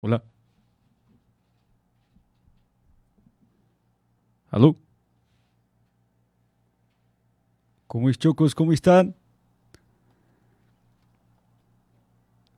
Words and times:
Hola. 0.00 0.22
¿Aló? 4.50 4.76
¿Cómo 7.86 8.08
es, 8.08 8.18
chocos? 8.18 8.54
¿Cómo 8.54 8.72
están? 8.72 9.14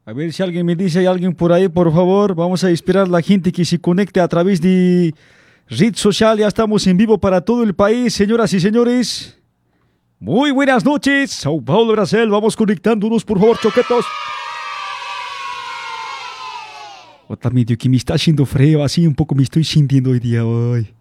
A 0.04 0.12
ver 0.12 0.32
si 0.32 0.42
alguien 0.42 0.66
me 0.66 0.76
dice, 0.76 1.00
hay 1.00 1.06
alguien 1.06 1.34
por 1.34 1.52
ahí, 1.52 1.68
por 1.68 1.92
favor. 1.92 2.34
Vamos 2.34 2.62
a 2.64 2.70
esperar 2.70 3.06
a 3.06 3.10
la 3.10 3.22
gente 3.22 3.50
que 3.50 3.64
se 3.64 3.80
conecte 3.80 4.20
a 4.20 4.28
través 4.28 4.60
de 4.60 5.14
red 5.68 5.94
social. 5.94 6.38
Ya 6.38 6.48
estamos 6.48 6.86
en 6.86 6.96
vivo 6.96 7.18
para 7.18 7.40
todo 7.40 7.62
el 7.62 7.74
país, 7.74 8.14
señoras 8.14 8.52
y 8.52 8.60
señores. 8.60 9.38
Muy 10.18 10.52
buenas 10.52 10.84
noches, 10.84 11.32
Sao 11.32 11.60
Paulo, 11.60 11.92
Brasil. 11.92 12.28
Vamos 12.28 12.56
conectándonos, 12.56 13.24
por 13.24 13.38
favor, 13.38 13.58
choquetos. 13.58 14.04
Otra 17.32 17.50
medio 17.50 17.78
que 17.78 17.88
me 17.88 17.96
está 17.96 18.12
haciendo 18.12 18.44
frío, 18.44 18.84
así 18.84 19.06
un 19.06 19.14
poco 19.14 19.34
me 19.34 19.42
estoy 19.42 19.64
sintiendo 19.64 20.10
hoy 20.10 20.20
día 20.20 20.44
hoy. 20.44 20.92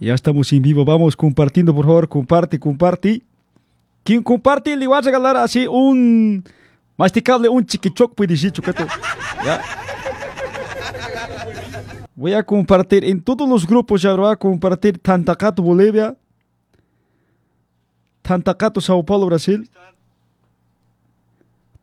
Ya 0.00 0.14
estamos 0.14 0.50
en 0.54 0.62
vivo, 0.62 0.82
vamos 0.82 1.14
compartiendo, 1.14 1.74
por 1.74 1.84
favor, 1.84 2.08
comparte, 2.08 2.58
comparte. 2.58 3.20
Quien 4.02 4.22
comparte 4.22 4.74
le 4.78 4.86
va 4.86 4.96
a 4.96 5.00
regalar 5.02 5.36
así 5.36 5.66
un 5.66 6.42
masticable, 6.96 7.50
un 7.50 7.66
chiquichoc, 7.66 8.14
puede 8.14 8.32
decir, 8.32 8.50
choqueto. 8.50 8.86
Ya. 9.44 9.60
Voy 12.14 12.32
a 12.32 12.42
compartir 12.42 13.04
en 13.04 13.20
todos 13.20 13.46
los 13.46 13.66
grupos, 13.66 14.00
ya 14.00 14.14
voy 14.14 14.32
a 14.32 14.36
compartir 14.36 14.98
Tantacato, 15.00 15.62
Bolivia. 15.62 16.16
Tantacato, 18.22 18.80
Sao 18.80 19.04
Paulo, 19.04 19.26
Brasil. 19.26 19.68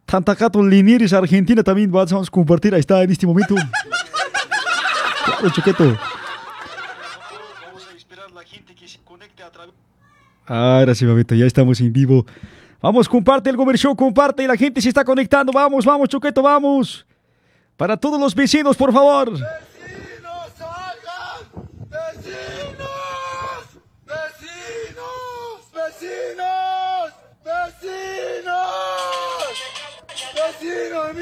Tantacato, 0.10 0.64
Linieres, 0.64 1.14
Argentina 1.14 1.64
también 1.64 1.92
vamos 1.92 2.28
a 2.28 2.32
compartir. 2.32 2.74
Ahí 2.74 2.80
está 2.80 3.04
en 3.04 3.12
este 3.12 3.28
momento. 3.28 3.56
Claro, 5.26 5.50
choqueto. 5.52 5.84
Vamos 5.84 7.88
a 7.88 7.96
esperar 7.96 8.26
a 8.32 8.34
la 8.34 8.44
gente 8.44 8.74
que 8.74 8.88
se 8.88 8.98
conecte 9.00 9.44
a 9.44 9.52
través. 9.52 9.76
Ahora 10.48 10.96
sí, 10.96 11.06
babito, 11.06 11.36
ya 11.36 11.46
estamos 11.46 11.80
en 11.82 11.94
vivo. 11.94 12.26
Vamos, 12.82 13.08
comparte 13.08 13.52
el 13.52 13.56
Gomer 13.56 13.78
Show, 13.78 13.96
comparte 13.96 14.48
la 14.48 14.58
gente 14.58 14.82
se 14.82 14.90
está 14.90 15.06
conectando. 15.06 15.54
Vamos, 15.54 15.86
vamos, 15.86 16.10
Choqueto, 16.10 16.42
vamos. 16.42 17.06
Para 17.78 17.96
todos 17.96 18.20
los 18.20 18.34
vecinos, 18.34 18.76
por 18.76 18.92
favor. 18.92 19.34
¡Vecinos, 31.14 31.16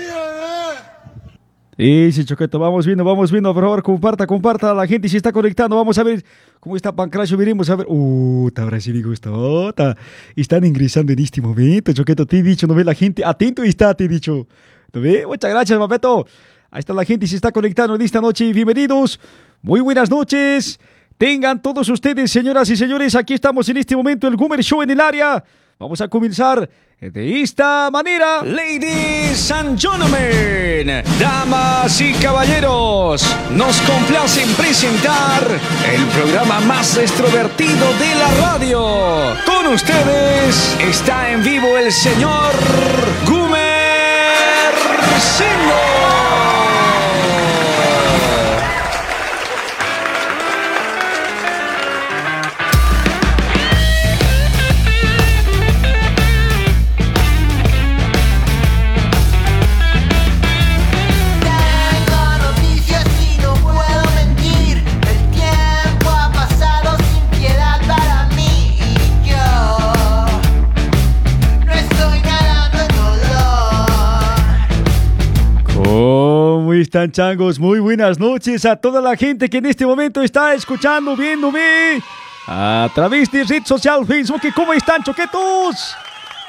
mírenme! 1.77 2.11
Sí, 2.11 2.25
Choqueto, 2.25 2.57
vamos 2.57 2.85
viendo, 2.87 3.03
vamos 3.03 3.31
viendo, 3.31 3.53
por 3.53 3.63
favor, 3.63 3.83
comparta, 3.83 4.25
comparta, 4.25 4.73
la 4.73 4.87
gente 4.87 5.07
se 5.07 5.17
está 5.17 5.31
conectando, 5.31 5.75
vamos 5.75 5.97
a 5.99 6.03
ver 6.03 6.25
cómo 6.59 6.75
está 6.75 6.91
Pancracio, 6.91 7.37
veremos 7.37 7.69
a 7.69 7.75
ver, 7.75 7.85
uh, 7.87 8.49
ahora 8.57 8.79
sí 8.79 8.91
me 8.91 9.03
gustó, 9.03 9.73
están 10.35 10.65
ingresando 10.65 11.13
en 11.13 11.19
este 11.19 11.39
momento, 11.39 11.93
Choqueto, 11.93 12.25
te 12.25 12.39
he 12.39 12.43
dicho, 12.43 12.65
no 12.65 12.73
ve 12.73 12.83
la 12.83 12.95
gente, 12.95 13.23
atento 13.23 13.61
está, 13.63 13.93
te 13.93 14.05
he 14.05 14.07
dicho, 14.07 14.47
¿no 14.91 15.01
ve? 15.01 15.23
Muchas 15.27 15.51
gracias, 15.51 15.77
Mapeto, 15.77 16.25
ahí 16.71 16.79
está 16.79 16.93
la 16.93 17.05
gente, 17.05 17.27
se 17.27 17.35
está 17.35 17.51
conectando 17.51 17.93
en 17.93 18.01
esta 18.01 18.19
noche, 18.19 18.51
bienvenidos, 18.51 19.19
muy 19.61 19.79
buenas 19.79 20.09
noches, 20.09 20.79
tengan 21.19 21.61
todos 21.61 21.87
ustedes, 21.89 22.31
señoras 22.31 22.67
y 22.71 22.75
señores, 22.75 23.13
aquí 23.13 23.35
estamos 23.35 23.69
en 23.69 23.77
este 23.77 23.95
momento, 23.95 24.27
el 24.27 24.35
Goomer 24.35 24.63
Show 24.63 24.81
en 24.81 24.89
el 24.89 24.99
área, 24.99 25.43
vamos 25.79 26.01
a 26.01 26.07
comenzar 26.07 26.69
de 26.99 27.41
esta 27.41 27.89
manera. 27.91 28.43
Ladies 28.43 29.51
and 29.51 29.79
gentlemen, 29.79 31.03
damas 31.19 32.01
y 32.01 32.13
caballeros, 32.13 33.23
nos 33.51 33.79
complacen 33.81 34.49
presentar 34.55 35.43
el 35.93 36.05
programa 36.07 36.59
más 36.61 36.97
extrovertido 36.97 37.93
de 37.99 38.15
la 38.15 38.31
radio. 38.41 39.35
Con 39.45 39.67
ustedes 39.73 40.77
está 40.79 41.31
en 41.31 41.43
vivo 41.43 41.77
el 41.77 41.91
señor 41.91 42.53
Gumer 43.25 43.77
están, 76.87 77.11
changos? 77.11 77.59
Muy 77.59 77.81
buenas 77.81 78.17
noches 78.17 78.63
a 78.63 78.73
toda 78.77 79.01
la 79.01 79.17
gente 79.17 79.49
que 79.49 79.57
en 79.57 79.65
este 79.65 79.85
momento 79.85 80.21
está 80.21 80.53
escuchando, 80.53 81.17
viéndome 81.17 82.01
a 82.47 82.89
través 82.95 83.29
de 83.29 83.43
red 83.43 83.65
social 83.65 84.05
Facebook. 84.05 84.41
¿Cómo 84.55 84.71
están, 84.71 85.03
choquetos? 85.03 85.93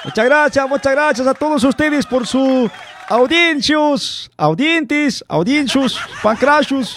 Muchas 0.05 0.25
gracias, 0.25 0.69
muchas 0.69 0.93
gracias 0.93 1.27
a 1.27 1.35
todos 1.35 1.65
ustedes 1.65 2.07
por 2.07 2.25
su 2.25 2.71
audiencias, 3.09 4.31
audientes, 4.37 5.25
audiencios, 5.27 5.99
pancrachos, 6.23 6.97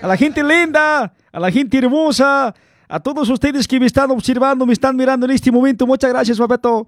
a 0.00 0.06
la 0.06 0.16
gente 0.16 0.40
linda, 0.44 1.12
a 1.32 1.40
la 1.40 1.50
gente 1.50 1.76
hermosa, 1.76 2.54
a 2.88 3.00
todos 3.00 3.28
ustedes 3.28 3.66
que 3.66 3.80
me 3.80 3.86
están 3.86 4.12
observando, 4.12 4.64
me 4.64 4.74
están 4.74 4.94
mirando 4.94 5.26
en 5.26 5.32
este 5.32 5.50
momento. 5.50 5.88
Muchas 5.88 6.10
gracias, 6.10 6.38
papeto. 6.38 6.86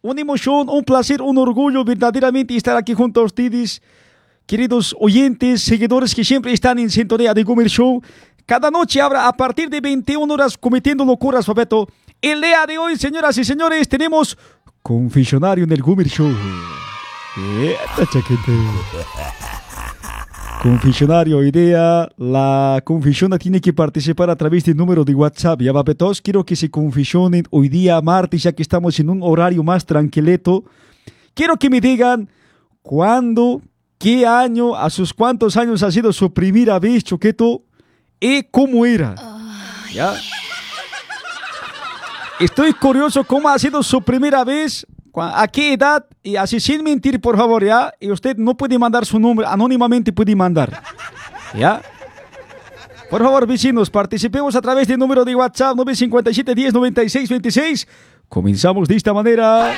Una 0.00 0.20
emoción, 0.20 0.68
un 0.68 0.84
placer, 0.84 1.20
un 1.20 1.38
orgullo 1.38 1.84
verdaderamente 1.84 2.56
estar 2.56 2.76
aquí 2.76 2.94
junto 2.94 3.20
a 3.20 3.24
ustedes, 3.24 3.82
queridos 4.46 4.94
oyentes, 4.98 5.62
seguidores 5.62 6.14
que 6.14 6.24
siempre 6.24 6.52
están 6.52 6.78
en 6.78 6.90
sintonía 6.90 7.34
de 7.34 7.42
Gomer 7.42 7.68
Show. 7.68 8.02
Cada 8.46 8.70
noche 8.70 9.00
habrá 9.00 9.28
a 9.28 9.32
partir 9.32 9.68
de 9.70 9.80
21 9.80 10.32
horas 10.32 10.58
cometiendo 10.58 11.04
locuras, 11.04 11.46
papeto. 11.46 11.88
El 12.20 12.40
día 12.40 12.64
de 12.66 12.78
hoy, 12.78 12.96
señoras 12.96 13.36
y 13.38 13.44
señores, 13.44 13.88
tenemos 13.88 14.36
confesionario 14.82 15.64
en 15.64 15.72
el 15.72 15.82
Gomer 15.82 16.08
Show. 16.08 16.32
Chaquete. 17.96 18.52
Confesionario, 20.62 21.42
idea. 21.42 22.08
La 22.16 22.80
confesiona 22.84 23.36
tiene 23.36 23.60
que 23.60 23.72
participar 23.72 24.30
a 24.30 24.36
través 24.36 24.64
del 24.64 24.76
número 24.76 25.04
de 25.04 25.12
WhatsApp. 25.12 25.60
Ya, 25.60 25.72
papetos, 25.72 26.22
quiero 26.22 26.44
que 26.44 26.54
se 26.54 26.70
confesionen 26.70 27.44
hoy 27.50 27.68
día, 27.68 28.00
martes, 28.00 28.44
ya 28.44 28.52
que 28.52 28.62
estamos 28.62 29.00
en 29.00 29.10
un 29.10 29.24
horario 29.24 29.64
más 29.64 29.84
tranquileto. 29.84 30.62
Quiero 31.34 31.56
que 31.56 31.68
me 31.68 31.80
digan 31.80 32.28
cuándo, 32.82 33.60
qué 34.02 34.26
año, 34.26 34.74
a 34.74 34.90
sus 34.90 35.14
cuántos 35.14 35.56
años 35.56 35.82
ha 35.84 35.92
sido 35.92 36.12
su 36.12 36.32
primera 36.34 36.78
vez, 36.80 37.04
Choqueto, 37.04 37.62
y 38.18 38.42
cómo 38.42 38.84
era. 38.84 39.14
¿Ya? 39.92 40.14
Estoy 42.40 42.72
curioso 42.72 43.22
cómo 43.22 43.48
ha 43.48 43.58
sido 43.60 43.80
su 43.84 44.02
primera 44.02 44.42
vez, 44.42 44.84
a 45.14 45.46
qué 45.46 45.74
edad, 45.74 46.04
y 46.22 46.34
así 46.34 46.58
sin 46.58 46.82
mentir, 46.82 47.20
por 47.20 47.36
favor, 47.36 47.64
¿ya? 47.64 47.92
Y 48.00 48.10
usted 48.10 48.36
no 48.36 48.56
puede 48.56 48.76
mandar 48.76 49.06
su 49.06 49.20
nombre, 49.20 49.46
anónimamente 49.46 50.12
puede 50.12 50.34
mandar, 50.34 50.82
¿ya? 51.54 51.80
Por 53.08 53.22
favor, 53.22 53.46
vecinos, 53.46 53.88
participemos 53.88 54.56
a 54.56 54.62
través 54.62 54.88
del 54.88 54.98
número 54.98 55.24
de 55.24 55.36
WhatsApp 55.36 55.76
957 55.76 56.54
10 56.54 56.74
96 56.74 57.28
26. 57.28 57.88
Comenzamos 58.28 58.88
de 58.88 58.96
esta 58.96 59.12
manera. 59.12 59.72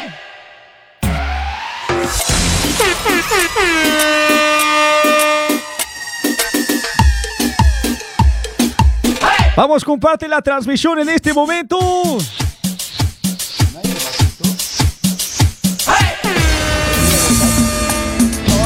Vamos, 9.56 9.84
comparte 9.84 10.27
la 10.27 10.42
transmisión 10.42 10.98
en 10.98 11.09
este 11.10 11.33
momento. 11.33 11.78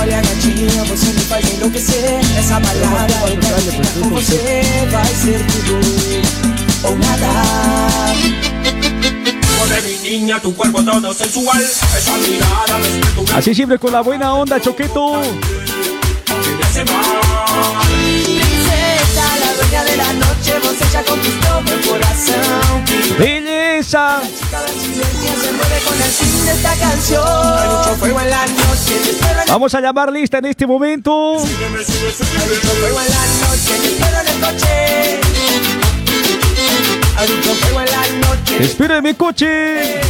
Olha 0.01 0.23
gatinha, 0.23 0.85
você 0.85 1.13
me 1.13 1.21
faz 1.21 1.55
enlouquecer 1.55 2.21
Essa 2.39 2.59
balada 2.59 3.15
quero 3.41 3.61
ficar 3.61 3.93
com 4.01 4.09
você 4.11 4.63
Vai 4.91 5.07
ser 5.07 5.45
tudo 5.47 5.81
ou 6.85 6.97
nada 6.97 8.78
Así 13.35 13.55
siempre 13.55 13.79
con 13.79 13.93
la 13.93 14.01
buena 14.01 14.35
onda, 14.35 14.61
Choqueto. 14.61 15.21
hace 16.63 16.85
mal. 16.85 17.05
Princesa, 17.89 19.25
la 19.41 19.55
dueña 19.55 19.85
de 19.85 19.97
la 19.97 20.13
noche 20.15 20.29
noche 20.39 20.59
vos 20.63 20.75
ella 20.81 21.05
conquistó 21.05 21.61
mi 21.63 21.89
corazón. 21.89 22.85
Belleza. 23.19 24.21
Chica 24.39 24.61
brasileña 24.61 25.33
se 25.43 25.53
mueve 25.53 25.81
con 25.85 26.03
el 26.03 26.11
swing 26.11 26.45
de 26.45 26.53
esta 26.53 26.75
canción. 26.77 27.59
Hay 27.59 27.69
mucho 27.69 27.97
fuego 27.97 28.21
en 28.21 28.31
la 28.31 28.47
noche, 28.47 28.95
te 29.03 29.11
espero 29.11 29.41
en 29.41 29.49
Vamos 29.49 29.75
a 29.75 29.81
llamar 29.81 30.13
lista 30.13 30.39
en 30.39 30.47
este 30.47 30.67
momento. 30.67 31.39
Hay 31.39 31.45
mucho 31.45 32.69
fuego 32.81 33.01
en 33.01 33.11
la 33.11 33.25
noche, 33.49 33.79
te 33.81 33.89
espero 33.89 34.21
en 34.21 34.29
el 34.29 34.41
coche. 34.41 35.78
Espere 38.61 39.03
mi 39.03 39.15
coche. 39.15 40.01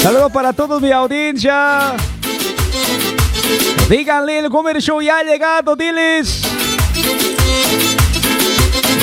Saludos 0.00 0.32
para 0.32 0.52
todos 0.52 0.80
mi 0.80 0.92
audiencia. 0.92 1.94
Díganle, 3.88 4.38
el 4.38 4.50
Comer 4.50 4.80
Show 4.80 5.00
ya 5.02 5.18
ha 5.18 5.22
llegado, 5.22 5.74
diles. 5.76 6.42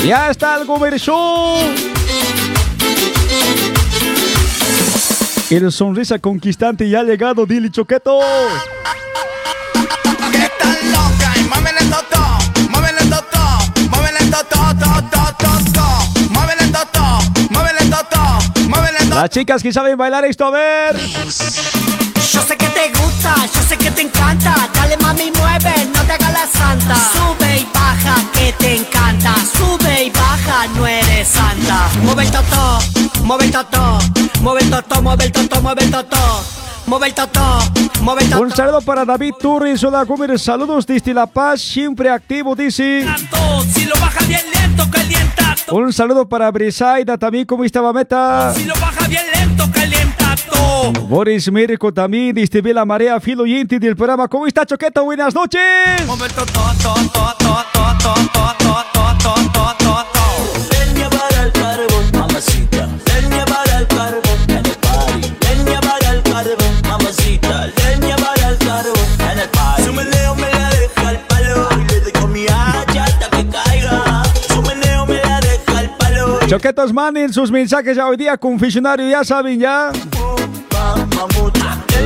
Ya 0.06 0.32
está 0.32 0.56
el 0.60 0.66
Comer 0.66 1.00
Show. 1.00 1.58
El 5.50 5.72
sonrisa 5.72 6.18
conquistante 6.18 6.90
ya 6.90 7.02
ha 7.02 7.04
llegado, 7.04 7.46
dile 7.46 7.70
Choqueto. 7.70 8.22
Las 19.14 19.30
chicas 19.30 19.62
que 19.62 19.74
saben 19.74 19.98
bailar 19.98 20.26
esto, 20.26 20.46
a 20.46 20.52
ver. 20.52 20.98
Yo 20.98 22.42
sé 22.42 22.56
que 22.58 22.68
te 22.68 22.90
gusta, 22.98 23.36
yo 23.54 23.62
sé 23.62 23.78
que 23.78 23.92
te 23.92 24.02
encanta. 24.02 24.56
Dale 24.74 24.98
mami, 24.98 25.32
mueve, 25.38 25.90
no 25.94 26.02
te 26.04 26.14
hagas 26.14 26.34
la 26.34 26.48
santa. 26.48 26.96
Sube 26.96 27.60
y 27.60 27.68
baja, 27.74 28.16
que 28.34 28.54
te 28.54 28.78
encanta. 28.78 29.36
Sube 29.58 30.06
y 30.06 30.10
baja, 30.12 30.68
no 30.76 30.88
eres 30.88 31.28
santa. 31.28 31.90
Mueve 32.04 32.24
el 32.24 32.32
toto, 32.32 32.80
mueve 33.24 33.46
el 33.46 33.52
toto, 33.52 34.02
mueve 34.42 34.62
el 34.62 34.70
toto, 34.70 35.02
mueve 35.02 35.26
el 35.26 35.32
toto, 35.32 35.62
mueve 35.62 35.84
el 35.84 35.92
toto. 35.92 36.46
Mueve 36.88 37.08
el 37.08 37.14
toto, 37.14 37.60
mueve 38.02 38.24
el 38.24 38.30
toto. 38.30 38.42
Un 38.42 38.52
saludo 38.52 38.82
para 38.82 39.06
David 39.06 39.34
Turris. 39.40 39.84
Hola, 39.84 40.04
Gomer. 40.04 40.40
Saludos 40.40 40.88
desde 40.88 41.14
La 41.14 41.26
Paz, 41.26 41.62
siempre 41.62 42.10
activo, 42.10 42.56
dice. 42.56 43.06
Si 43.74 43.86
lo 43.86 43.96
baja 43.96 44.26
bien 44.26 44.42
lento. 45.08 45.76
Un 45.76 45.94
saludo 45.94 46.28
para 46.28 46.52
Brisaida 46.52 47.18
también, 47.18 47.46
como 47.46 47.64
estaba 47.64 47.94
meta. 47.94 48.54
Si 48.54 48.66
lo 48.66 48.74
baja 48.76 49.08
bien 49.08 49.24
lento, 49.34 49.70
calientato. 49.72 50.92
Boris 51.08 51.52
Mirko 51.52 51.94
también, 51.94 52.38
Istibé 52.38 52.74
la 52.74 52.86
marea, 52.86 53.20
filo 53.20 53.46
y 53.46 53.64
del 53.64 53.96
programa. 53.96 54.28
¿Cómo 54.28 54.48
está, 54.48 54.66
Choqueta? 54.66 55.02
Buenas 55.02 55.34
noches. 55.34 55.62
Momento, 56.06 56.46
to, 56.46 56.62
to, 56.82 56.94
to, 57.40 57.62
Choquetos, 76.52 76.92
manden 76.92 77.32
sus 77.32 77.50
mensajes 77.50 77.96
ya 77.96 78.06
hoy 78.06 78.18
día, 78.18 78.38
confesionario, 78.38 79.10
ya 79.10 79.24
saben 79.24 79.58
ya. 79.58 79.90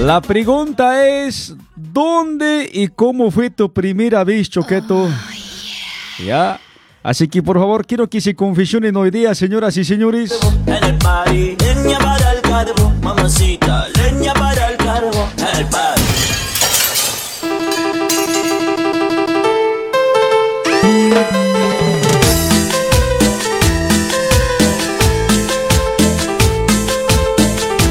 La 0.04 0.22
pregunta 0.22 1.04
es, 1.04 1.56
¿dónde 1.76 2.70
y 2.72 2.90
cómo 2.90 3.32
fue 3.32 3.50
tu 3.50 3.74
primera 3.74 4.24
vez, 4.24 4.48
Choqueto? 4.48 5.10
Ya. 6.24 6.60
Así 7.02 7.28
que 7.28 7.42
por 7.42 7.58
favor 7.58 7.88
quiero 7.88 8.08
que 8.08 8.22
se 8.22 8.36
confesionen 8.36 8.96
hoy 8.96 9.10
día, 9.10 9.34
señoras 9.34 9.78
y 9.78 9.84
señores. 9.84 10.40
En 10.68 10.84
el 10.84 10.98
party. 11.00 11.58
Leña 11.58 11.98
para 11.98 12.34
el 12.34 12.42
carbón, 12.42 13.02
mamacita. 13.02 13.88
Leña 13.96 14.32
para 14.36 14.70
el 14.70 14.78
carbón 14.78 15.28
en 15.40 15.60
el 15.60 15.66
party. 15.66 15.95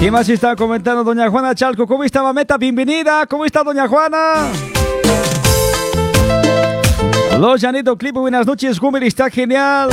¿Qué 0.05 0.11
más 0.11 0.29
está 0.29 0.55
comentando 0.55 1.03
doña 1.03 1.31
Juana 1.31 1.55
Chalco? 1.55 1.87
¿Cómo 1.87 2.05
está 2.05 2.23
Mameta? 2.23 2.59
Bienvenida. 2.59 3.25
¿Cómo 3.27 3.47
está 3.47 3.65
doña 3.65 3.89
Juana? 3.89 4.53
Los 7.41 7.59
Janito 7.63 7.97
Clip, 7.97 8.15
buenas 8.15 8.47
noches. 8.47 8.79
Gomer 8.79 9.05
está 9.05 9.31
genial. 9.31 9.89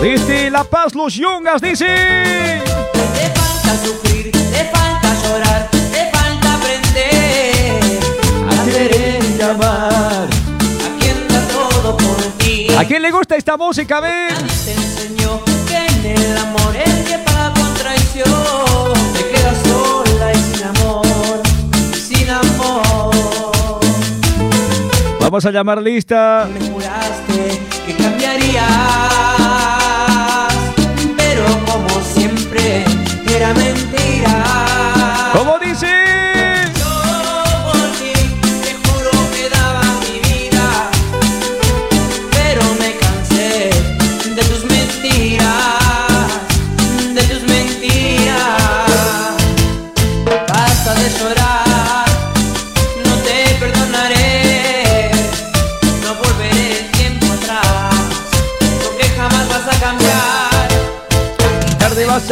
Desde 0.00 0.50
La 0.50 0.64
Paz, 0.64 0.94
los 0.94 1.12
Yungas, 1.12 1.60
dice. 1.60 1.84
Te 1.84 3.38
falta 3.38 3.76
sufrir, 3.84 4.30
te 4.32 4.64
falta 4.72 5.14
llorar, 5.22 5.68
te 5.70 6.10
falta 6.10 6.54
aprender 6.54 7.80
a 8.48 8.64
querer 8.64 9.22
y 9.22 9.42
amar 9.42 10.26
a 10.26 10.98
quien 10.98 11.28
da 11.28 11.40
todo 11.48 11.98
por 11.98 12.16
ti. 12.38 12.66
¿A 12.78 12.86
quién 12.86 13.02
le 13.02 13.10
gusta 13.10 13.36
esta 13.36 13.58
música? 13.58 14.00
Ve. 14.00 14.28
Te 14.64 14.72
enseñó 14.72 15.44
que 15.68 15.76
en 15.76 16.16
el 16.16 16.38
amor 16.38 16.74
el 16.74 17.04
que 17.04 17.18
paga 17.18 17.52
con 17.52 17.74
traición 17.74 19.09
amor, 20.70 21.42
sin 21.94 22.28
amor. 22.30 23.80
Vamos 25.20 25.44
a 25.44 25.50
llamar 25.50 25.82
lista. 25.82 26.48
Me 26.52 26.70
juraste 26.70 27.60
que 27.86 27.94
cambiarías, 27.94 28.64
pero 31.16 31.44
como 31.66 31.88
siempre 32.14 32.84
era 33.28 33.54
mentira. 33.54 34.69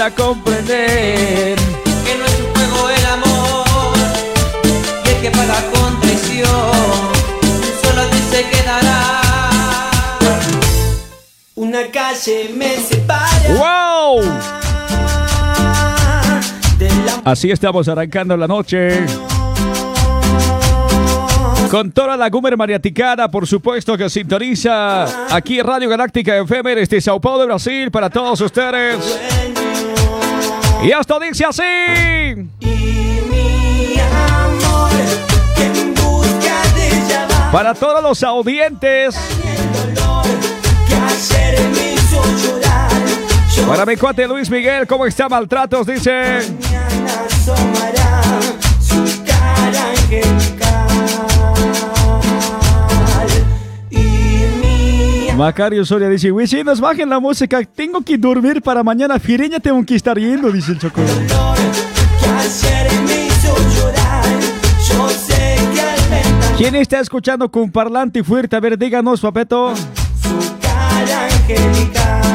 A 0.00 0.10
comprender. 0.12 1.58
que 2.04 2.18
no 2.18 2.24
es 2.24 2.38
un 2.38 2.54
juego 2.54 2.88
el 2.88 3.06
amor 3.06 3.96
y 5.04 5.08
el 5.08 5.20
que 5.22 5.30
paga 5.30 5.60
con 5.72 6.00
traición 6.00 6.46
solo 7.82 8.02
a 8.02 8.10
ti 8.10 8.18
se 8.30 8.48
quedará 8.48 9.20
una 11.56 11.90
calle 11.90 12.50
me 12.54 12.76
separa 12.76 13.54
¡Wow! 13.58 14.22
Así 17.24 17.50
estamos 17.50 17.88
arrancando 17.88 18.36
la 18.36 18.46
noche. 18.46 19.04
Con 21.70 21.90
toda 21.90 22.16
la 22.16 22.30
Gumer 22.30 22.56
Mariaticana, 22.56 23.28
por 23.28 23.46
supuesto, 23.46 23.98
que 23.98 24.08
sintoniza 24.08 25.34
aquí 25.34 25.60
Radio 25.60 25.88
Galáctica 25.88 26.38
FM 26.38 26.76
desde 26.76 27.00
Sao 27.00 27.20
Paulo, 27.20 27.44
Brasil, 27.46 27.90
para 27.90 28.08
todos 28.08 28.40
ustedes. 28.40 29.87
Y 30.82 30.90
esto 30.92 31.18
dice 31.18 31.44
así. 31.44 31.62
y 32.60 33.20
mi 33.30 33.94
amor 34.00 34.90
en 35.56 35.94
busca 35.94 36.62
de 36.76 36.88
llamar 37.08 37.50
Para 37.52 37.74
todos 37.74 38.02
los 38.02 38.22
audientes. 38.22 39.16
el 39.16 39.94
dolor 39.94 40.24
que 40.88 40.94
ayer 40.94 41.60
me 41.70 41.94
hizo 41.94 42.22
llorar 42.42 42.90
yo 43.56 43.66
Para 43.66 43.84
mi 43.84 43.96
cuate 43.96 44.26
Luis 44.28 44.48
Miguel, 44.50 44.86
¿cómo 44.86 45.04
está 45.06 45.28
Maltratos? 45.28 45.86
Dice. 45.86 46.10
mañana 46.60 47.12
asomará 47.26 48.22
su 48.80 49.24
cara 49.24 49.90
angelical 49.90 50.47
Macario 55.38 55.84
Soria 55.84 56.08
dice, 56.08 56.32
vecinos, 56.32 56.80
bajen 56.80 57.08
la 57.08 57.20
música, 57.20 57.62
tengo 57.62 58.02
que 58.02 58.18
dormir 58.18 58.60
para 58.60 58.82
mañana, 58.82 59.20
Fireña 59.20 59.60
tengo 59.60 59.86
que 59.86 59.94
estar 59.94 60.18
yendo, 60.18 60.50
dice 60.50 60.72
el 60.72 60.78
ventar 66.10 66.56
¿Quién 66.56 66.74
está 66.74 66.98
escuchando 66.98 67.48
con 67.52 67.70
parlante 67.70 68.24
fuerte? 68.24 68.56
A 68.56 68.60
ver, 68.60 68.76
díganos, 68.76 69.20
papeto. 69.20 69.76
su 69.76 70.58
cara 70.60 71.26
angelical 71.26 72.27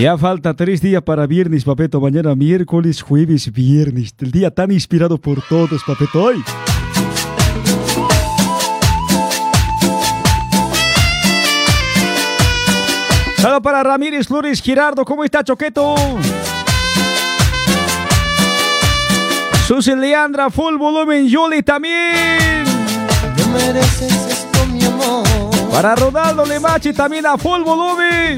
Ya 0.00 0.16
falta 0.16 0.54
tres 0.54 0.80
días 0.80 1.02
para 1.02 1.26
viernes, 1.26 1.64
papeto. 1.64 2.00
Mañana 2.00 2.36
miércoles, 2.36 3.02
jueves, 3.02 3.52
viernes. 3.52 4.14
El 4.20 4.30
día 4.30 4.48
tan 4.48 4.70
inspirado 4.70 5.18
por 5.18 5.42
todos, 5.42 5.82
papeto. 5.84 6.22
Hoy. 6.22 6.44
Saludo 13.38 13.60
para 13.60 13.82
Ramírez 13.82 14.28
Flores 14.28 14.62
Girardo. 14.62 15.04
¿Cómo 15.04 15.24
está, 15.24 15.42
Choqueto? 15.42 15.96
Susi 19.66 19.96
Leandra, 19.96 20.48
full 20.48 20.76
volumen. 20.76 21.28
Yoli 21.28 21.64
también. 21.64 22.64
No 23.36 23.48
mereces 23.48 24.12
esto, 24.12 24.64
mi 24.66 24.84
amor. 24.84 25.26
Para 25.72 25.96
Ronaldo 25.96 26.46
Lemachi 26.46 26.92
también 26.92 27.26
a 27.26 27.36
full 27.36 27.62
volumen. 27.62 28.36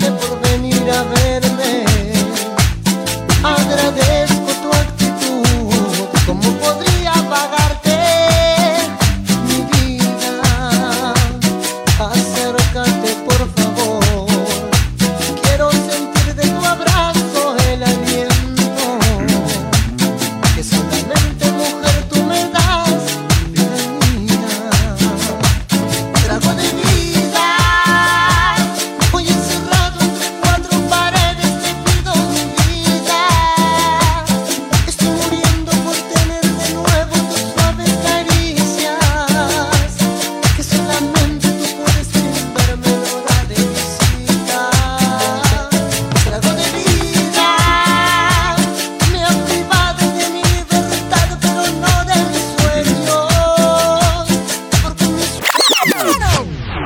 Agradezco 3.43 4.51
tu 4.63 4.71
actitud. 4.73 6.09
¿Cómo 6.27 6.53
podría 6.59 7.13
pagarte 7.29 7.80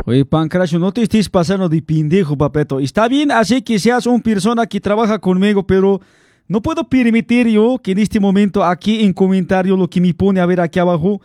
Oye, 0.06 0.24
Pancracio, 0.24 0.78
no 0.78 0.92
te 0.92 1.02
estés 1.02 1.30
pasando 1.30 1.66
de 1.68 1.80
pendejo, 1.80 2.36
papeto. 2.36 2.78
Está 2.78 3.08
bien 3.08 3.30
así 3.30 3.62
que 3.62 3.78
seas 3.78 4.06
una 4.06 4.22
persona 4.22 4.66
que 4.66 4.78
trabaja 4.78 5.18
conmigo, 5.18 5.66
pero 5.66 5.98
no 6.46 6.60
puedo 6.60 6.86
permitir 6.86 7.48
yo 7.48 7.78
que 7.82 7.92
en 7.92 7.98
este 7.98 8.20
momento 8.20 8.62
aquí 8.62 9.02
en 9.02 9.14
comentario 9.14 9.76
lo 9.76 9.88
que 9.88 10.02
me 10.02 10.12
pone 10.12 10.40
a 10.40 10.46
ver 10.46 10.60
aquí 10.60 10.78
abajo, 10.78 11.22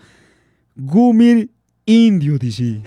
Gumir 0.78 1.50
Indio, 1.86 2.38
dice. 2.38 2.82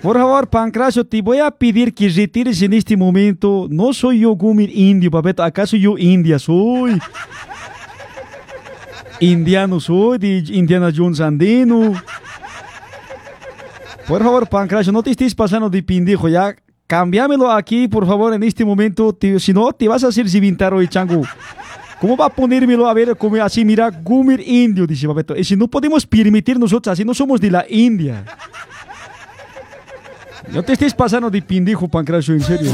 Por 0.00 0.16
favor, 0.16 0.48
Pancracio, 0.48 1.04
te 1.04 1.20
voy 1.20 1.38
a 1.38 1.50
pedir 1.50 1.94
que 1.94 2.08
retires 2.08 2.62
en 2.62 2.72
este 2.72 2.96
momento. 2.96 3.66
No 3.70 3.92
soy 3.92 4.20
yo 4.20 4.32
Gumir 4.32 4.70
Indio, 4.74 5.10
papeto. 5.10 5.42
¿Acaso 5.42 5.76
yo 5.76 5.98
India 5.98 6.38
soy? 6.38 6.98
Indiano 9.20 9.78
soy, 9.78 10.18
de 10.18 10.38
Indiana 10.48 10.90
Jones 10.94 11.20
andino. 11.20 11.92
Por 14.06 14.22
favor, 14.22 14.46
Pancracio, 14.48 14.92
no 14.92 15.02
te 15.02 15.10
estés 15.10 15.34
pasando 15.34 15.70
de 15.70 15.82
pendejo, 15.82 16.28
ya. 16.28 16.54
Cámbiamelo 16.86 17.50
aquí, 17.50 17.88
por 17.88 18.06
favor, 18.06 18.34
en 18.34 18.42
este 18.42 18.64
momento. 18.64 19.16
si 19.38 19.52
no, 19.52 19.72
te 19.72 19.88
vas 19.88 20.04
a 20.04 20.08
hacer 20.08 20.28
civintar 20.28 20.74
hoy, 20.74 20.86
chango. 20.86 21.22
¿Cómo 22.00 22.16
va 22.16 22.26
a 22.26 22.28
ponérmelo 22.28 22.86
a 22.86 22.92
ver 22.92 23.16
como 23.16 23.42
así, 23.42 23.64
mira, 23.64 23.88
Gumir 23.90 24.40
Indio, 24.40 24.86
dice 24.86 25.08
Papeto? 25.08 25.34
Y 25.34 25.44
si 25.44 25.56
no 25.56 25.68
podemos 25.68 26.06
permitir 26.06 26.58
nosotros, 26.58 26.92
así 26.92 27.04
no 27.04 27.14
somos 27.14 27.40
de 27.40 27.50
la 27.50 27.64
India. 27.68 28.24
No 30.52 30.62
te 30.62 30.74
estés 30.74 30.92
pasando 30.92 31.30
de 31.30 31.40
pendejo, 31.40 31.88
Pancracio, 31.88 32.34
en 32.34 32.42
serio. 32.42 32.70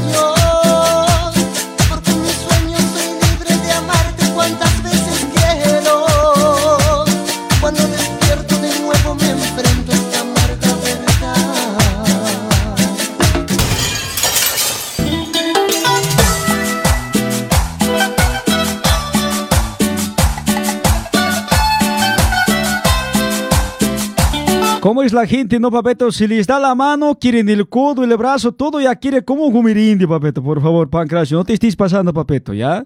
¿Cómo 24.81 25.03
es 25.03 25.13
la 25.13 25.27
gente, 25.27 25.59
no, 25.59 25.69
Papeto? 25.69 26.11
Si 26.11 26.27
les 26.27 26.47
da 26.47 26.59
la 26.59 26.73
mano, 26.73 27.15
quieren 27.15 27.47
el 27.49 27.69
codo, 27.69 28.03
el 28.03 28.17
brazo, 28.17 28.51
todo 28.51 28.81
ya 28.81 28.95
quiere 28.95 29.23
como 29.23 29.47
Gumir 29.51 29.77
Indio, 29.77 30.09
Papeto. 30.09 30.41
Por 30.41 30.59
favor, 30.59 30.89
Pancracio, 30.89 31.37
no 31.37 31.45
te 31.45 31.53
estés 31.53 31.75
pasando, 31.75 32.11
Papeto, 32.11 32.51
¿ya? 32.51 32.83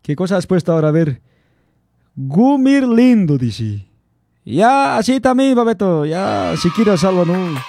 ¿Qué 0.00 0.16
cosa 0.16 0.38
has 0.38 0.46
puesto 0.46 0.72
ahora? 0.72 0.88
A 0.88 0.90
ver. 0.90 1.20
Gumir 2.16 2.88
lindo, 2.88 3.36
dice. 3.36 3.86
Ya, 4.42 4.96
así 4.96 5.20
también, 5.20 5.54
Papeto. 5.54 6.06
Ya, 6.06 6.54
si 6.56 6.70
quieres 6.70 7.00
salva, 7.00 7.26
¿no? 7.26 7.60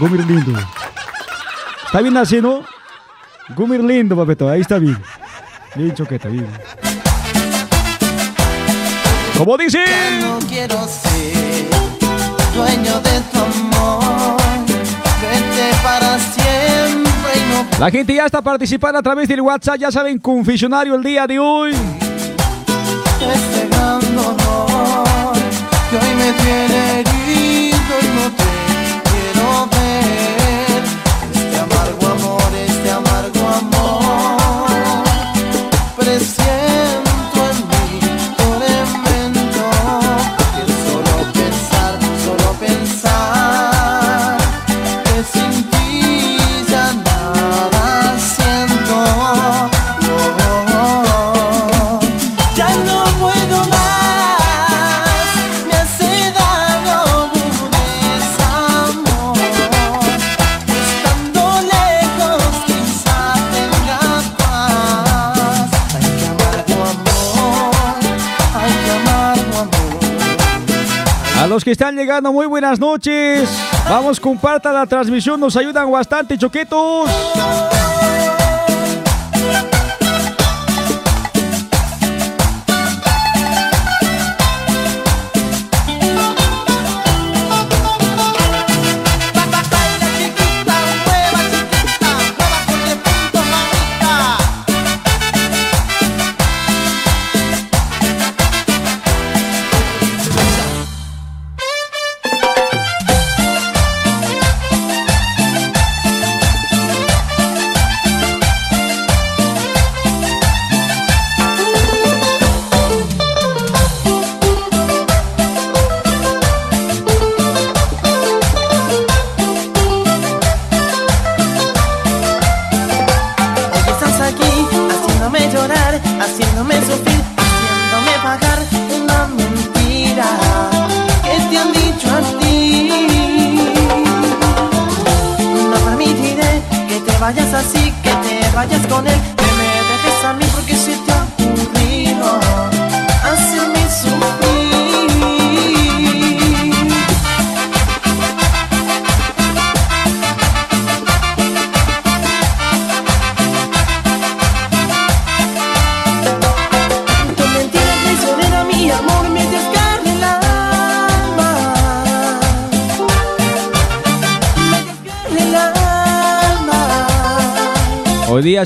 Gumir 0.00 0.24
lindo. 0.24 0.58
¿Está 1.84 2.00
bien 2.00 2.16
así, 2.16 2.40
no? 2.40 2.62
Gumir 3.54 3.84
lindo, 3.84 4.16
Papeto. 4.16 4.48
Ahí 4.48 4.62
está 4.62 4.78
bien. 4.78 4.96
Bien, 5.74 5.94
choqueta, 5.94 6.30
bien. 6.30 6.48
¿Cómo 9.36 9.58
dice? 9.58 9.84
Ya 9.86 10.20
no 10.20 10.38
quiero 10.48 10.82
ser 10.88 11.95
dueño 12.56 13.00
de 13.00 13.20
tu 13.30 13.38
amor. 13.38 14.36
Vete 15.20 15.76
para 15.82 16.18
siempre 16.18 17.32
y 17.34 17.40
no 17.50 17.66
La 17.78 17.90
gente 17.90 18.14
ya 18.14 18.26
está 18.26 18.40
participando 18.42 18.98
a 18.98 19.02
través 19.02 19.28
del 19.28 19.40
WhatsApp, 19.42 19.76
ya 19.76 19.90
saben, 19.90 20.18
confesionario 20.18 20.94
el 20.94 21.02
día 21.02 21.26
de 21.26 21.38
hoy. 21.38 21.72
este 21.72 23.68
gran 23.68 24.00
dolor 24.14 25.34
que 25.90 25.96
hoy 25.96 26.14
me 26.14 26.32
tiene 26.32 27.00
herido 27.00 27.94
y 28.02 28.06
no 28.16 28.30
te 28.36 28.44
quiero 29.10 29.75
que 71.66 71.72
están 71.72 71.96
llegando, 71.96 72.32
muy 72.32 72.46
buenas 72.46 72.78
noches. 72.78 73.50
Vamos, 73.90 74.20
compartan 74.20 74.72
la 74.72 74.86
transmisión, 74.86 75.40
nos 75.40 75.56
ayudan 75.56 75.90
bastante, 75.90 76.38
choquetos. 76.38 77.10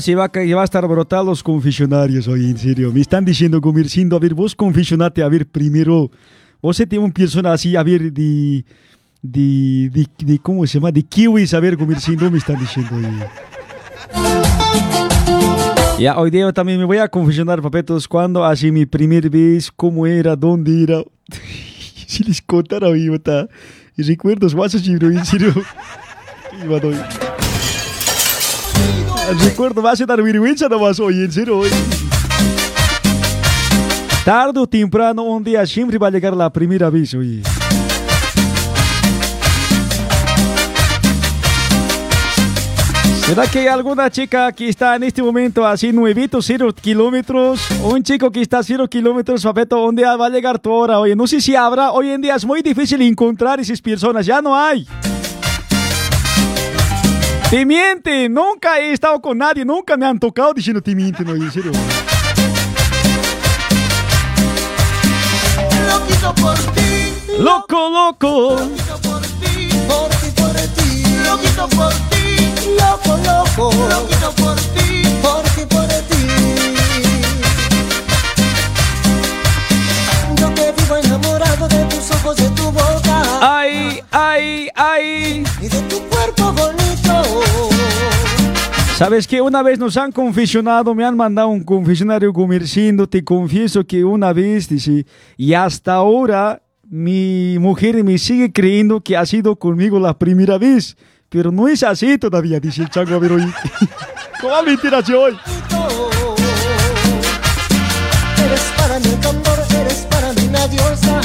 Se 0.01 0.15
va, 0.15 0.29
va 0.33 0.61
a 0.61 0.65
estar 0.65 0.87
brotados 0.87 1.25
los 1.25 1.43
confesionarios 1.43 2.27
hoy, 2.27 2.45
en 2.45 2.57
serio. 2.57 2.91
Me 2.91 3.01
están 3.01 3.23
diciendo, 3.23 3.61
Gomercindo, 3.61 4.15
a 4.15 4.19
ver, 4.19 4.33
vos 4.33 4.55
confesionate, 4.55 5.23
a 5.23 5.29
ver, 5.29 5.45
primero, 5.47 6.11
vos 6.61 6.75
se 6.77 6.85
tiene 6.87 7.05
un 7.05 7.11
persona 7.11 7.53
así, 7.53 7.75
a 7.75 7.83
ver, 7.83 8.11
de, 8.11 8.65
de, 9.21 9.89
de, 9.93 10.07
de- 10.25 10.39
¿cómo 10.39 10.65
se 10.65 10.79
llama? 10.79 10.91
De 10.91 11.03
kiwis, 11.03 11.53
a 11.53 11.59
ver, 11.59 11.77
Gomercindo, 11.77 12.29
me 12.29 12.39
están 12.39 12.59
diciendo 12.59 12.95
hoy. 12.95 13.05
Ya, 15.99 16.17
hoy 16.17 16.31
día 16.31 16.51
también 16.51 16.79
me 16.79 16.85
voy 16.85 16.97
a 16.97 17.07
confesionar, 17.07 17.61
papetos, 17.61 18.07
cuando 18.07 18.43
así 18.43 18.71
mi 18.71 18.87
primer 18.87 19.29
vez, 19.29 19.71
cómo 19.71 20.07
era, 20.07 20.35
dónde 20.35 20.83
era. 20.83 21.03
si 22.07 22.23
les 22.23 22.41
contara 22.41 22.87
hoy, 22.87 23.07
bota. 23.09 23.47
Y 23.95 24.03
recuerdos, 24.03 24.55
vas 24.55 24.73
a 24.73 24.77
en 24.79 25.25
serio. 25.25 25.53
Iba 26.65 26.77
hoy. 26.77 26.95
Recuerdo 29.39 29.81
va 29.81 29.91
a 29.91 30.05
dar 30.05 30.21
vergüenza 30.21 30.67
nomás 30.67 30.99
hoy, 30.99 31.23
en 31.23 31.31
serio. 31.31 31.59
hoy. 31.59 31.69
Tarde 34.25 34.59
o 34.59 34.67
temprano, 34.67 35.23
un 35.23 35.43
día 35.43 35.65
siempre 35.65 35.97
va 35.97 36.07
a 36.07 36.11
llegar 36.11 36.35
la 36.35 36.49
primera 36.51 36.89
vez, 36.89 37.13
oye. 37.13 37.41
¿Será 43.25 43.47
que 43.47 43.59
hay 43.59 43.67
alguna 43.67 44.11
chica 44.11 44.51
que 44.51 44.67
está 44.67 44.95
en 44.97 45.03
este 45.03 45.23
momento 45.23 45.65
así 45.65 45.93
nuevito, 45.93 46.41
cero 46.41 46.73
kilómetros? 46.73 47.65
Un 47.81 48.03
chico 48.03 48.29
que 48.29 48.41
está 48.41 48.61
cero 48.61 48.89
kilómetros, 48.89 49.43
papeto, 49.43 49.85
un 49.85 49.95
día 49.95 50.15
va 50.17 50.25
a 50.25 50.29
llegar 50.29 50.59
tu 50.59 50.69
hora, 50.69 50.99
oye. 50.99 51.15
No 51.15 51.25
sé 51.25 51.39
si 51.39 51.55
habrá, 51.55 51.93
hoy 51.93 52.09
en 52.09 52.21
día 52.21 52.35
es 52.35 52.45
muy 52.45 52.61
difícil 52.61 53.01
encontrar 53.01 53.61
esas 53.61 53.81
personas, 53.81 54.25
ya 54.25 54.41
no 54.41 54.53
hay. 54.53 54.85
Te 57.51 57.65
miente, 57.65 58.29
nunca 58.29 58.79
he 58.79 58.93
estado 58.93 59.19
con 59.21 59.37
nadie, 59.37 59.65
nunca 59.65 59.97
me 59.97 60.05
han 60.05 60.17
tocado 60.17 60.53
diciendo 60.53 60.81
te 60.81 60.95
mienten, 60.95 61.27
oye, 61.27 61.43
en 61.43 61.51
serio. 61.51 61.71
Loquito 65.89 66.33
por 66.35 66.57
ti, 66.57 67.13
Loco, 67.39 67.89
loco. 67.89 68.55
loquito 68.57 68.97
por 69.01 69.21
ti, 69.21 69.69
por 69.85 70.09
ti, 70.09 70.31
por 70.33 70.53
ti. 70.77 71.03
Loquito 71.25 71.67
por 71.75 71.93
ti, 72.09 72.49
loco, 72.79 73.17
loco. 73.25 73.73
Loquito 73.89 74.31
por 74.31 74.55
ti, 74.55 75.03
por 75.21 75.43
ti, 75.43 75.65
por 75.67 75.87
ti. 76.07 76.20
De 81.67 81.85
tus 81.85 82.11
ojos, 82.11 82.35
de 82.37 82.49
tu 82.49 82.63
boca 82.71 83.23
Ay, 83.41 83.99
ay, 84.11 84.69
ay. 84.75 85.43
y 85.61 85.67
de 85.67 85.81
tu 85.83 85.99
cuerpo 86.09 86.53
bonito. 86.53 87.41
¿Sabes 88.97 89.27
que 89.27 89.41
Una 89.41 89.63
vez 89.63 89.79
nos 89.79 89.97
han 89.97 90.11
confesionado, 90.11 90.93
me 90.93 91.03
han 91.03 91.17
mandado 91.17 91.47
un 91.47 91.63
confesionario 91.63 92.31
comerciando, 92.33 93.07
te 93.09 93.23
confieso 93.23 93.83
que 93.83 94.03
una 94.03 94.31
vez, 94.31 94.69
dice, 94.69 95.05
y 95.37 95.53
hasta 95.53 95.95
ahora 95.95 96.61
mi 96.87 97.57
mujer 97.57 98.03
me 98.03 98.17
sigue 98.19 98.51
creyendo 98.51 99.01
que 99.01 99.17
ha 99.17 99.25
sido 99.25 99.55
conmigo 99.55 99.99
la 99.99 100.17
primera 100.19 100.57
vez, 100.59 100.95
pero 101.29 101.51
no 101.51 101.67
es 101.67 101.81
así 101.81 102.17
todavía, 102.19 102.59
dice 102.59 102.83
el 102.83 102.89
chango, 102.89 103.15
a 103.15 103.19
ver 103.19 103.31
hoy. 103.31 103.51
¿Cómo 104.41 104.61
mentiras 104.63 105.09
hoy? 105.09 105.35
Eres 108.45 108.73
para 108.77 108.99
mí 108.99 109.09
diosa. 110.67 111.21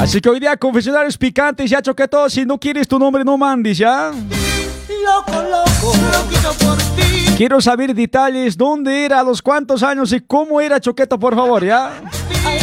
Así 0.00 0.20
que 0.20 0.28
hoy 0.30 0.40
día 0.40 0.56
confesionarios 0.56 1.18
picantes, 1.18 1.70
ya 1.70 1.82
choqué 1.82 2.08
todo, 2.08 2.30
si 2.30 2.46
no 2.46 2.58
quieres 2.58 2.88
tu 2.88 2.98
nombre 2.98 3.22
no 3.24 3.36
mandes, 3.36 3.76
¿ya? 3.78 4.10
Loco, 4.10 5.42
loco, 5.42 5.94
loquito 6.12 6.52
por 6.64 6.76
ti. 6.96 7.34
Quiero 7.36 7.60
saber 7.60 7.94
detalles, 7.94 8.56
dónde 8.56 9.04
era, 9.04 9.20
a 9.20 9.22
los 9.22 9.42
cuántos 9.42 9.82
años 9.82 10.12
y 10.12 10.20
cómo 10.20 10.60
era 10.60 10.80
Choqueto, 10.80 11.18
por 11.18 11.34
favor, 11.34 11.64
¿ya? 11.64 11.92
Ay, 12.46 12.58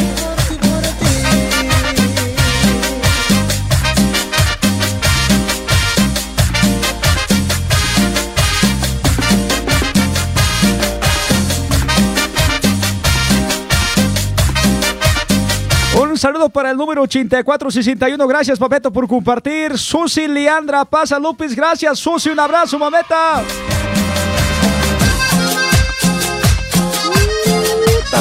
Un 16.18 16.22
saludo 16.22 16.50
para 16.50 16.72
el 16.72 16.78
número 16.78 17.04
8461. 17.04 18.28
Gracias, 18.28 18.58
Papeto, 18.58 18.92
por 18.92 19.08
compartir. 19.08 19.78
Susi 19.78 20.28
Leandra 20.28 20.84
Pasa 20.84 21.20
López. 21.20 21.56
Gracias, 21.56 22.00
Susi. 22.00 22.32
Un 22.32 22.40
abrazo, 22.40 22.80
mameta. 22.80 23.44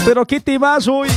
Pero 0.05 0.27
te 0.27 0.59
vas 0.59 0.87
hoy. 0.87 1.09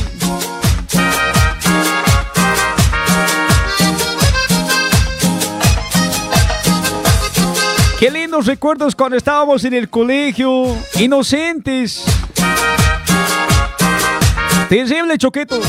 Qué 7.98 8.10
lindos 8.10 8.46
recuerdos 8.46 8.96
cuando 8.96 9.18
estábamos 9.18 9.66
en 9.66 9.74
el 9.74 9.90
colegio, 9.90 10.74
inocentes. 10.98 12.02
Terrible, 14.70 15.18
Choqueto. 15.18 15.60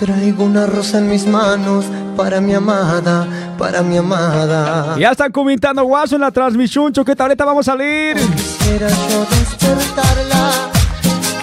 Traigo 0.00 0.44
una 0.44 0.64
rosa 0.64 0.96
en 0.96 1.10
mis 1.10 1.26
manos 1.26 1.84
para 2.16 2.40
mi 2.40 2.54
amada, 2.54 3.28
para 3.58 3.82
mi 3.82 3.98
amada. 3.98 4.98
Ya 4.98 5.10
están 5.10 5.30
comentando 5.30 5.84
guaso 5.84 6.14
en 6.14 6.22
la 6.22 6.30
transmisión, 6.30 6.90
Choqueta. 6.90 7.24
Ahorita 7.24 7.44
vamos 7.44 7.68
a 7.68 7.72
salir. 7.72 8.16
Quisiera 8.16 8.88
yo 8.88 9.26
despertarla, 9.26 10.70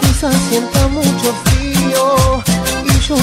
quizás 0.02 0.34
sienta 0.50 0.88
mucho 0.88 1.34
frío 1.44 2.42
y 2.84 3.00
yo 3.08 3.16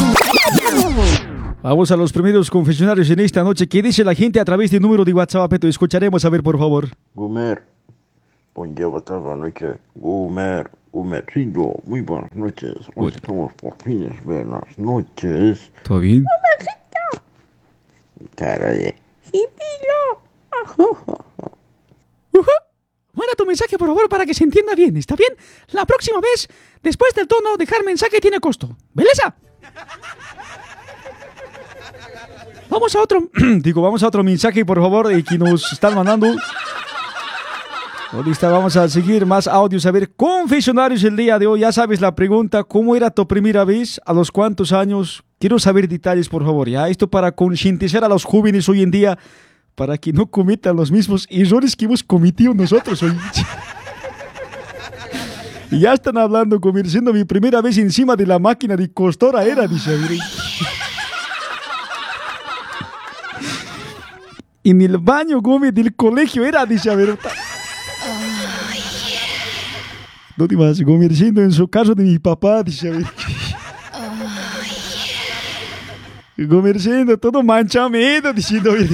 Vamos 1.64 1.90
a 1.90 1.96
los 1.96 2.12
primeros 2.12 2.48
confesionarios 2.48 3.10
en 3.10 3.18
esta 3.18 3.42
noche. 3.42 3.66
¿Qué 3.66 3.82
dice 3.82 4.04
la 4.04 4.14
gente 4.14 4.38
a 4.38 4.44
través 4.44 4.70
del 4.70 4.82
número 4.82 5.04
de 5.04 5.12
WhatsApp? 5.12 5.50
Peto? 5.50 5.66
Escucharemos 5.66 6.24
a 6.24 6.28
ver, 6.28 6.44
por 6.44 6.56
favor. 6.56 6.90
Gumer, 7.12 7.64
buen 8.54 8.72
día, 8.76 8.86
buenas 8.86 9.10
noches. 9.36 9.78
Gumer, 9.96 10.70
Gumercillo, 10.94 11.74
muy 11.86 12.02
buenas 12.02 12.32
noches. 12.36 12.72
Hoy 12.94 13.12
estamos 13.12 13.52
por 13.54 13.74
fines, 13.82 14.12
buenas 14.22 14.62
noches. 14.78 15.72
¿Todo 15.82 15.98
bien? 15.98 16.24
Cara 18.36 18.70
de... 18.70 18.94
Manda 23.12 23.34
tu 23.36 23.44
mensaje, 23.44 23.76
por 23.76 23.88
favor, 23.88 24.08
para 24.08 24.24
que 24.24 24.34
se 24.34 24.44
entienda 24.44 24.76
bien. 24.76 24.96
¿Está 24.96 25.16
bien? 25.16 25.32
La 25.72 25.84
próxima 25.84 26.20
vez, 26.20 26.46
después 26.80 27.12
del 27.12 27.26
tono, 27.26 27.56
dejar 27.56 27.82
mensaje 27.82 28.20
tiene 28.20 28.38
costo. 28.38 28.76
¿Beleza? 28.92 29.34
Vamos 32.70 32.94
a 32.94 33.02
otro. 33.02 33.30
Digo, 33.58 33.82
vamos 33.82 34.04
a 34.04 34.06
otro 34.06 34.22
mensaje, 34.22 34.64
por 34.64 34.80
favor, 34.80 35.10
eh, 35.10 35.24
que 35.24 35.38
nos 35.38 35.72
están 35.72 35.96
mandando. 35.96 36.36
¿Dónde 38.14 38.30
está? 38.30 38.48
Vamos 38.48 38.76
a 38.76 38.88
seguir 38.88 39.26
más 39.26 39.48
audios. 39.48 39.84
A 39.86 39.90
ver, 39.90 40.08
confesionarios 40.14 41.02
el 41.02 41.16
día 41.16 41.36
de 41.36 41.48
hoy. 41.48 41.60
Ya 41.60 41.72
sabes 41.72 42.00
la 42.00 42.14
pregunta: 42.14 42.62
¿cómo 42.62 42.94
era 42.94 43.10
tu 43.10 43.26
primera 43.26 43.64
vez? 43.64 44.00
¿A 44.06 44.12
los 44.12 44.30
cuántos 44.30 44.70
años? 44.70 45.24
Quiero 45.40 45.58
saber 45.58 45.88
detalles, 45.88 46.28
por 46.28 46.44
favor. 46.44 46.68
Ya, 46.68 46.88
esto 46.88 47.10
para 47.10 47.32
concientizar 47.32 48.04
a 48.04 48.08
los 48.08 48.22
jóvenes 48.22 48.68
hoy 48.68 48.84
en 48.84 48.92
día 48.92 49.18
para 49.74 49.98
que 49.98 50.12
no 50.12 50.26
cometan 50.26 50.76
los 50.76 50.92
mismos 50.92 51.26
errores 51.28 51.74
que 51.74 51.86
hemos 51.86 52.04
cometido 52.04 52.54
nosotros 52.54 53.02
hoy. 53.02 53.18
Ya 55.70 55.92
están 55.92 56.16
hablando, 56.18 56.60
Gomir, 56.60 56.88
siendo 56.88 57.12
mi 57.12 57.24
primera 57.24 57.60
vez 57.60 57.76
encima 57.78 58.14
de 58.14 58.24
la 58.24 58.38
máquina 58.38 58.76
de 58.76 58.92
costora 58.92 59.42
era, 59.42 59.66
dice. 59.66 59.98
En 64.62 64.80
el 64.80 64.98
baño, 64.98 65.40
Gomir, 65.40 65.74
del 65.74 65.96
colegio 65.96 66.44
era, 66.44 66.64
dice, 66.64 66.90
a 66.90 66.94
ver. 66.94 67.18
Vas, 70.36 70.80
Gomir, 70.80 71.16
siendo 71.16 71.42
en 71.42 71.52
su 71.52 71.68
caso 71.68 71.94
de 71.94 72.02
mi 72.02 72.18
papá, 72.18 72.62
dice. 72.62 72.92
Gomir, 76.36 76.80
siendo 76.80 77.16
todo 77.16 77.42
manchamiento, 77.42 78.32
diciendo, 78.32 78.72
a 78.72 78.74
ver. 78.74 78.88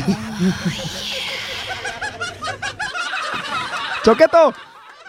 Choqueto, 4.05 4.55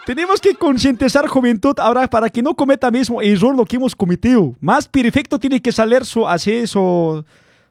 tenemos 0.05 0.39
que 0.39 0.55
concientizar 0.55 1.27
juventud 1.27 1.75
ahora 1.79 2.07
para 2.07 2.29
que 2.29 2.41
no 2.41 2.53
cometa 2.55 2.89
mismo 2.89 3.21
error 3.21 3.55
lo 3.55 3.65
que 3.65 3.75
hemos 3.75 3.95
cometido. 3.95 4.55
Más 4.61 4.87
perfecto 4.87 5.37
tiene 5.37 5.61
que 5.61 5.71
salir 5.71 6.05
su 6.05 6.27
así 6.27 6.65
su, 6.65 7.23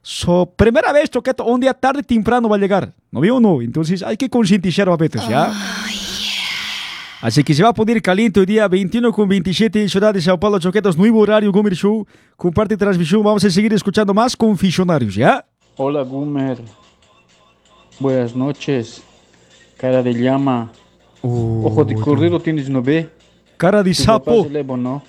su 0.03 0.49
primera 0.55 0.91
vez, 0.93 1.09
Choqueto, 1.09 1.45
un 1.45 1.59
día 1.59 1.73
tarde 1.73 2.03
temprano 2.03 2.47
va 2.47 2.57
a 2.57 2.59
llegar. 2.59 2.93
¿No 3.11 3.19
veo 3.21 3.37
o 3.37 3.39
no? 3.39 3.61
Entonces 3.61 4.03
hay 4.03 4.17
que 4.17 4.29
concientizar 4.29 4.87
a 4.87 4.97
veces, 4.97 5.27
¿ya? 5.27 5.51
Así 7.21 7.43
que 7.43 7.53
se 7.53 7.61
va 7.61 7.69
a 7.69 7.73
poner 7.73 8.01
caliente 8.01 8.39
hoy 8.39 8.47
día 8.47 8.67
21 8.67 9.11
con 9.11 9.29
27 9.29 9.79
en 9.79 9.89
Ciudad 9.89 10.11
de 10.11 10.19
Sao 10.21 10.39
Paulo, 10.39 10.57
Choquetos, 10.57 10.97
nuevo 10.97 11.19
horario, 11.19 11.51
Gomer 11.51 11.75
Show. 11.75 12.05
Comparte 12.35 12.75
transmisión, 12.75 13.21
vamos 13.21 13.43
a 13.45 13.49
seguir 13.51 13.71
escuchando 13.73 14.11
más 14.11 14.35
confesionarios, 14.35 15.13
¿ya? 15.13 15.45
Hola 15.77 16.01
Gumer. 16.01 16.57
Buenas 17.99 18.35
noches. 18.35 19.03
Cara 19.77 20.01
de 20.01 20.13
llama. 20.13 20.71
Ojo 21.21 21.85
de 21.85 21.93
cordero 21.93 22.39
tienes, 22.39 22.67
¿no 22.69 22.81
ve? 22.81 23.07
Cara 23.57 23.83
de 23.83 23.91
Tu 23.91 24.01
sapo. 24.01 24.43
se 24.43 24.49
levo, 24.49 24.75
¿no? 24.75 25.03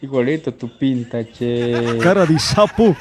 Igualito 0.00 0.54
tu 0.54 0.68
pinta, 0.78 1.24
che. 1.24 1.98
Cara 2.00 2.24
de 2.24 2.38
sapo. 2.38 2.94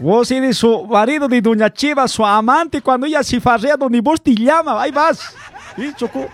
Vos 0.00 0.30
eres 0.30 0.56
su 0.56 0.86
marido 0.86 1.28
de 1.28 1.42
Doña 1.42 1.70
Chiva, 1.70 2.08
su 2.08 2.24
amante, 2.24 2.80
cuando 2.80 3.06
ella 3.06 3.22
se 3.22 3.38
farrea 3.38 3.76
donde 3.76 4.00
vos 4.00 4.20
te 4.22 4.34
llama. 4.34 4.80
Ahí 4.80 4.90
vas. 4.90 5.34
¿Sí, 5.76 5.92
Choco? 5.96 6.26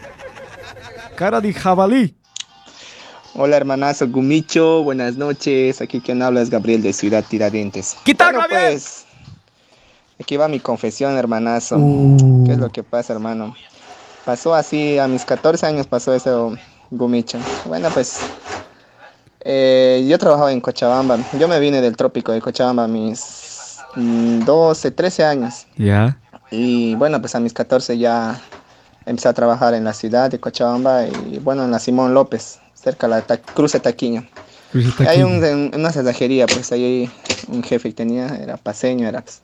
Cara 1.17 1.41
de 1.41 1.53
jabalí. 1.53 2.15
Hola 3.35 3.57
hermanazo 3.57 4.09
Gumicho, 4.09 4.83
buenas 4.83 5.17
noches. 5.17 5.81
Aquí 5.81 6.01
quien 6.01 6.23
habla 6.23 6.41
es 6.41 6.51
Gabriel 6.51 6.83
de 6.83 6.93
Ciudad 6.93 7.25
Tiradentes. 7.25 7.97
¿Qué 8.05 8.15
tal, 8.15 8.35
Bueno, 8.35 8.49
pues, 8.51 9.05
aquí 10.21 10.37
va 10.37 10.49
mi 10.49 10.59
confesión, 10.59 11.17
hermanazo. 11.17 11.77
Uh. 11.77 12.45
¿Qué 12.47 12.53
es 12.53 12.59
lo 12.59 12.71
que 12.71 12.83
pasa, 12.83 13.13
hermano? 13.13 13.55
Pasó 14.25 14.55
así, 14.55 14.99
a 14.99 15.07
mis 15.07 15.25
14 15.25 15.67
años 15.67 15.87
pasó 15.87 16.13
eso, 16.15 16.57
Gumicho. 16.91 17.39
Bueno, 17.67 17.91
pues, 17.95 18.19
eh, 19.43 20.05
yo 20.09 20.19
trabajaba 20.19 20.51
en 20.51 20.61
Cochabamba. 20.61 21.19
Yo 21.39 21.47
me 21.47 21.61
vine 21.61 21.81
del 21.81 21.97
trópico 21.97 22.33
de 22.33 22.41
Cochabamba 22.41 22.85
a 22.85 22.89
mis 22.89 23.79
mm, 23.95 24.41
12, 24.41 24.91
13 24.91 25.25
años. 25.25 25.67
Ya. 25.77 26.19
Y 26.51 26.97
bueno, 26.97 27.21
pues 27.21 27.37
a 27.37 27.41
mis 27.41 27.53
14 27.53 27.99
ya 27.99 28.41
empecé 29.09 29.29
a 29.29 29.33
trabajar 29.33 29.75
en 29.75 29.85
la 29.85 29.93
ciudad 29.95 30.31
de 30.31 30.39
Cochabamba 30.39 31.07
y 31.07 31.39
bueno, 31.43 31.65
en 31.65 31.71
la 31.71 31.79
Simón 31.79 32.15
López, 32.15 32.61
cerca 32.75 33.07
de 33.09 33.15
la 33.15 33.23
Ta- 33.23 33.39
Cruce 33.39 33.81
Taquiño. 33.81 34.27
Y 35.01 35.07
hay 35.07 35.23
un, 35.23 35.71
una 35.75 35.91
cerrajería, 35.91 36.47
pues 36.47 36.71
ahí 36.73 37.11
un 37.49 37.63
jefe 37.63 37.89
que 37.89 37.95
tenía, 37.95 38.27
era 38.37 38.57
paseño, 38.57 39.09
era 39.09 39.23
pues. 39.23 39.41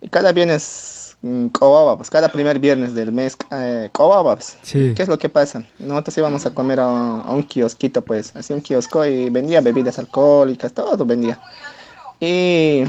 Y 0.00 0.08
cada 0.08 0.32
viernes 0.32 1.16
mm, 1.22 1.46
cobaba, 1.48 1.96
pues 1.96 2.10
cada 2.10 2.28
primer 2.30 2.58
viernes 2.58 2.94
del 2.94 3.12
mes 3.12 3.36
eh, 3.50 3.88
cobaba, 3.92 4.34
pues. 4.36 4.56
Sí. 4.62 4.92
¿Qué 4.96 5.02
es 5.02 5.08
lo 5.08 5.18
que 5.18 5.28
pasa? 5.28 5.64
Nosotros 5.78 6.16
íbamos 6.18 6.44
a 6.46 6.50
comer 6.52 6.80
a 6.80 6.88
un, 6.88 7.22
a 7.26 7.30
un 7.30 7.42
kiosquito, 7.42 8.02
pues, 8.02 8.34
así 8.36 8.52
un 8.52 8.60
kiosco 8.62 9.04
y 9.06 9.28
vendía 9.30 9.60
bebidas 9.60 9.98
alcohólicas, 9.98 10.72
todo 10.72 11.04
vendía. 11.04 11.38
Y 12.20 12.84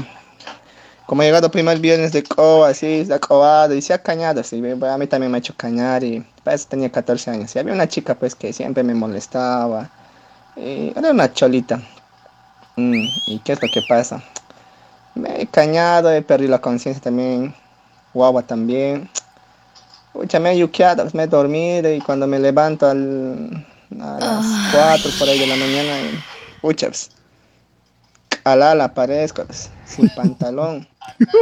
como 1.06 1.22
he 1.22 1.26
llegado 1.26 1.50
primer 1.50 1.78
viernes 1.78 2.12
de 2.12 2.22
coba, 2.24 2.68
así, 2.68 3.04
se 3.06 3.14
ha 3.14 3.20
cobado 3.20 3.74
y 3.74 3.80
se 3.80 3.94
ha 3.94 4.02
cañado, 4.02 4.40
así, 4.40 4.58
a 4.58 4.98
mí 4.98 5.06
también 5.06 5.30
me 5.30 5.38
ha 5.38 5.40
hecho 5.40 5.54
cañar 5.56 6.02
y 6.02 6.24
para 6.42 6.56
eso 6.56 6.66
tenía 6.68 6.90
14 6.90 7.30
años. 7.30 7.54
Y 7.54 7.58
había 7.58 7.72
una 7.74 7.88
chica, 7.88 8.14
pues, 8.16 8.34
que 8.34 8.52
siempre 8.52 8.82
me 8.82 8.94
molestaba. 8.94 9.88
Y 10.56 10.92
era 10.98 11.10
una 11.10 11.32
cholita. 11.32 11.80
Mm, 12.76 13.06
¿Y 13.26 13.38
qué 13.40 13.52
es 13.52 13.62
lo 13.62 13.70
que 13.70 13.82
pasa? 13.82 14.22
Me 15.14 15.40
he 15.42 15.46
cañado, 15.46 16.12
he 16.12 16.22
perdido 16.22 16.50
la 16.50 16.60
conciencia 16.60 17.02
también. 17.02 17.54
Guagua 18.12 18.42
también. 18.42 19.08
Pucha, 20.12 20.40
me 20.40 20.52
he 20.52 20.58
yuqueado, 20.58 21.02
pues, 21.02 21.14
me 21.14 21.24
he 21.24 21.26
dormido 21.26 21.92
y 21.92 22.00
cuando 22.00 22.26
me 22.26 22.38
levanto 22.38 22.86
al- 22.86 23.66
a 24.00 24.18
las 24.20 24.44
4 24.72 25.10
por 25.12 25.28
ahí 25.28 25.38
de 25.38 25.46
la 25.46 25.56
mañana, 25.56 26.00
y, 26.00 26.24
pucha, 26.60 26.88
pues, 26.88 27.10
aparezco, 28.44 29.44
pues, 29.44 29.70
sin 29.86 30.08
pantalón. 30.10 30.86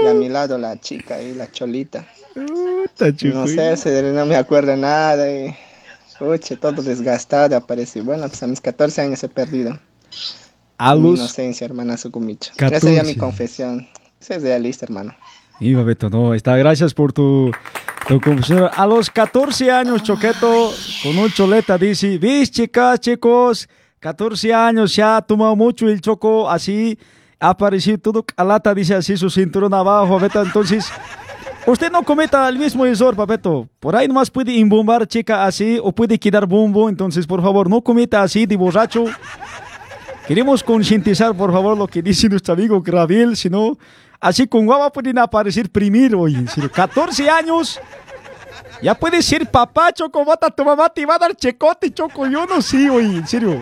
Y 0.02 0.06
a 0.06 0.14
mi 0.14 0.28
lado 0.28 0.58
la 0.58 0.78
chica 0.78 1.20
y 1.20 1.34
la 1.34 1.50
cholita. 1.50 2.06
No 2.34 3.46
sé, 3.46 4.12
no 4.12 4.26
me 4.26 4.36
acuerdo 4.36 4.76
nada 4.76 5.30
y 5.30 5.54
pucha, 6.18 6.56
todo 6.56 6.82
desgastado 6.82 7.56
apareció. 7.56 8.04
Bueno, 8.04 8.28
pues 8.28 8.42
a 8.42 8.46
mis 8.46 8.60
14 8.60 9.00
años 9.00 9.22
he 9.22 9.28
perdido. 9.28 9.78
A 10.78 10.94
mi 10.94 11.10
inocencia, 11.10 11.64
hermana 11.64 11.96
Sucumicho. 11.96 12.52
Esa 12.56 12.80
sería 12.80 13.02
mi 13.02 13.14
14. 13.14 13.18
confesión. 13.18 13.88
Ese 14.20 14.36
es 14.36 14.42
realista, 14.42 14.86
hermano. 14.86 15.14
Iba 15.60 15.84
Beto, 15.84 16.10
no, 16.10 16.34
está, 16.34 16.56
gracias 16.56 16.92
por 16.92 17.12
tu, 17.12 17.52
tu 18.08 18.20
confesión. 18.20 18.68
A 18.74 18.86
los 18.86 19.08
14 19.08 19.70
años, 19.70 20.02
Choqueto, 20.02 20.72
con 21.02 21.16
un 21.16 21.30
choleta, 21.30 21.78
dice, 21.78 22.18
¿ves, 22.18 22.50
chicas, 22.50 22.98
chicos? 23.00 23.68
14 24.00 24.52
años, 24.52 24.94
ya 24.94 25.18
ha 25.18 25.22
tomado 25.22 25.54
mucho 25.54 25.88
el 25.88 26.00
choco, 26.00 26.50
así, 26.50 26.98
ha 27.44 27.50
aparecido 27.50 27.98
todo 27.98 28.22
calata, 28.22 28.74
dice 28.74 28.94
así, 28.94 29.16
su 29.16 29.28
cinturón 29.28 29.74
abajo, 29.74 30.18
Beto, 30.18 30.42
entonces... 30.42 30.90
Usted 31.66 31.90
no 31.90 32.02
cometa 32.02 32.46
el 32.46 32.58
mismo 32.58 32.84
error, 32.84 33.16
papeto. 33.16 33.66
Por 33.80 33.96
ahí 33.96 34.06
nomás 34.06 34.30
puede 34.30 34.52
imbombar 34.52 35.06
chica 35.06 35.46
así 35.46 35.80
o 35.82 35.92
puede 35.92 36.18
quedar 36.18 36.44
bombo. 36.44 36.90
Entonces, 36.90 37.26
por 37.26 37.40
favor, 37.40 37.70
no 37.70 37.80
cometa 37.80 38.20
así 38.20 38.44
de 38.44 38.54
borracho. 38.54 39.06
Queremos 40.28 40.62
concientizar, 40.62 41.34
por 41.34 41.50
favor, 41.50 41.76
lo 41.76 41.86
que 41.86 42.02
dice 42.02 42.28
nuestro 42.28 42.52
amigo 42.52 42.82
Graviel, 42.82 43.34
si 43.34 43.48
no, 43.48 43.78
así 44.20 44.46
con 44.46 44.66
guava 44.66 44.90
pueden 44.90 45.18
aparecer 45.18 45.70
primero, 45.70 46.20
oye, 46.20 46.38
en 46.38 46.48
serio, 46.48 46.70
14 46.72 47.28
años, 47.28 47.78
ya 48.80 48.94
puede 48.94 49.20
ser 49.20 49.50
papá, 49.50 49.92
Choco, 49.92 50.24
bata, 50.24 50.48
tu 50.50 50.64
mamá 50.64 50.88
te 50.88 51.04
va 51.04 51.16
a 51.16 51.18
dar 51.18 51.36
checote, 51.36 51.92
Choco, 51.92 52.26
yo 52.26 52.46
no 52.46 52.62
sé, 52.62 52.88
oye, 52.88 53.16
en 53.18 53.26
serio. 53.26 53.60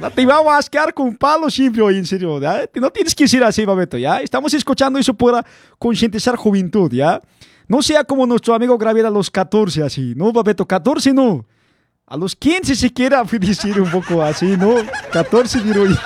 No 0.00 0.10
te 0.10 0.26
vamos 0.26 0.52
a 0.52 0.58
asquear 0.58 0.92
con 0.92 1.16
palo 1.16 1.48
siempre, 1.50 1.82
oye, 1.82 1.98
en 1.98 2.06
serio, 2.06 2.40
¿ya? 2.40 2.68
No 2.74 2.90
tienes 2.90 3.14
que 3.14 3.26
ser 3.26 3.42
así, 3.44 3.64
Babeto, 3.64 3.96
¿ya? 3.96 4.20
Estamos 4.20 4.52
escuchando 4.54 4.98
eso 4.98 5.14
para 5.14 5.44
concientizar 5.78 6.36
juventud, 6.36 6.92
¿ya? 6.92 7.20
No 7.66 7.82
sea 7.82 8.04
como 8.04 8.26
nuestro 8.26 8.54
amigo 8.54 8.76
Graviel 8.76 9.06
a 9.06 9.10
los 9.10 9.30
14, 9.30 9.82
así, 9.82 10.14
¿no, 10.14 10.32
Babeto? 10.32 10.66
14 10.66 11.12
no. 11.12 11.46
A 12.06 12.16
los 12.16 12.36
15 12.36 12.76
siquiera 12.76 13.24
fui 13.24 13.38
decir 13.40 13.80
un 13.80 13.90
poco 13.90 14.22
así, 14.22 14.56
¿no? 14.56 14.74
14 15.12 15.60
digo 15.60 15.86
yo. 15.86 15.96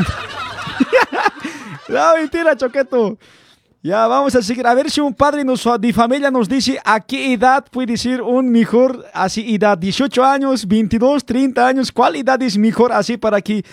no, 1.88 2.16
mentira, 2.16 2.56
Choqueto. 2.56 3.18
Ya, 3.82 4.06
vamos 4.06 4.34
a 4.34 4.42
seguir. 4.42 4.66
A 4.66 4.74
ver 4.74 4.90
si 4.90 5.00
un 5.00 5.14
padre 5.14 5.42
de 5.42 5.92
familia 5.92 6.30
nos 6.30 6.48
dice 6.48 6.78
a 6.84 7.00
qué 7.00 7.32
edad 7.32 7.64
puede 7.70 7.96
ser 7.96 8.20
un 8.20 8.50
mejor, 8.50 9.06
así, 9.14 9.54
edad, 9.54 9.78
18 9.78 10.22
años, 10.22 10.66
22, 10.68 11.24
30 11.24 11.66
años, 11.66 11.90
¿cuál 11.90 12.16
edad 12.16 12.40
es 12.42 12.58
mejor 12.58 12.92
así 12.92 13.16
para 13.16 13.40
que 13.40 13.64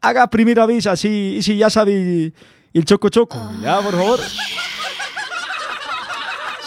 haga 0.00 0.28
primera 0.28 0.66
vez 0.66 0.86
así, 0.86 1.36
y 1.38 1.42
si 1.42 1.56
ya 1.56 1.68
sabe 1.68 2.32
el 2.72 2.84
choco 2.84 3.08
choco? 3.08 3.36
Ya, 3.60 3.80
por 3.80 3.92
favor. 3.92 4.20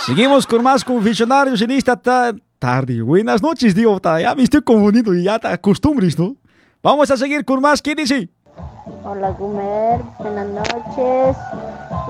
Seguimos 0.05 0.45
con 0.45 0.61
más 0.63 0.83
confesionarios 0.83 1.61
en 1.61 1.71
esta 1.71 1.95
ta- 1.95 2.33
tarde. 2.57 3.01
Buenas 3.01 3.41
noches, 3.41 3.73
digo, 3.75 4.01
ya 4.03 4.35
me 4.35 4.43
estoy 4.43 4.61
confundiendo 4.61 5.13
y 5.13 5.23
ya 5.23 5.39
te 5.39 5.47
acostumbres, 5.47 6.19
¿no? 6.19 6.35
Vamos 6.81 7.09
a 7.11 7.17
seguir 7.17 7.45
con 7.45 7.61
más. 7.61 7.81
¿Qué 7.81 7.93
dice? 7.95 8.29
Hola 9.03 9.31
Gumer, 9.31 10.01
buenas 10.19 10.47
noches. 10.47 11.37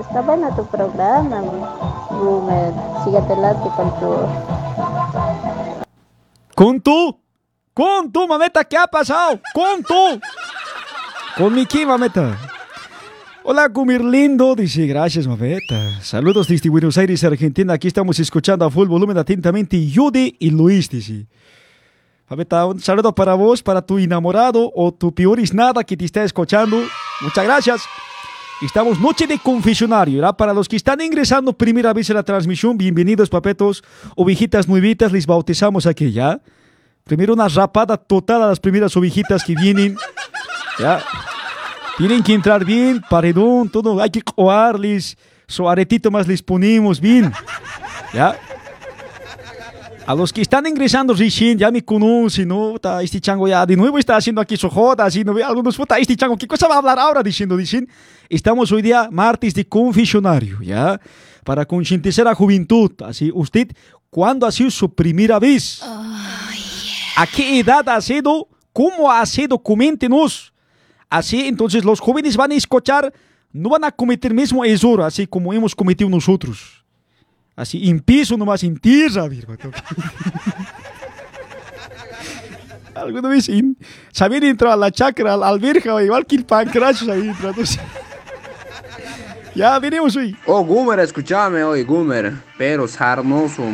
Está 0.00 0.20
bueno 0.22 0.54
tu 0.56 0.66
programa, 0.66 1.42
Gumer. 2.10 2.72
Síguete 3.04 3.36
late 3.36 3.70
con 3.76 4.00
tu... 4.00 4.16
¿Con 6.54 6.80
tú? 6.80 7.20
¿Con 7.72 8.12
tú, 8.12 8.26
mameta? 8.26 8.64
¿Qué 8.64 8.76
ha 8.76 8.86
pasado? 8.86 9.40
¿Con 9.54 9.82
tú? 9.82 10.20
¿Con 11.36 11.54
mi 11.54 11.64
qué, 11.64 11.86
mameta? 11.86 12.36
Hola, 13.42 13.68
Gumir 13.68 14.04
lindo, 14.04 14.54
dice, 14.54 14.86
gracias, 14.86 15.26
mameta. 15.26 16.02
Saludos 16.02 16.46
desde 16.46 16.68
Buenos 16.68 16.98
Aires, 16.98 17.24
Argentina. 17.24 17.72
Aquí 17.72 17.88
estamos 17.88 18.18
escuchando 18.20 18.66
a 18.66 18.70
full 18.70 18.86
volumen 18.86 19.16
atentamente 19.16 19.82
Yude 19.86 20.36
y 20.38 20.50
Luis, 20.50 20.90
dice. 20.90 21.26
Mameta, 22.30 22.64
un 22.64 22.78
saludo 22.78 23.12
para 23.12 23.34
vos, 23.34 23.60
para 23.60 23.82
tu 23.82 23.98
enamorado 23.98 24.70
o 24.76 24.94
tu 24.94 25.12
peor 25.12 25.40
es 25.40 25.52
nada 25.52 25.82
que 25.82 25.96
te 25.96 26.04
está 26.04 26.22
escuchando. 26.22 26.80
Muchas 27.22 27.44
gracias. 27.44 27.82
Estamos 28.62 29.00
noche 29.00 29.26
de 29.26 29.36
confesionario, 29.40 30.20
¿verdad? 30.20 30.36
Para 30.36 30.54
los 30.54 30.68
que 30.68 30.76
están 30.76 31.00
ingresando 31.00 31.52
primera 31.52 31.92
vez 31.92 32.08
a 32.08 32.14
la 32.14 32.22
transmisión, 32.22 32.78
bienvenidos, 32.78 33.28
papetos, 33.28 33.82
ovejitas 34.14 34.68
nuevitas, 34.68 35.10
les 35.10 35.26
bautizamos 35.26 35.86
aquí, 35.86 36.12
¿ya? 36.12 36.40
Primero 37.02 37.34
una 37.34 37.48
rapada 37.48 37.96
total 37.96 38.44
a 38.44 38.46
las 38.46 38.60
primeras 38.60 38.96
ovejitas 38.96 39.42
que 39.42 39.56
vienen. 39.56 39.96
Ya. 40.78 41.02
Tienen 41.98 42.22
que 42.22 42.32
entrar 42.32 42.64
bien, 42.64 43.02
paredón, 43.10 43.68
todo. 43.70 44.00
Hay 44.00 44.10
que 44.10 44.22
coarles. 44.22 45.18
Su 45.48 45.68
aretito 45.68 46.12
más 46.12 46.28
les 46.28 46.44
ponemos 46.44 47.00
bien. 47.00 47.32
Ya. 48.14 48.38
A 50.06 50.14
los 50.14 50.32
que 50.32 50.40
están 50.40 50.66
ingresando 50.66 51.14
recién 51.14 51.58
ya 51.58 51.70
me 51.70 51.84
conocen, 51.84 52.48
¿no? 52.48 52.72
Puta, 52.72 53.02
Este 53.02 53.20
chango 53.20 53.46
ya 53.46 53.64
de 53.64 53.76
nuevo 53.76 53.98
está 53.98 54.16
haciendo 54.16 54.40
aquí 54.40 54.56
su 54.56 54.68
joda, 54.68 55.04
así, 55.04 55.22
¿no? 55.22 55.36
Algunos, 55.44 55.76
puta, 55.76 55.98
este 55.98 56.16
chango, 56.16 56.36
¿qué 56.36 56.46
cosa 56.46 56.66
va 56.66 56.76
a 56.76 56.78
hablar 56.78 56.98
ahora? 56.98 57.22
Diciendo, 57.22 57.56
dicen, 57.56 57.88
estamos 58.28 58.72
hoy 58.72 58.82
día 58.82 59.08
martes 59.10 59.54
de 59.54 59.66
confesionario, 59.66 60.60
¿ya? 60.62 61.00
Para 61.44 61.64
concientizar 61.64 62.26
a 62.26 62.30
la 62.30 62.34
juventud, 62.34 62.90
así, 63.04 63.30
usted, 63.32 63.68
¿cuándo 64.08 64.46
ha 64.46 64.52
sido 64.52 64.70
su 64.70 64.92
primera 64.92 65.38
vez? 65.38 65.80
¿A 67.16 67.26
qué 67.26 67.60
edad 67.60 67.88
ha 67.88 68.00
sido? 68.00 68.48
¿Cómo 68.72 69.10
ha 69.12 69.24
sido? 69.26 69.58
Coméntenos. 69.58 70.52
Así, 71.08 71.46
entonces, 71.46 71.84
los 71.84 72.00
jóvenes 72.00 72.36
van 72.36 72.52
a 72.52 72.54
escuchar, 72.54 73.12
no 73.52 73.68
van 73.68 73.84
a 73.84 73.90
cometer 73.90 74.32
mismo 74.32 74.64
error, 74.64 75.02
así 75.02 75.26
como 75.26 75.52
hemos 75.52 75.74
cometido 75.74 76.08
nosotros. 76.08 76.79
Así, 77.60 77.90
en 77.90 78.00
piso 78.00 78.38
nomás, 78.38 78.64
en 78.64 78.78
tierra, 78.78 79.28
virgo. 79.28 79.54
Alguna 82.94 83.28
vez 83.28 83.50
en, 83.50 83.76
saber 84.10 84.42
entrar 84.44 84.72
a 84.72 84.76
la 84.76 84.90
chacra, 84.90 85.34
al 85.34 85.42
alberja, 85.42 86.02
igual 86.02 86.24
que 86.24 86.36
el 86.36 86.46
pancracio 86.46 87.12
ahí. 87.12 87.30
Ya 89.54 89.78
veremos 89.78 90.16
hoy. 90.16 90.34
Oh, 90.46 90.64
Gumer, 90.64 91.00
escúchame 91.00 91.62
hoy, 91.62 91.82
Gumer. 91.82 92.32
Pero 92.56 92.88
sarnoso. 92.88 93.64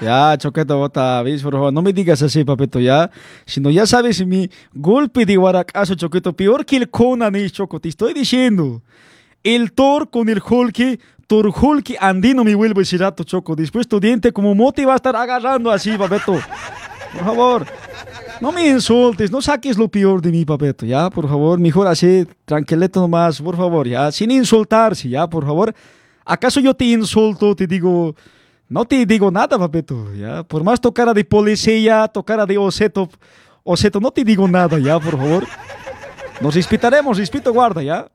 Ya, 0.00 0.36
choqueta, 0.36 0.74
bota, 0.74 1.22
¿ves? 1.22 1.40
Por 1.40 1.52
favor, 1.52 1.72
no 1.72 1.82
me 1.82 1.92
digas 1.92 2.20
así, 2.22 2.42
papeto, 2.42 2.80
ya. 2.80 3.12
Si 3.46 3.60
no, 3.60 3.70
ya 3.70 3.86
sabes, 3.86 4.26
mi 4.26 4.50
golpe 4.74 5.24
de 5.24 5.36
guaracazo, 5.36 5.94
choqueto, 5.94 6.32
peor 6.32 6.66
que 6.66 6.78
el 6.78 6.90
Conan 6.90 7.36
es, 7.36 7.52
choco, 7.52 7.78
te 7.78 7.90
estoy 7.90 8.12
diciendo. 8.12 8.82
El 9.42 9.72
Thor 9.72 10.10
con 10.10 10.28
el 10.28 10.42
Hulk, 10.46 11.00
Thor 11.26 11.48
Hulk 11.48 11.96
andino 12.00 12.44
me 12.44 12.54
vuelve 12.54 12.82
ese 12.82 12.98
rato, 12.98 13.24
choco. 13.24 13.56
Después 13.56 13.88
tu 13.88 14.00
diente 14.00 14.32
como 14.32 14.54
mote 14.54 14.84
va 14.84 14.94
a 14.94 14.96
estar 14.96 15.16
agarrando 15.16 15.70
así, 15.70 15.96
papeto. 15.96 16.38
Por 17.12 17.24
favor, 17.24 17.66
no 18.40 18.52
me 18.52 18.68
insultes, 18.68 19.30
no 19.30 19.42
saques 19.42 19.76
lo 19.76 19.88
peor 19.88 20.22
de 20.22 20.30
mí, 20.30 20.44
papeto, 20.44 20.86
ya, 20.86 21.10
por 21.10 21.28
favor. 21.28 21.58
Mejor 21.58 21.86
así, 21.86 22.26
tranquilito 22.44 23.00
nomás, 23.00 23.40
por 23.40 23.56
favor, 23.56 23.86
ya. 23.88 24.12
Sin 24.12 24.30
insultarse, 24.30 25.08
ya, 25.08 25.28
por 25.28 25.44
favor. 25.44 25.74
¿Acaso 26.24 26.60
yo 26.60 26.74
te 26.74 26.84
insulto, 26.84 27.54
te 27.54 27.66
digo... 27.66 28.14
No 28.68 28.84
te 28.84 29.04
digo 29.04 29.32
nada, 29.32 29.58
papeto, 29.58 30.14
ya. 30.14 30.44
Por 30.44 30.62
más 30.62 30.80
tocara 30.80 31.12
de 31.12 31.24
policía, 31.24 32.06
tocara 32.06 32.46
de 32.46 32.56
oseto, 32.56 33.08
oseto, 33.64 33.98
no 33.98 34.12
te 34.12 34.22
digo 34.22 34.46
nada, 34.46 34.78
ya, 34.78 35.00
por 35.00 35.18
favor. 35.18 35.44
Nos 36.40 36.54
respetaremos, 36.54 37.18
respeto 37.18 37.52
guarda, 37.52 37.82
ya. 37.82 38.06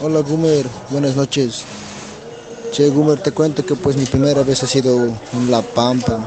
Hola 0.00 0.20
Gumer, 0.20 0.64
buenas 0.90 1.16
noches. 1.16 1.64
Che 2.72 2.88
Gumer, 2.88 3.18
te 3.18 3.32
cuento 3.32 3.66
que 3.66 3.74
pues 3.74 3.96
mi 3.96 4.04
primera 4.04 4.44
vez 4.44 4.62
ha 4.62 4.66
sido 4.68 5.06
en 5.06 5.50
La 5.50 5.60
Pampa. 5.60 6.20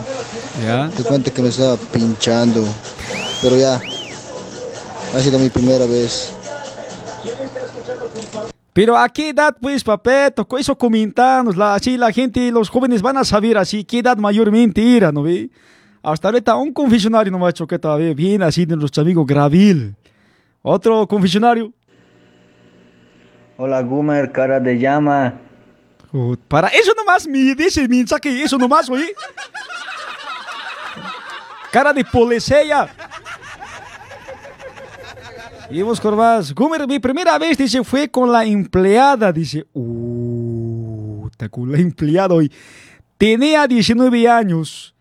Ya. 0.61 0.89
Te 0.89 1.03
cuento 1.03 1.33
que 1.33 1.41
me 1.41 1.47
estaba 1.47 1.77
pinchando. 1.77 2.65
Pero 3.41 3.55
ya, 3.55 3.81
ha 5.15 5.19
sido 5.21 5.39
mi 5.39 5.49
primera 5.49 5.85
vez. 5.85 6.33
Pero 8.73 8.97
a 8.97 9.07
qué 9.07 9.29
edad, 9.29 9.55
pues, 9.59 9.85
papeto, 9.85 10.45
eso 10.57 10.77
comentanos, 10.77 11.55
la, 11.55 11.75
así 11.75 11.95
la 11.97 12.11
gente, 12.11 12.51
los 12.51 12.69
jóvenes 12.69 13.01
van 13.01 13.17
a 13.17 13.23
saber 13.23 13.57
así 13.57 13.85
qué 13.85 13.99
edad 13.99 14.17
mayormente 14.17 14.97
era, 14.97 15.13
¿no 15.13 15.23
ve? 15.23 15.49
Hasta 16.03 16.27
ahorita 16.27 16.55
un 16.55 16.73
confesionario 16.73 17.31
nomás 17.31 17.53
choque 17.53 17.79
todavía, 17.79 18.13
bien 18.13 18.43
así 18.43 18.65
de 18.65 18.75
nuestro 18.75 19.03
amigo 19.03 19.25
Gravil. 19.25 19.95
Otro 20.61 21.07
confesionario. 21.07 21.73
Hola 23.63 23.83
Gumer, 23.83 24.31
cara 24.31 24.59
de 24.59 24.79
llama. 24.79 25.35
Uh, 26.11 26.35
Para 26.47 26.69
eso 26.69 26.93
nomás 26.97 27.27
me 27.27 27.53
dice 27.53 27.87
mi 27.87 27.97
mensaje, 27.97 28.41
eso 28.41 28.57
nomás, 28.57 28.89
oye. 28.89 29.13
Cara 31.71 31.93
de 31.93 32.03
policía. 32.03 32.89
Y 35.69 35.83
con 35.83 36.17
más. 36.17 36.55
Gumer, 36.55 36.87
mi 36.87 36.97
primera 36.97 37.37
vez, 37.37 37.55
dice, 37.55 37.83
fue 37.83 38.09
con 38.09 38.31
la 38.31 38.43
empleada. 38.45 39.31
Dice, 39.31 39.67
uh, 39.73 41.29
con 41.51 41.71
la 41.71 41.77
empleada 41.77 42.33
hoy. 42.33 42.51
Tenía 43.19 43.67
19 43.67 44.27
años. 44.27 44.95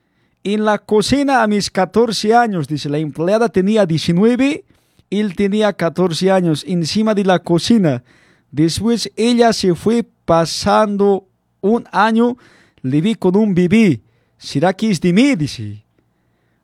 En 0.45 0.67
la 0.67 0.77
cocina 0.77 1.43
a 1.43 1.47
mis 1.47 1.71
14 1.71 2.35
años, 2.35 2.69
dice, 2.69 2.91
la 2.91 2.99
empleada 2.99 3.49
tenía 3.49 3.87
19, 3.87 4.65
él 5.09 5.35
tenía 5.35 5.73
14 5.73 6.31
años, 6.31 6.63
encima 6.69 7.15
de 7.15 7.25
la 7.25 7.39
cocina. 7.39 8.03
Después 8.51 9.11
ella 9.17 9.53
se 9.53 9.75
fue 9.75 10.05
pasando 10.25 11.27
un 11.61 11.85
año, 11.93 12.37
le 12.83 13.01
vi 13.01 13.15
con 13.15 13.37
un 13.37 13.55
bebé. 13.55 14.01
¿Será 14.39 14.73
que 14.73 14.91
es 14.91 15.01
de 15.01 15.13
mí? 15.13 15.35
Dice. 15.37 15.85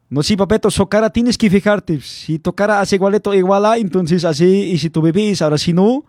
No, 0.09 0.23
sí, 0.23 0.37
papeto, 0.37 0.71
su 0.71 0.87
cara 0.87 1.11
tienes 1.11 1.37
que 1.37 1.51
fijarte. 1.51 2.01
Si 2.01 2.39
tu 2.39 2.53
cara 2.53 2.81
hace 2.81 2.97
igualeto 2.97 3.35
igual 3.35 3.67
a, 3.67 3.77
entonces 3.77 4.25
así, 4.25 4.71
y 4.73 4.79
si 4.79 4.89
tu 4.89 5.03
bebé 5.03 5.31
es 5.31 5.43
ahora, 5.43 5.59
si 5.59 5.73
no, 5.73 6.05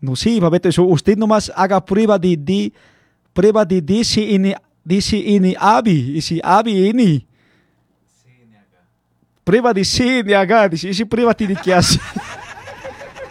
no, 0.00 0.16
sí, 0.16 0.40
papeto, 0.40 0.68
eso, 0.68 0.82
usted 0.82 1.16
nomás 1.16 1.52
haga 1.54 1.84
prueba 1.84 2.18
de, 2.18 2.36
de 2.36 2.72
prueba 3.32 3.64
de 3.64 3.82
DCN, 3.82 4.54
DCN 4.82 5.56
ABI, 5.58 6.16
y 6.16 6.20
si 6.20 6.40
ABI 6.42 6.88
N. 6.88 7.26
Prueba 9.44 9.72
de 9.72 9.84
CNH, 9.84 10.68
dice, 10.70 10.90
esa 10.90 11.06
prueba 11.06 11.32
tiene 11.32 11.54
que 11.54 11.72
hacer. 11.72 12.00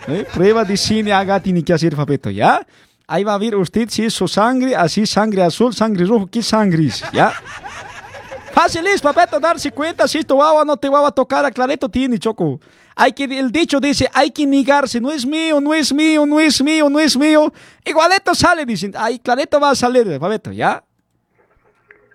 ¿Eh? 0.08 0.26
Prueba 0.34 0.64
de 0.64 0.78
CNH 0.78 1.42
tiene 1.42 1.64
que 1.64 1.74
hacer, 1.74 1.96
papeto, 1.96 2.30
¿ya? 2.30 2.66
Ahí 3.08 3.24
va 3.24 3.34
a 3.34 3.38
ver 3.38 3.56
usted 3.56 3.88
si 3.90 4.06
es 4.06 4.14
su 4.14 4.28
sangre, 4.28 4.76
así 4.76 5.06
sangre 5.06 5.44
azul, 5.44 5.74
sangre 5.74 6.06
rojo, 6.06 6.28
¿qué 6.28 6.42
sangre 6.42 6.88
es? 6.88 7.04
¿Ya? 7.12 7.34
Fácil 8.52 8.88
es, 8.88 9.02
papeto, 9.02 9.40
darse 9.40 9.72
cuenta 9.72 10.08
si 10.08 10.24
tu 10.24 10.42
agua 10.42 10.64
no 10.64 10.78
te 10.78 10.90
va 10.90 11.08
a 11.08 11.12
tocar, 11.12 11.46
a 11.46 11.52
clareto 11.52 11.90
tiene, 11.90 12.18
choco. 12.18 12.60
Hay 12.96 13.12
que, 13.12 13.26
el 13.26 13.52
dicho 13.52 13.80
dice, 13.80 14.10
hay 14.14 14.32
que 14.32 14.46
negarse, 14.46 15.02
no 15.02 15.12
es 15.12 15.26
mío, 15.26 15.60
no 15.60 15.74
es 15.74 15.94
mío, 15.94 16.26
no 16.26 16.40
es 16.40 16.64
mío, 16.64 16.90
no 16.90 17.00
es 17.00 17.18
mío. 17.18 17.52
Igualeto 17.84 18.34
sale, 18.34 18.66
dicen, 18.66 18.94
ay, 18.98 19.20
clareto 19.20 19.60
va 19.60 19.72
a 19.72 19.76
salir, 19.76 20.20
papeto, 20.20 20.52
¿ya? 20.52 20.84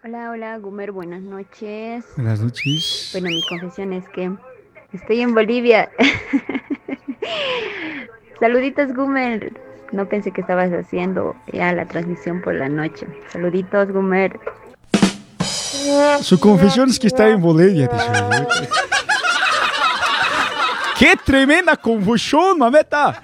Hola, 0.02 0.30
hola, 0.30 0.56
Gumer, 0.56 0.92
buenas 0.92 1.20
noches. 1.20 2.04
Buenas 2.16 2.40
noches. 2.40 3.10
Bueno, 3.12 3.28
mi 3.28 3.42
confesión 3.46 3.92
es 3.92 4.08
que 4.08 4.32
estoy 4.94 5.20
en 5.20 5.34
Bolivia. 5.34 5.90
Saluditos, 8.38 8.94
Gumer. 8.94 9.52
No 9.92 10.08
pensé 10.08 10.30
que 10.30 10.40
estabas 10.40 10.70
haciendo 10.70 11.34
ya 11.52 11.72
la 11.72 11.86
transmisión 11.86 12.40
por 12.40 12.54
la 12.54 12.68
noche. 12.68 13.06
Saluditos, 13.32 13.90
Gumer. 13.92 14.38
Su 16.20 16.38
confesión 16.38 16.90
es 16.90 16.98
que 16.98 17.06
está 17.06 17.28
en 17.28 17.40
Bolivia, 17.40 17.88
dice. 17.88 18.68
¡Qué 20.98 21.14
tremenda 21.24 21.76
confusión, 21.76 22.58
mameta! 22.58 23.22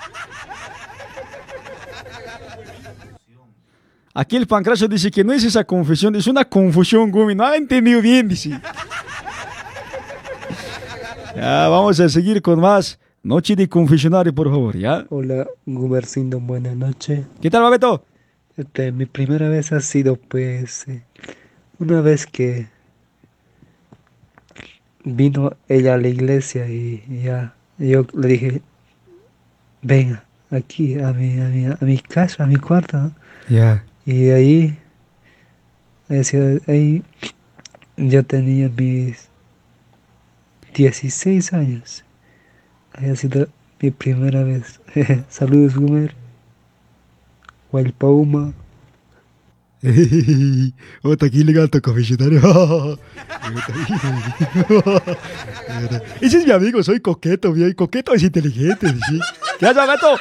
Aquí 4.15 4.37
el 4.37 4.47
pancracio 4.47 4.89
dice 4.89 5.11
que 5.11 5.23
no 5.23 5.35
es 5.35 5.45
esa 5.45 5.63
confesión, 5.63 6.17
es 6.17 6.27
una 6.27 6.43
confusión, 6.43 7.11
Gumi. 7.11 7.35
No 7.35 7.45
ha 7.45 7.55
entendido 7.55 8.01
bien, 8.01 8.27
dice. 8.29 8.59
Ya, 11.37 11.69
vamos 11.69 12.01
a 12.01 12.09
seguir 12.09 12.41
con 12.41 12.59
más. 12.59 12.99
Noche 13.27 13.57
de 13.57 13.69
confesionario, 13.69 14.33
por 14.33 14.49
favor, 14.49 14.77
¿ya? 14.79 15.05
Hola, 15.11 15.49
Gumercindo, 15.67 16.39
buenas 16.39 16.77
noches. 16.77 17.27
¿Qué 17.43 17.51
tal, 17.51 17.63
Babeto? 17.63 18.05
Este, 18.57 18.93
mi 18.93 19.05
primera 19.07 19.49
vez 19.49 19.73
ha 19.73 19.81
sido, 19.81 20.15
pues, 20.15 20.87
eh, 20.87 21.03
una 21.81 22.01
vez 22.03 22.25
que 22.25 22.69
vino 25.03 25.57
ella 25.69 25.95
a 25.95 25.99
la 25.99 26.07
iglesia 26.07 26.69
y 26.69 27.03
ya 27.25 27.53
yo 27.79 28.07
le 28.15 28.29
dije, 28.29 28.63
venga 29.83 30.23
aquí 30.53 30.97
a 31.01 31.13
mi, 31.13 31.41
a 31.41 31.49
mi, 31.49 31.67
a 31.67 31.79
mi 31.81 31.99
casa, 31.99 32.45
a 32.45 32.47
mi 32.47 32.55
cuarto. 32.55 32.97
¿no? 32.97 33.13
Ya. 33.49 33.85
Y 34.05 34.31
ahí, 34.31 34.79
ese- 36.09 36.63
ahí 36.69 37.03
yo 37.97 38.25
tenía 38.25 38.69
mis 38.69 39.29
16 40.77 41.53
años. 41.53 42.05
Ahí 42.97 43.11
ha 43.11 43.17
sido 43.17 43.49
mi 43.81 43.91
primera 43.91 44.43
vez. 44.43 44.81
Saludos, 45.29 45.77
Gumer. 45.77 46.15
Pauma. 47.99 48.55
Otra 51.03 51.29
aquí 51.29 51.45
legal 51.45 51.69
tu 51.69 51.81
confesionario. 51.83 52.41
Ese 56.21 56.39
es 56.39 56.47
mi 56.47 56.53
amigo, 56.53 56.83
soy 56.83 57.01
coqueto, 57.01 57.53
bien. 57.53 57.75
Coqueto 57.75 58.15
es 58.15 58.23
inteligente, 58.23 58.89
¿sí? 58.89 59.21
¿Qué 59.59 59.67
haces, 59.67 59.87
Beto? 59.87 60.17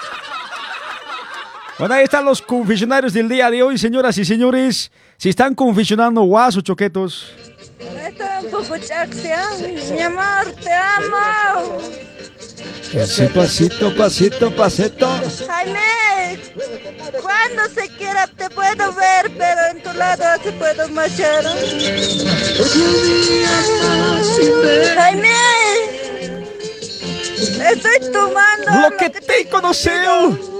Bueno, 1.80 1.94
ahí 1.96 2.04
están 2.04 2.26
los 2.26 2.42
confesionarios 2.42 3.14
del 3.14 3.30
día 3.30 3.50
de 3.50 3.64
hoy, 3.64 3.78
señoras 3.78 4.18
y 4.18 4.26
señores. 4.26 4.92
Si 5.18 5.30
están 5.30 5.56
confesionando 5.56 6.22
guasos, 6.22 6.64
choquetos, 6.64 7.34
Estoy 7.80 8.46
un 8.46 8.52
poco 8.52 8.78
chaxia. 8.78 9.44
Mi 9.92 10.02
amor, 10.02 10.52
te 10.62 10.72
amo. 10.72 11.78
Pasito, 12.93 13.34
pasito, 13.34 13.95
pasito, 13.95 14.56
pasito. 14.56 15.08
Jaime, 15.47 16.39
cuando 17.21 17.63
se 17.73 17.89
quiera 17.97 18.25
te 18.28 18.49
puedo 18.49 18.93
ver, 18.93 19.32
pero 19.38 19.62
en 19.71 19.84
tu 19.84 19.93
lado 19.93 20.23
te 20.41 20.51
puedo 20.54 20.88
marchar. 20.89 21.43
Jaime, 24.95 25.36
estoy 27.69 28.12
tomando. 28.13 28.89
Lo 28.89 28.97
que 28.97 29.10
te 29.10 29.49
conoceu. 29.49 30.56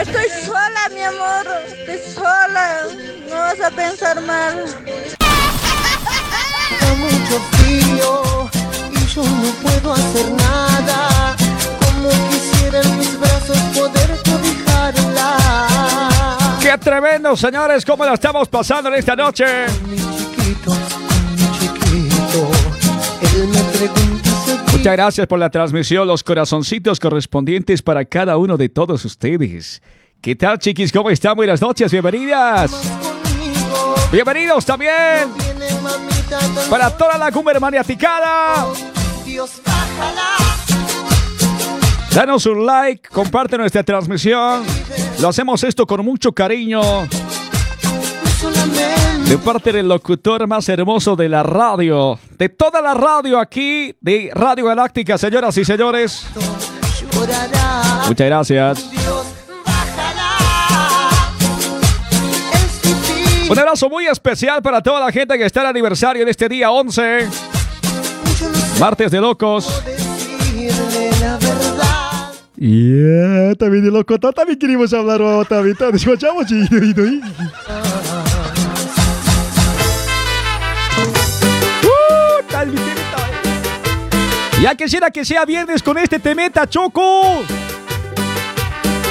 Estoy 0.00 0.28
sola, 0.46 0.88
mi 0.94 1.02
amor. 1.02 1.46
Estoy 1.86 2.14
sola. 2.14 2.86
No 3.28 3.36
vas 3.36 3.60
a 3.60 3.70
pensar 3.70 4.20
mal. 4.22 4.64
Da 6.80 6.94
mucho 6.94 7.40
frío 7.52 8.48
y 8.92 9.06
yo 9.06 9.22
no 9.22 9.50
puedo 9.62 9.92
hacer 9.92 10.30
nada. 10.32 11.36
Como 11.84 12.08
quisiera 12.28 12.80
en 12.80 12.98
mis 12.98 13.18
brazos 13.18 13.58
poder 13.74 14.10
cobijarla. 14.24 15.28
¡Qué 16.60 16.78
tremendo, 16.78 17.36
señores! 17.36 17.84
¿Cómo 17.84 18.04
lo 18.04 18.14
estamos 18.14 18.48
pasando 18.48 18.90
en 18.90 18.96
esta 18.96 19.16
noche? 19.16 19.44
Él 23.32 23.48
me 23.48 23.62
pregunta 23.76 24.30
Muchas 24.72 24.92
gracias 24.94 25.26
por 25.26 25.38
la 25.38 25.50
transmisión, 25.50 26.06
los 26.06 26.24
corazoncitos 26.24 26.98
correspondientes 26.98 27.82
para 27.82 28.04
cada 28.06 28.38
uno 28.38 28.56
de 28.56 28.70
todos 28.70 29.04
ustedes. 29.04 29.82
¿Qué 30.22 30.34
tal, 30.36 30.58
chiquis? 30.58 30.90
¿Cómo 30.90 31.10
están? 31.10 31.36
Buenas 31.36 31.60
noches, 31.60 31.92
bienvenidas. 31.92 32.72
Bienvenidos 34.10 34.64
también 34.64 35.28
para 36.68 36.90
toda 36.96 37.18
la 37.18 37.30
Gumer 37.30 37.60
maniaticada. 37.60 38.66
Danos 42.14 42.46
un 42.46 42.66
like, 42.66 43.08
comparte 43.08 43.56
nuestra 43.56 43.82
transmisión. 43.82 44.64
Lo 45.20 45.28
hacemos 45.28 45.62
esto 45.62 45.86
con 45.86 46.04
mucho 46.04 46.32
cariño. 46.32 46.82
De 49.26 49.38
parte 49.38 49.72
del 49.72 49.86
locutor 49.88 50.46
más 50.48 50.68
hermoso 50.68 51.14
de 51.14 51.28
la 51.28 51.42
radio, 51.42 52.18
de 52.36 52.48
toda 52.48 52.80
la 52.80 52.94
radio 52.94 53.38
aquí, 53.38 53.94
de 54.00 54.30
Radio 54.34 54.66
Galáctica, 54.66 55.18
señoras 55.18 55.56
y 55.56 55.64
señores. 55.64 56.26
Muchas 58.08 58.26
gracias. 58.26 58.90
Un 63.50 63.58
abrazo 63.58 63.90
muy 63.90 64.06
especial 64.06 64.62
para 64.62 64.80
toda 64.80 65.00
la 65.00 65.10
gente 65.10 65.36
que 65.36 65.44
está 65.44 65.62
en 65.62 65.66
aniversario 65.66 66.24
de 66.24 66.30
este 66.30 66.48
día 66.48 66.70
11. 66.70 67.26
Martes 68.78 69.10
de 69.10 69.20
locos. 69.20 69.82
Yeah, 72.54 73.56
también 73.56 73.84
de 73.84 73.90
loco, 73.90 74.20
también 74.20 74.56
queremos 74.56 74.94
hablar, 74.94 75.20
oh, 75.20 75.44
también, 75.44 75.74
también, 75.74 75.96
escuchamos, 75.96 76.48
y. 76.52 76.62
Uh. 76.62 77.10
Ya 84.62 84.76
quisiera 84.76 85.10
que 85.10 85.24
sea 85.24 85.44
viernes 85.44 85.82
con 85.82 85.98
este 85.98 86.20
temeta, 86.20 86.68
Choco. 86.68 87.42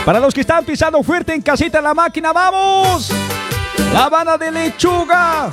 Para 0.05 0.21
los 0.21 0.33
que 0.33 0.39
están 0.39 0.63
pisando 0.63 1.03
fuerte 1.03 1.33
en 1.33 1.41
casita 1.41 1.79
en 1.79 1.83
la 1.83 1.93
máquina, 1.93 2.31
¡vamos! 2.31 3.11
La 3.93 4.05
Habana 4.05 4.37
de 4.37 4.51
lechuga, 4.51 5.49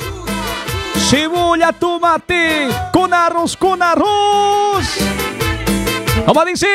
cebolla, 1.08 1.72
tomate, 1.72 2.68
con 2.92 3.12
arroz, 3.14 3.56
con 3.56 3.82
arroz. 3.82 4.86
¿Cómo 6.26 6.44
dice? 6.44 6.66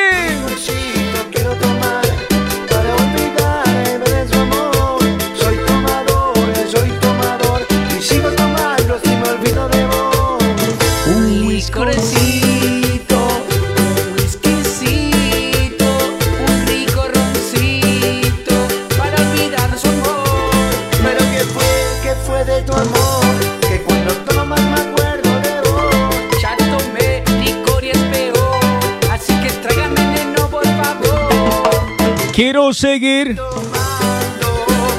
Quiero 32.42 32.72
seguir. 32.72 33.38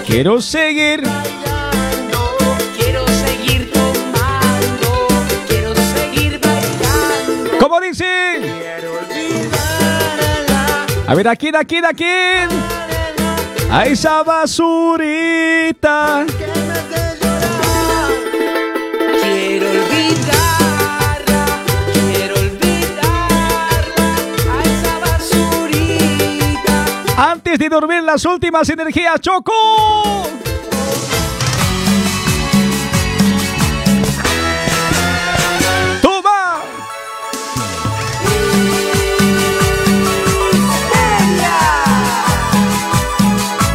Quiero 0.07 0.39
seguir. 0.39 1.03
Quiero 2.77 3.05
seguir 3.05 3.69
tomando, 3.69 5.07
quiero 5.49 5.75
seguir 5.75 6.39
bailando. 6.39 7.57
¿Cómo 7.59 7.81
dice? 7.81 8.39
A 11.05 11.13
ver, 11.15 11.27
¿a 11.27 11.35
quién, 11.35 11.57
a 11.57 11.65
quién, 11.65 11.83
a 11.83 11.91
quién? 11.91 12.47
A 13.69 13.87
esa 13.87 14.23
basurita. 14.23 15.45
Antes 27.53 27.69
de 27.69 27.75
dormir, 27.75 28.01
las 28.01 28.25
últimas 28.25 28.67
energías, 28.67 29.21
Choco. 29.21 29.53
¡Toma! 36.01 36.61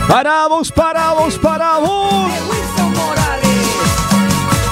Paramos, 0.08 0.72
paramos, 0.72 1.38
paramos. 1.38 2.32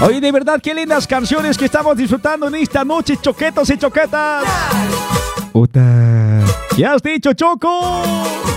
Oye, 0.01 0.21
de 0.21 0.33
verdad, 0.33 0.61
qué 0.61 0.75
lindas 0.75 1.07
canciones 1.07 1.57
que 1.57 1.67
estamos 1.67 1.97
disfrutando 1.97 2.49
en 2.49 2.57
esta 2.57 2.85
noche, 2.85 3.17
choquetos 3.23 3.71
y 3.71 3.79
choquetas. 3.79 4.43
Puta. 5.53 6.41
¿Qué 6.75 6.85
has 6.85 7.01
dicho, 7.01 7.35
Choco? 7.35 8.56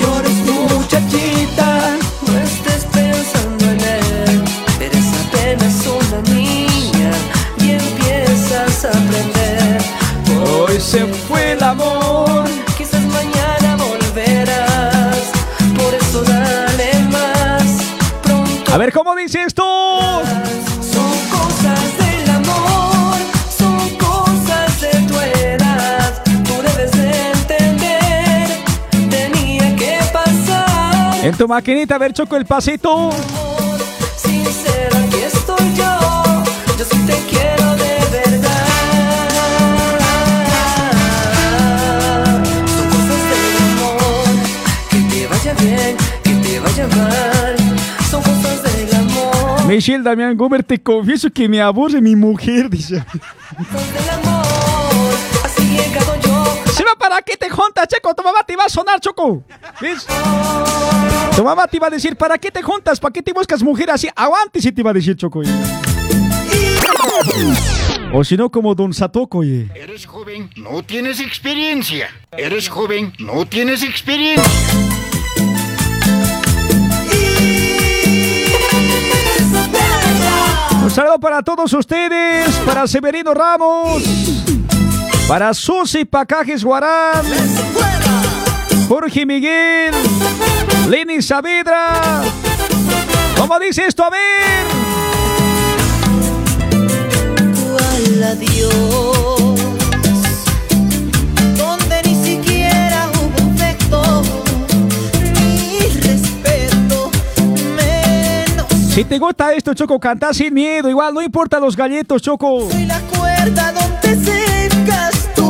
Llores 0.00 0.38
muchachita, 0.44 1.96
no 2.26 2.38
estés 2.38 2.84
pensando 2.92 3.64
en 3.64 3.80
él. 3.80 4.44
Eres 4.80 5.06
apenas 5.26 5.86
una 5.86 6.20
niña 6.34 7.10
y 7.58 7.70
empiezas 7.72 8.84
a 8.84 8.88
aprender. 8.90 9.78
Hoy 10.46 10.80
se 10.80 11.06
fue 11.06 11.52
el 11.52 11.62
amor. 11.62 12.44
Quizás 12.76 13.02
mañana 13.02 13.76
volverás, 13.76 15.18
por 15.76 15.94
eso 15.94 16.22
dale 16.22 16.92
más. 17.10 17.64
Pronto 18.22 18.72
A 18.72 18.78
ver, 18.78 18.92
¿cómo 18.92 19.14
dice 19.16 19.42
esto? 19.42 20.22
En 31.28 31.36
tu 31.36 31.46
maquinita, 31.46 31.96
a 31.96 31.98
ver, 31.98 32.14
Choco, 32.14 32.36
el 32.36 32.46
pasito. 32.46 33.10
Sincero, 34.16 34.96
aquí 34.96 35.18
estoy 35.18 35.74
yo. 35.74 35.98
Yo 36.78 36.84
sí 36.90 36.96
te 37.06 37.18
quiero 37.28 37.76
de 37.76 37.98
verdad. 38.10 38.66
Son 42.66 42.88
cosas 42.88 43.20
del 43.28 43.56
amor. 43.72 44.24
Que 44.88 45.00
te 45.00 45.26
vaya 45.26 45.52
bien, 45.60 45.96
que 46.24 46.30
te 46.30 46.60
vaya 46.60 46.86
mal. 46.96 47.56
Son 48.10 48.22
cosas 48.22 48.62
del 48.62 48.96
amor. 48.96 49.66
Michelle 49.66 50.02
Damián 50.02 50.34
Gomer, 50.34 50.64
te 50.64 50.78
confieso 50.80 51.28
que 51.28 51.46
me 51.46 51.60
aburre 51.60 52.00
mi 52.00 52.16
mujer, 52.16 52.70
dice. 52.70 53.04
Cosas 53.04 53.92
del 53.92 54.08
amor. 54.24 54.67
¿Se 57.18 57.24
va 57.24 57.24
para 57.24 57.24
qué 57.24 57.36
te 57.36 57.50
juntas, 57.50 57.88
Checo? 57.88 58.14
Tu 58.14 58.22
mamá 58.22 58.44
te 58.46 58.54
va 58.54 58.64
a 58.64 58.68
sonar, 58.68 59.00
Choco. 59.00 59.42
¿Ves? 59.80 60.06
Tu 61.34 61.42
mamá 61.42 61.66
te 61.66 61.76
iba 61.76 61.88
a 61.88 61.90
decir, 61.90 62.16
¿para 62.16 62.38
qué 62.38 62.50
te 62.50 62.62
juntas? 62.62 63.00
¿Para 63.00 63.12
qué 63.12 63.22
te 63.22 63.32
buscas 63.32 63.62
mujer 63.62 63.90
así? 63.90 64.08
Aguante, 64.14 64.60
si 64.60 64.70
te 64.70 64.82
iba 64.82 64.90
a 64.90 64.94
decir, 64.94 65.16
Choco. 65.16 65.42
O 68.12 68.24
si 68.24 68.36
no, 68.36 68.50
como 68.50 68.74
Don 68.74 68.94
Satoko, 68.94 69.38
oye. 69.38 69.68
Eres 69.74 70.06
joven, 70.06 70.50
no 70.56 70.82
tienes 70.84 71.18
experiencia. 71.18 72.08
Eres 72.30 72.68
joven, 72.68 73.12
no 73.18 73.44
tienes 73.46 73.82
experiencia. 73.82 74.44
saludo 80.98 81.20
para 81.20 81.42
todos 81.42 81.72
ustedes, 81.74 82.56
para 82.66 82.86
Severino 82.88 83.32
Ramos, 83.32 84.02
para 85.28 85.52
Susi 85.52 86.06
Pacajes 86.06 86.64
Guarán, 86.64 87.22
Jorge 88.88 89.26
Miguel, 89.26 89.92
Lenny 90.88 91.20
Saavedra. 91.20 92.22
¿Cómo 93.36 93.58
dice 93.60 93.86
esto? 93.86 94.04
A 94.04 94.10
ver. 94.10 94.66
¿Cuál 97.62 98.22
adiós? 98.24 99.60
Donde 101.58 102.02
ni 102.04 102.24
siquiera 102.24 103.06
hubo 103.12 103.52
afecto 103.52 104.22
ni 105.34 105.88
respeto, 106.00 107.10
menos 107.76 108.66
Si 108.94 109.04
te 109.04 109.18
gusta 109.18 109.52
esto, 109.52 109.74
Choco, 109.74 110.00
canta 110.00 110.32
sin 110.32 110.54
miedo. 110.54 110.88
Igual 110.88 111.12
no 111.12 111.20
importa 111.20 111.60
los 111.60 111.76
galletos, 111.76 112.22
Choco. 112.22 112.70
soy 112.70 112.86
la 112.86 113.00
cuerda 113.02 113.72
donde 113.72 114.24
secas 114.24 114.37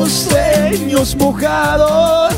tus 0.09 0.30
sueños 0.30 1.14
mojados 1.16 2.32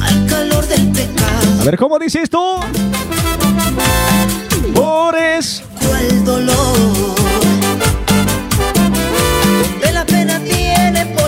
al 0.00 0.26
calor 0.26 0.66
del 0.66 0.90
pecado. 0.92 1.60
A 1.60 1.64
ver, 1.64 1.76
¿cómo 1.76 1.98
dice 1.98 2.22
esto? 2.22 2.60
Amores. 4.74 5.62
¿Cuál 5.78 6.24
dolor? 6.24 6.76
Donde 9.62 9.92
la 9.92 10.06
pena 10.06 10.40
tiene 10.40 11.04
por 11.18 11.25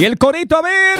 Y 0.00 0.04
el 0.06 0.16
corito, 0.16 0.56
a 0.56 0.62
ver. 0.62 0.98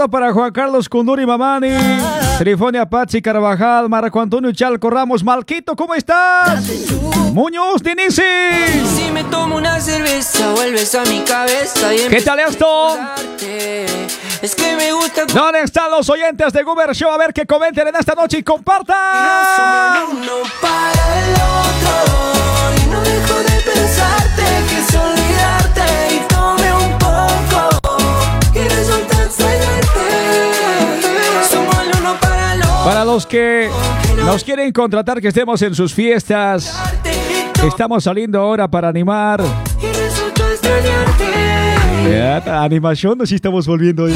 Saludo 0.00 0.10
para 0.10 0.32
Juan 0.32 0.50
Carlos 0.52 0.88
Kunduri 0.88 1.26
Mamani, 1.26 1.76
Trifonia 2.38 2.88
Patsy 2.88 3.20
Carvajal, 3.20 3.88
Marco 3.88 4.20
Antonio 4.20 4.50
Chalco 4.52 4.88
Ramos, 4.88 5.22
Malquito, 5.22 5.76
¿cómo 5.76 5.94
estás? 5.94 6.64
Muñoz, 7.34 7.82
Denise. 7.82 8.22
Si 8.96 9.10
me 9.10 9.24
tomo 9.24 9.56
una 9.56 9.78
cerveza, 9.78 10.52
vuelves 10.52 10.94
a 10.94 11.04
mi 11.04 11.20
cabeza 11.20 11.94
y 11.94 12.08
¿Qué 12.08 12.22
tal 12.22 12.40
esto? 12.40 12.96
Es 14.40 14.54
que 14.54 14.74
me 14.76 14.92
gusta 14.92 15.26
¿Dónde 15.26 15.62
están 15.62 15.90
los 15.90 16.08
oyentes 16.08 16.52
de 16.52 16.62
Goober 16.62 16.94
Show? 16.94 17.10
A 17.10 17.18
ver 17.18 17.34
que 17.34 17.44
comenten 17.44 17.88
en 17.88 17.96
esta 17.96 18.14
noche 18.14 18.38
y 18.38 18.42
compartan. 18.42 18.96
uno 20.10 20.32
para 20.62 21.24
el 21.24 21.34
otro 21.34 22.82
y 22.82 22.86
no 22.88 23.00
dejo 23.02 23.34
de 23.42 23.69
para 32.84 33.04
los 33.04 33.26
que 33.26 33.68
nos 34.24 34.44
quieren 34.44 34.72
contratar 34.72 35.20
que 35.20 35.28
estemos 35.28 35.60
en 35.62 35.74
sus 35.74 35.94
fiestas, 35.94 36.78
estamos 37.66 38.04
saliendo 38.04 38.40
ahora 38.40 38.68
para 38.68 38.88
animar. 38.88 39.42
Animación, 42.46 43.18
nos 43.18 43.30
estamos 43.30 43.66
volviendo 43.66 44.06
ahí. 44.06 44.14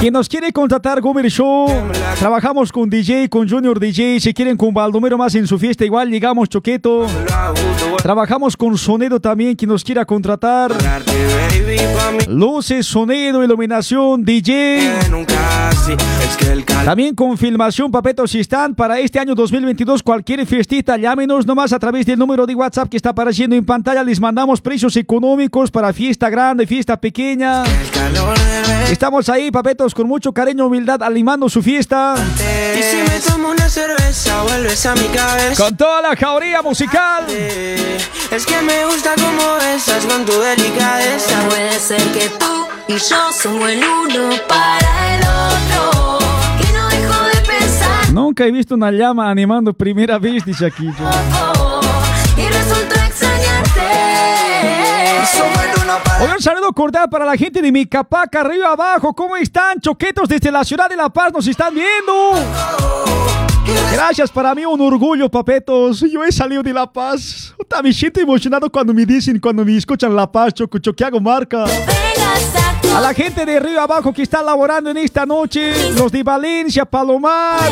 Quien 0.00 0.12
nos 0.12 0.28
quiere 0.28 0.52
contratar, 0.52 1.00
Gomer 1.00 1.30
Show, 1.30 1.68
trabajamos 2.18 2.72
con 2.72 2.90
DJ, 2.90 3.28
con 3.28 3.48
Junior 3.48 3.78
DJ. 3.78 4.20
Si 4.20 4.34
quieren 4.34 4.56
con 4.56 4.74
Baldomero 4.74 5.16
más 5.16 5.34
en 5.34 5.46
su 5.46 5.58
fiesta, 5.58 5.84
igual 5.84 6.10
llegamos 6.10 6.48
Choqueto. 6.48 7.06
Trabajamos 8.02 8.56
con 8.56 8.78
sonido 8.78 9.20
también, 9.20 9.56
quien 9.56 9.70
nos 9.70 9.84
quiera 9.84 10.04
contratar. 10.04 10.72
Luces, 12.28 12.86
sonido, 12.86 13.42
iluminación, 13.42 14.24
DJ. 14.24 14.92
También 16.84 17.14
con 17.14 17.36
filmación, 17.36 17.90
papetos 17.90 18.34
y 18.34 18.40
stand 18.40 18.76
para 18.76 18.98
este 18.98 19.18
año 19.18 19.34
2022. 19.34 20.02
Cualquier 20.02 20.46
fiestita, 20.46 20.96
llámenos 20.96 21.44
nomás 21.46 21.72
a 21.72 21.78
través 21.78 22.06
del 22.06 22.18
número 22.18 22.46
de 22.46 22.54
WhatsApp 22.54 22.88
que 22.88 22.96
está 22.96 23.10
apareciendo 23.10 23.56
en 23.56 23.64
pantalla. 23.64 24.02
Les 24.04 24.20
mandamos 24.20 24.60
precios 24.60 24.96
económicos 24.96 25.70
para 25.70 25.92
fiesta 25.92 26.30
grande, 26.30 26.66
fiesta 26.66 26.98
pequeña. 26.98 27.64
Estamos 28.90 29.28
ahí, 29.28 29.50
papetos, 29.50 29.94
con 29.94 30.06
mucho 30.06 30.32
cariño 30.32 30.66
humildad, 30.66 31.02
animando 31.02 31.48
su 31.48 31.62
fiesta. 31.62 32.14
Y 32.78 32.82
si 32.82 32.96
me 32.96 33.20
tomo 33.20 33.50
una 33.50 33.68
cerveza, 33.68 34.42
vuelves 34.44 34.86
a 34.86 34.94
mi 34.94 35.06
cabeza. 35.08 35.62
Con 35.62 35.76
toda 35.76 36.00
la 36.00 36.16
jauría 36.16 36.62
musical. 36.62 37.26
Es 38.30 38.44
que 38.46 38.60
me 38.62 38.84
gusta 38.84 39.14
como 39.14 39.54
besas 39.56 40.04
con 40.06 40.24
tu 40.24 40.38
delicadeza. 40.38 41.40
Puede 41.48 41.72
ser 41.78 42.02
que 42.12 42.28
tú 42.38 42.66
y 42.88 42.92
yo 42.92 43.32
somos 43.32 43.68
el 43.68 43.82
uno 43.84 44.30
para 44.46 45.14
el 45.14 45.20
otro. 45.22 46.18
Y 46.60 46.72
no 46.72 46.88
dejo 46.88 47.24
de 47.24 47.40
pensar. 47.40 48.12
Nunca 48.12 48.44
he 48.44 48.50
visto 48.50 48.74
una 48.74 48.90
llama 48.90 49.30
animando 49.30 49.72
primera 49.72 50.18
vez, 50.18 50.44
dice 50.44 50.66
aquí. 50.66 50.86
Y 52.36 52.48
resulta 52.48 53.06
extrañarte. 53.06 53.80
Somos 55.36 55.62
el 55.64 55.82
uno 55.82 55.98
para 56.04 56.24
Hoy 56.24 56.30
un 56.36 56.42
saludo 56.42 56.72
cordial 56.72 57.08
para 57.08 57.24
la 57.24 57.36
gente 57.36 57.62
de 57.62 57.72
Micapaca, 57.72 58.40
arriba 58.40 58.72
abajo. 58.72 59.14
¿Cómo 59.14 59.36
están? 59.36 59.80
Choquetos 59.80 60.28
desde 60.28 60.50
la 60.52 60.64
ciudad 60.64 60.88
de 60.88 60.96
La 60.96 61.08
Paz 61.08 61.32
nos 61.32 61.46
están 61.46 61.74
viendo. 61.74 62.87
Gracias, 63.92 64.30
para 64.30 64.54
mí 64.54 64.64
un 64.64 64.80
orgullo, 64.80 65.28
papetos. 65.28 66.00
Yo 66.00 66.24
he 66.24 66.32
salido 66.32 66.62
de 66.62 66.72
La 66.72 66.90
Paz. 66.90 67.54
Puta, 67.56 67.82
Me 67.82 67.92
siento 67.92 68.20
emocionado 68.20 68.70
cuando 68.70 68.94
me 68.94 69.04
dicen, 69.04 69.38
cuando 69.38 69.64
me 69.64 69.76
escuchan 69.76 70.14
La 70.14 70.30
Paz, 70.30 70.54
Choco, 70.54 70.78
Choqueago 70.78 71.20
Marca. 71.20 71.64
A 72.94 73.00
la 73.00 73.12
gente 73.12 73.44
de 73.44 73.60
Río 73.60 73.80
Abajo 73.80 74.12
que 74.12 74.22
está 74.22 74.42
laborando 74.42 74.90
en 74.90 74.96
esta 74.96 75.26
noche, 75.26 75.92
los 75.92 76.10
de 76.10 76.22
Valencia, 76.22 76.84
Palomar. 76.84 77.70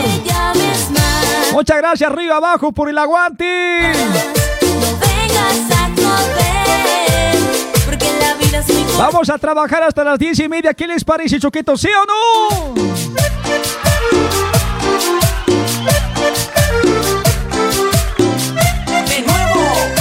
Muchas 1.53 1.79
gracias, 1.79 2.13
Río 2.13 2.35
Abajo, 2.35 2.73
por 2.73 2.89
el 2.89 2.99
aguante. 2.99 3.93
Vamos 8.99 9.29
a 9.31 9.39
trabajar 9.39 9.83
hasta 9.83 10.05
las 10.05 10.19
diez 10.19 10.39
y 10.39 10.49
media. 10.49 10.73
¿Qué 10.75 10.87
les 10.87 11.05
parece, 11.05 11.39
Choqueto? 11.39 11.77
¿Sí 11.77 11.89
o 11.89 12.05
no? 12.07 12.75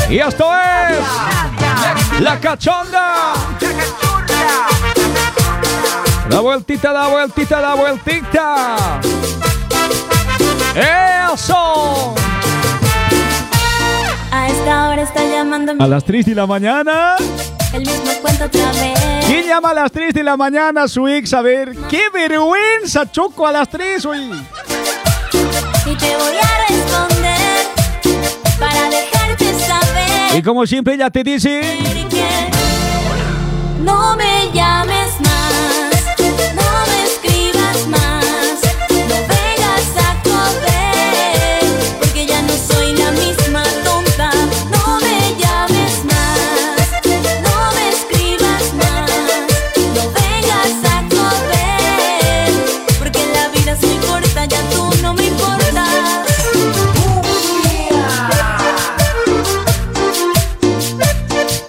Y 0.10 0.20
esto 0.20 0.46
es 0.54 2.22
La 2.22 2.40
Cachonda. 2.40 3.34
La 6.30 6.40
vueltita, 6.40 6.92
la 6.92 7.08
vueltita, 7.08 7.62
la 7.62 7.76
vueltita. 7.76 8.76
¡Eso! 10.76 12.16
A 14.32 14.48
esta 14.48 14.90
hora 14.90 15.02
está 15.02 15.24
llamando 15.24 15.74
A 15.80 15.88
las 15.88 16.04
3 16.04 16.26
de 16.26 16.36
la 16.36 16.46
mañana. 16.46 17.16
el 17.74 17.82
mismo 17.82 18.12
cuento 18.22 18.46
otra 18.46 18.72
vez. 18.74 19.26
¿Quién 19.26 19.48
llama 19.48 19.70
a 19.72 19.74
las 19.74 19.92
3 19.92 20.14
de 20.14 20.24
la 20.24 20.38
mañana 20.38 20.88
su 20.88 21.08
ex? 21.08 21.34
A 21.34 21.42
ver, 21.42 21.76
¡qué 21.90 22.10
vergüenza, 22.14 23.10
Choco, 23.12 23.48
a 23.48 23.52
las 23.52 23.70
3 23.70 24.06
hoy! 24.06 24.32
Y 25.86 25.96
te 25.96 26.16
voy 26.18 26.38
a 26.38 26.68
responder 26.68 27.45
para 28.60 28.90
dejarte 28.90 29.54
saber 29.60 30.38
Y 30.38 30.42
como 30.42 30.66
siempre 30.66 30.96
ella 30.96 31.10
te 31.10 31.24
dice... 31.24 31.62
no 33.82 34.16
me 34.16 34.52
llames 34.54 35.05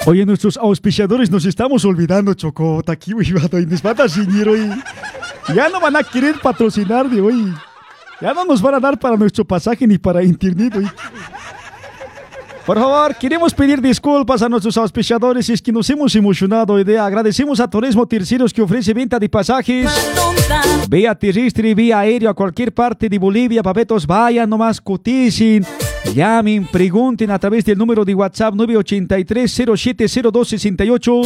Oye, 0.07 0.25
nuestros 0.25 0.57
auspiciadores 0.57 1.33
nos 1.33 1.45
estamos 1.45 1.85
olvidando, 1.85 2.33
Chocota. 2.33 2.93
Aquí, 2.93 3.13
güey, 3.13 3.27
y 3.53 3.67
nos 3.67 3.83
van 3.83 4.01
a 4.01 4.09
seguir 4.09 4.49
hoy. 4.49 4.71
Ya 5.53 5.69
no 5.69 5.81
van 5.81 5.97
a 5.97 6.03
querer 6.05 6.37
patrocinar 6.41 7.11
de 7.11 7.21
hoy. 7.21 7.53
Ya 8.21 8.33
no 8.33 8.45
nos 8.45 8.63
van 8.63 8.77
a 8.77 8.81
dar 8.81 8.97
para 8.99 9.17
nuestro 9.17 9.45
pasaje 9.45 9.85
ni 9.85 9.99
para 9.99 10.23
internet, 10.23 10.77
hoy. 10.77 10.87
Por 12.65 12.79
favor, 12.79 13.15
queremos 13.17 13.53
pedir 13.53 13.81
disculpas 13.81 14.43
a 14.43 14.49
nuestros 14.49 14.77
auspiciadores 14.77 15.49
es 15.51 15.61
que 15.61 15.71
nos 15.73 15.89
hemos 15.91 16.15
emocionado 16.15 16.75
hoy 16.75 16.85
día. 16.85 17.05
Agradecemos 17.05 17.59
a 17.59 17.69
Turismo 17.69 18.07
Terceros 18.07 18.53
que 18.53 18.63
ofrece 18.63 18.95
venta 18.95 19.19
de 19.19 19.29
pasajes 19.29 19.91
vía 20.89 21.15
terrestre, 21.15 21.75
vía 21.75 22.01
aéreo 22.01 22.31
a 22.31 22.35
cualquier 22.35 22.73
parte 22.73 23.09
de 23.09 23.19
Bolivia. 23.19 23.63
Papetos, 23.63 24.07
vayan 24.07 24.49
nomás, 24.49 24.81
coticen, 24.81 25.65
llamen, 26.15 26.67
pregunten 26.67 27.31
a 27.31 27.39
través 27.39 27.65
del 27.65 27.79
número 27.79 28.05
de 28.05 28.15
WhatsApp 28.15 28.53
983-070268. 28.55 31.23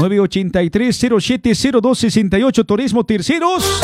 983-070268 0.00 2.66
Turismo 2.66 3.04
Terceros. 3.04 3.80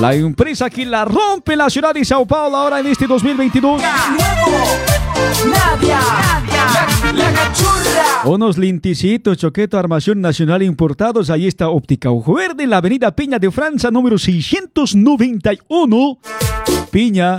La 0.00 0.14
empresa 0.14 0.70
que 0.70 0.86
la 0.86 1.04
rompe 1.04 1.54
la 1.56 1.68
ciudad 1.68 1.92
de 1.94 2.04
Sao 2.04 2.24
Paulo 2.26 2.56
ahora 2.56 2.78
en 2.80 2.86
este 2.86 3.06
2022. 3.06 3.82
Nadia, 5.44 6.00
la, 6.46 7.12
la 7.12 7.32
cachurra. 7.32 8.22
Unos 8.24 8.56
linticitos, 8.58 9.38
Choqueto, 9.38 9.78
Armación 9.78 10.20
Nacional 10.20 10.62
importados. 10.62 11.30
Ahí 11.30 11.46
está 11.46 11.68
Óptica 11.68 12.10
Ojo 12.10 12.34
Verde, 12.34 12.66
la 12.66 12.78
avenida 12.78 13.14
Piña 13.14 13.38
de 13.38 13.48
Francia, 13.50 13.90
número 13.90 14.18
691. 14.18 16.18
Piña, 16.90 17.38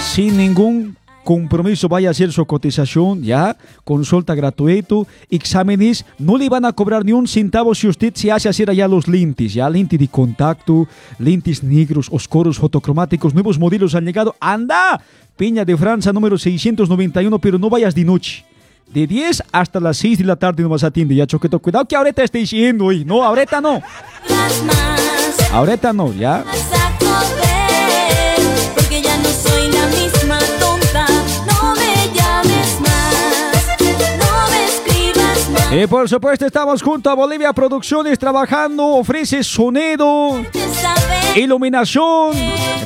sin 0.00 0.36
ningún 0.36 0.96
compromiso, 1.26 1.88
vaya 1.88 2.08
a 2.08 2.12
hacer 2.12 2.32
su 2.32 2.46
cotización, 2.46 3.20
ya, 3.20 3.56
consulta 3.82 4.32
gratuito, 4.36 5.08
exámenes, 5.28 6.06
no 6.20 6.38
le 6.38 6.48
van 6.48 6.64
a 6.64 6.72
cobrar 6.72 7.04
ni 7.04 7.10
un 7.10 7.26
centavo 7.26 7.74
si 7.74 7.88
usted 7.88 8.14
se 8.14 8.30
hace 8.30 8.48
hacer 8.48 8.70
allá 8.70 8.86
los 8.86 9.08
lentes, 9.08 9.52
ya, 9.52 9.68
lentes 9.68 9.98
de 9.98 10.06
contacto, 10.06 10.86
lentes 11.18 11.64
negros, 11.64 12.06
oscuros, 12.12 12.58
fotocromáticos, 12.58 13.34
nuevos 13.34 13.58
modelos 13.58 13.96
han 13.96 14.04
llegado, 14.04 14.36
anda, 14.38 15.02
Piña 15.36 15.64
de 15.64 15.76
Francia, 15.76 16.12
número 16.12 16.38
691, 16.38 17.40
pero 17.40 17.58
no 17.58 17.68
vayas 17.68 17.92
de 17.92 18.04
noche. 18.04 18.44
De 18.94 19.04
10 19.04 19.42
hasta 19.50 19.80
las 19.80 19.96
6 19.96 20.18
de 20.18 20.24
la 20.24 20.36
tarde 20.36 20.62
no 20.62 20.68
vas 20.68 20.84
a 20.84 20.86
atender. 20.86 21.16
Ya, 21.16 21.26
Choqueto, 21.26 21.58
cuidado 21.58 21.86
que 21.86 21.96
ahorita 21.96 22.22
esté 22.22 22.38
diciendo 22.38 22.84
hoy. 22.84 23.04
No, 23.04 23.24
ahorita 23.24 23.60
no. 23.60 23.82
Ahorita 25.52 25.92
no, 25.92 26.14
ya. 26.14 26.44
Y 35.70 35.86
por 35.88 36.08
supuesto 36.08 36.46
estamos 36.46 36.80
junto 36.80 37.10
a 37.10 37.14
Bolivia 37.14 37.52
Producciones 37.52 38.18
trabajando, 38.18 38.86
ofrece 38.86 39.42
sonido, 39.42 40.40
iluminación, 41.34 42.32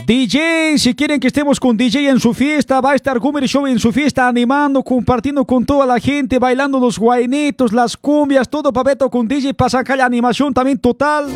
DJ, 0.06 0.78
si 0.78 0.94
quieren 0.94 1.20
que 1.20 1.26
estemos 1.26 1.60
con 1.60 1.76
DJ 1.76 2.08
en 2.08 2.18
su 2.18 2.32
fiesta, 2.32 2.80
va 2.80 2.92
a 2.92 2.94
estar 2.94 3.18
Gumer 3.18 3.46
Show 3.46 3.66
en 3.66 3.78
su 3.78 3.92
fiesta 3.92 4.26
animando, 4.26 4.82
compartiendo 4.82 5.44
con 5.44 5.66
toda 5.66 5.84
la 5.84 6.00
gente, 6.00 6.38
bailando 6.38 6.80
los 6.80 6.98
guainitos, 6.98 7.74
las 7.74 7.98
cumbias, 7.98 8.48
todo 8.48 8.72
papeto 8.72 9.10
con 9.10 9.28
DJ 9.28 9.54
sacar 9.68 9.98
la 9.98 10.06
animación 10.06 10.54
también 10.54 10.78
total. 10.78 11.26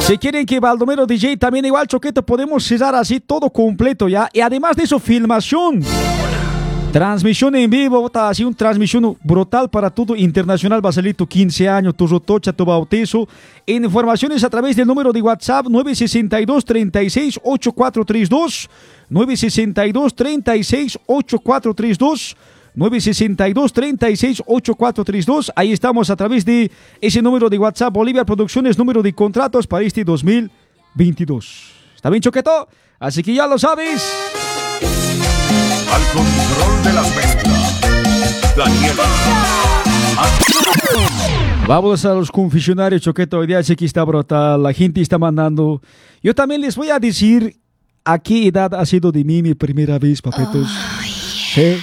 Si 0.00 0.18
quieren 0.18 0.44
que 0.44 0.60
Baldomero 0.60 1.06
DJ 1.06 1.38
también 1.38 1.64
igual 1.64 1.88
Choqueto 1.88 2.24
podemos 2.24 2.62
cerrar 2.62 2.94
así 2.94 3.20
todo 3.20 3.50
completo 3.50 4.06
ya. 4.06 4.28
Y 4.32 4.40
además 4.40 4.76
de 4.76 4.84
eso, 4.84 4.98
filmación. 4.98 5.82
Transmisión 6.94 7.56
en 7.56 7.68
vivo, 7.68 8.08
una 8.08 8.54
transmisión 8.54 9.18
brutal 9.24 9.68
para 9.68 9.90
todo 9.90 10.14
internacional. 10.14 10.80
Tu 11.16 11.26
15 11.26 11.68
años, 11.68 11.96
tu 11.96 12.06
rotocha, 12.06 12.52
tu 12.52 12.64
bautizo. 12.64 13.26
Informaciones 13.66 14.44
a 14.44 14.48
través 14.48 14.76
del 14.76 14.86
número 14.86 15.12
de 15.12 15.20
WhatsApp 15.20 15.66
962 15.66 16.64
36 16.64 17.40
8432 17.42 18.70
962 19.08 20.14
36 20.14 20.98
8432 21.04 22.36
962 22.76 23.72
36 23.72 24.42
8432 24.46 25.52
Ahí 25.56 25.72
estamos 25.72 26.10
a 26.10 26.14
través 26.14 26.44
de 26.44 26.70
ese 27.00 27.20
número 27.20 27.50
de 27.50 27.58
WhatsApp 27.58 27.92
Bolivia 27.92 28.24
Producciones, 28.24 28.78
número 28.78 29.02
de 29.02 29.12
contratos 29.12 29.66
para 29.66 29.82
este 29.82 30.04
2022. 30.04 31.72
¿Está 31.96 32.08
bien, 32.08 32.22
Choqueto? 32.22 32.68
Así 33.00 33.24
que 33.24 33.34
ya 33.34 33.48
lo 33.48 33.58
sabes. 33.58 34.00
Al 35.94 36.02
control 36.12 36.82
de 36.82 36.92
las 36.92 37.14
ventas. 37.14 37.80
Daniel. 38.56 38.96
Vamos 41.68 42.04
a 42.04 42.14
los 42.14 42.32
confesionarios, 42.32 43.00
Choqueto. 43.00 43.38
Hoy 43.38 43.46
día 43.46 43.62
sé 43.62 43.76
que 43.76 43.84
está 43.84 44.02
brutal. 44.02 44.60
La 44.60 44.72
gente 44.72 45.00
está 45.00 45.18
mandando. 45.18 45.80
Yo 46.20 46.34
también 46.34 46.62
les 46.62 46.74
voy 46.74 46.90
a 46.90 46.98
decir 46.98 47.60
a 48.04 48.18
qué 48.18 48.48
edad 48.48 48.74
ha 48.74 48.84
sido 48.84 49.12
de 49.12 49.22
mí 49.22 49.40
mi 49.40 49.54
primera 49.54 49.96
vez, 50.00 50.20
papetos. 50.20 50.68
Sí. 51.54 51.76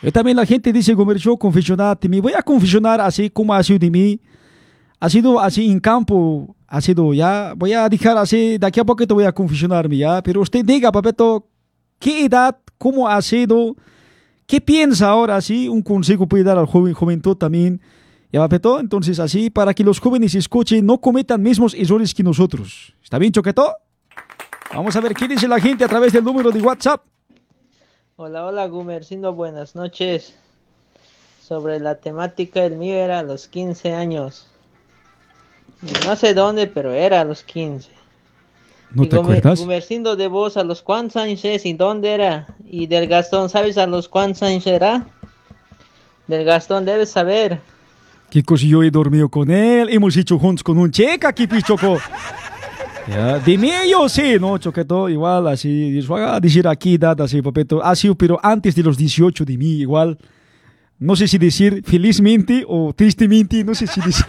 Yo 0.00 0.10
también 0.10 0.38
la 0.38 0.46
gente 0.46 0.72
dice, 0.72 0.94
Gomer, 0.94 1.18
yo 1.18 1.36
confesionar 1.36 2.00
de 2.00 2.08
mí. 2.08 2.20
Voy 2.20 2.32
a 2.32 2.40
confesionar 2.40 3.02
así 3.02 3.28
como 3.28 3.52
ha 3.52 3.62
sido 3.62 3.78
de 3.78 3.90
mí. 3.90 4.20
Ha 5.00 5.10
sido 5.10 5.38
así 5.38 5.70
en 5.70 5.80
campo. 5.80 6.56
Ha 6.66 6.80
sido 6.80 7.12
ya. 7.12 7.52
Voy 7.54 7.74
a 7.74 7.90
dejar 7.90 8.16
así. 8.16 8.56
De 8.56 8.66
aquí 8.66 8.80
a 8.80 8.84
poco 8.84 9.06
te 9.06 9.12
voy 9.12 9.24
a 9.24 9.32
confesionarme 9.32 9.98
ya. 9.98 10.22
Pero 10.22 10.40
usted 10.40 10.64
diga, 10.64 10.90
papeto, 10.90 11.46
¿qué 11.98 12.24
edad? 12.24 12.56
¿Cómo 12.78 13.08
ha 13.08 13.20
sido? 13.22 13.76
¿Qué 14.46 14.60
piensa 14.60 15.08
ahora? 15.08 15.36
Así 15.36 15.68
un 15.68 15.82
consejo 15.82 16.26
puede 16.26 16.44
dar 16.44 16.58
al 16.58 16.66
joven 16.66 16.94
juventud 16.94 17.36
también. 17.36 17.80
¿Ya 18.32 18.40
papeto? 18.40 18.80
Entonces 18.80 19.20
así 19.20 19.48
para 19.48 19.72
que 19.74 19.84
los 19.84 20.00
jóvenes 20.00 20.34
escuchen, 20.34 20.84
no 20.84 20.98
cometan 21.00 21.40
mismos 21.40 21.74
errores 21.74 22.12
que 22.12 22.22
nosotros. 22.22 22.94
¿Está 23.02 23.18
bien, 23.18 23.32
Choqueto? 23.32 23.72
Vamos 24.74 24.96
a 24.96 25.00
ver 25.00 25.14
qué 25.14 25.28
dice 25.28 25.46
la 25.46 25.60
gente 25.60 25.84
a 25.84 25.88
través 25.88 26.12
del 26.12 26.24
número 26.24 26.50
de 26.50 26.60
WhatsApp. 26.60 27.04
Hola, 28.16 28.44
hola, 28.44 28.66
Gumercindo, 28.66 29.32
buenas 29.32 29.74
noches. 29.76 30.34
Sobre 31.40 31.78
la 31.78 31.96
temática, 31.96 32.64
el 32.64 32.76
mío 32.76 32.96
era 32.96 33.20
a 33.20 33.22
los 33.22 33.48
15 33.48 33.92
años. 33.92 34.48
No 36.06 36.16
sé 36.16 36.34
dónde, 36.34 36.66
pero 36.66 36.92
era 36.92 37.20
a 37.20 37.24
los 37.24 37.44
15. 37.44 37.90
¿No 38.92 39.04
y 39.04 39.08
te 39.08 39.16
acuerdas? 39.16 39.60
Gumercindo 39.60 40.16
de 40.16 40.28
vos, 40.28 40.56
¿a 40.56 40.64
los 40.64 40.84
años 41.16 41.44
es 41.44 41.66
y 41.66 41.72
dónde 41.72 42.12
era? 42.12 42.46
Y 42.64 42.86
del 42.86 43.08
Gastón, 43.08 43.48
¿sabes 43.48 43.78
a 43.78 43.86
los 43.86 44.08
cuántos 44.08 44.42
años 44.42 44.66
era? 44.66 45.06
Del 46.26 46.44
Gastón 46.44 46.84
debes 46.84 47.10
saber. 47.10 47.60
¿Qué 48.30 48.42
cosa 48.42 48.64
yo 48.66 48.82
he 48.82 48.90
dormido 48.90 49.28
con 49.28 49.50
él? 49.50 49.88
Hemos 49.90 50.16
hecho 50.16 50.38
juntos 50.38 50.62
con 50.62 50.78
un 50.78 50.90
checa 50.90 51.28
aquí, 51.28 51.46
pues, 51.46 51.64
Choco. 51.64 51.98
Ya, 53.06 53.38
de 53.38 53.58
mí 53.58 53.70
yo 53.90 54.08
sí, 54.08 54.36
¿no, 54.40 54.56
Choqueto? 54.58 55.08
Igual, 55.08 55.46
así, 55.48 56.00
a 56.10 56.40
decir 56.40 56.66
aquí, 56.66 56.96
data, 56.96 57.24
así, 57.24 57.42
papeto. 57.42 57.84
Ha 57.84 57.94
sido, 57.94 58.14
pero 58.14 58.40
antes 58.42 58.74
de 58.74 58.82
los 58.82 58.96
18 58.96 59.44
de 59.44 59.56
mí, 59.58 59.72
igual. 59.80 60.18
No 60.98 61.16
sé 61.16 61.28
si 61.28 61.38
decir 61.38 61.82
felizmente 61.84 62.64
o 62.66 62.94
tristemente, 62.94 63.62
no 63.62 63.74
sé 63.74 63.86
si 63.86 64.00
decir. 64.00 64.24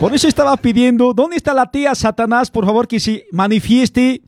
Por 0.00 0.14
eso 0.14 0.28
estaba 0.28 0.56
pidiendo, 0.56 1.12
¿dónde 1.12 1.36
está 1.36 1.52
la 1.52 1.70
tía 1.70 1.94
Satanás? 1.94 2.50
Por 2.50 2.64
favor, 2.64 2.88
que 2.88 2.98
se 2.98 3.26
manifieste. 3.32 4.22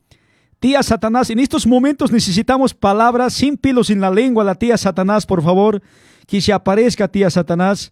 Tía 0.59 0.83
Satanás, 0.83 1.31
en 1.31 1.39
estos 1.39 1.65
momentos 1.65 2.11
necesitamos 2.11 2.75
palabras 2.75 3.33
sin 3.33 3.57
pelos 3.57 3.89
en 3.89 3.99
la 3.99 4.11
lengua. 4.11 4.43
La 4.43 4.53
tía 4.53 4.77
Satanás, 4.77 5.25
por 5.25 5.41
favor, 5.41 5.81
que 6.27 6.41
se 6.41 6.53
aparezca 6.53 7.07
tía 7.07 7.27
Satanás. 7.31 7.91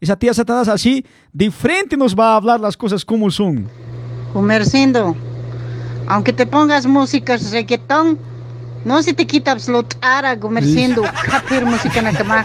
Esa 0.00 0.16
tía 0.16 0.32
Satanás 0.32 0.68
así, 0.68 1.04
de 1.34 1.50
frente 1.50 1.98
nos 1.98 2.18
va 2.18 2.32
a 2.32 2.36
hablar 2.36 2.60
las 2.60 2.78
cosas 2.78 3.04
como 3.04 3.30
son. 3.30 3.68
Gumercindo, 4.32 5.14
aunque 6.06 6.32
te 6.32 6.46
pongas 6.46 6.86
música 6.86 7.36
reggaetón, 7.36 8.18
no 8.84 9.02
se 9.02 9.12
te 9.12 9.26
quita 9.26 9.52
absolutar 9.52 10.38
Gumercindo, 10.38 11.02
capir 11.02 11.64
música 11.64 12.02
na 12.02 12.12
cama. 12.12 12.44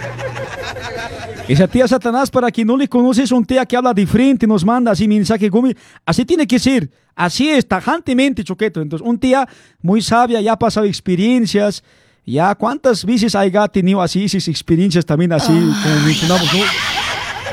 Esa 1.48 1.68
tía 1.68 1.88
Satanás, 1.88 2.32
para 2.32 2.50
quien 2.52 2.68
no 2.68 2.78
le 2.78 2.88
conoce, 2.88 3.24
es 3.24 3.32
un 3.32 3.46
tía 3.46 3.66
que 3.66 3.76
habla 3.76 3.94
de 3.94 4.08
frente, 4.08 4.48
nos 4.48 4.64
manda 4.64 4.92
así 4.92 5.08
mensaje, 5.08 5.50
Gumi. 5.50 5.76
Así 6.06 6.24
tiene 6.24 6.48
que 6.48 6.58
ser. 6.58 6.90
Así 7.16 7.50
es, 7.50 7.68
tajantemente, 7.68 8.44
Choqueto. 8.44 8.82
Entonces, 8.82 9.06
un 9.06 9.20
tía 9.20 9.48
muy 9.82 10.02
sabia, 10.02 10.40
ya 10.40 10.54
ha 10.54 10.60
pasado 10.60 10.86
experiencias. 10.86 11.84
Ya, 12.26 12.56
¿cuántas 12.56 13.04
veces 13.04 13.36
haya 13.36 13.68
tenido 13.68 14.02
así 14.02 14.24
esas 14.24 14.48
experiencias 14.48 15.06
también 15.06 15.34
así, 15.34 15.52
como 15.52 16.00
mencionamos, 16.06 16.54
no? 16.54 16.60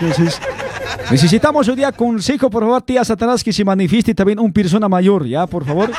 Entonces, 0.00 0.40
necesitamos 1.10 1.66
hoy 1.68 1.74
día 1.74 1.90
consejo, 1.90 2.48
por 2.48 2.62
favor, 2.62 2.80
tía 2.82 3.04
Satanás, 3.04 3.42
que 3.42 3.52
se 3.52 3.64
manifieste 3.64 4.14
también 4.14 4.38
un 4.38 4.52
persona 4.52 4.88
mayor, 4.88 5.26
¿ya? 5.26 5.48
Por 5.48 5.64
favor. 5.64 5.90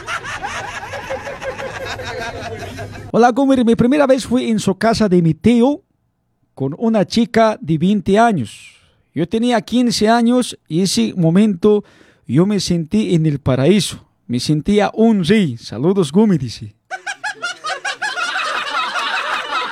Hola, 3.13 3.31
Gomer. 3.31 3.65
Mi 3.65 3.75
primera 3.75 4.07
vez 4.07 4.25
fue 4.25 4.47
en 4.47 4.57
su 4.57 4.73
casa 4.75 5.09
de 5.09 5.21
mi 5.21 5.33
tío 5.33 5.83
con 6.53 6.73
una 6.77 7.05
chica 7.05 7.57
de 7.59 7.77
20 7.77 8.17
años. 8.17 8.77
Yo 9.13 9.27
tenía 9.27 9.59
15 9.59 10.07
años 10.07 10.57
y 10.65 10.81
ese 10.81 11.13
momento 11.17 11.83
yo 12.25 12.45
me 12.45 12.61
sentí 12.61 13.13
en 13.13 13.25
el 13.25 13.39
paraíso. 13.39 14.07
Me 14.27 14.39
sentía 14.39 14.91
un 14.93 15.25
rey. 15.25 15.57
Saludos, 15.57 16.09
Gumi, 16.09 16.37
dice. 16.37 16.73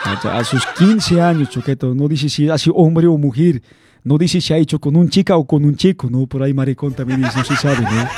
A, 0.03 0.43
sus 0.43 0.65
15 0.77 1.21
años, 1.21 1.49
Choqueto, 1.49 1.95
no 1.95 2.09
dice 2.09 2.27
si 2.27 2.49
ha 2.49 2.57
sido 2.57 2.75
hombre 2.75 3.07
o 3.07 3.17
mujer, 3.17 3.61
no 4.03 4.17
dice 4.17 4.41
si 4.41 4.51
ha 4.51 4.57
hecho 4.57 4.79
con 4.79 4.97
un 4.97 5.07
chica 5.07 5.37
o 5.37 5.45
con 5.45 5.63
un 5.63 5.75
chico, 5.75 6.09
¿no? 6.09 6.27
Por 6.27 6.43
ahí 6.43 6.53
maricón 6.53 6.93
también 6.93 7.21
dice, 7.21 7.37
no 7.37 7.45
se 7.45 7.55
sabe, 7.55 7.83
¿no? 7.83 8.09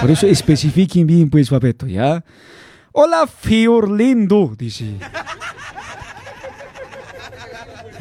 Por 0.00 0.10
eso 0.10 0.26
especifiquen 0.26 1.06
bien, 1.06 1.30
pues, 1.30 1.50
Papeto, 1.50 1.86
¿ya? 1.86 2.24
Hola, 2.92 3.26
Fiorlindo, 3.26 4.52
dice. 4.58 4.96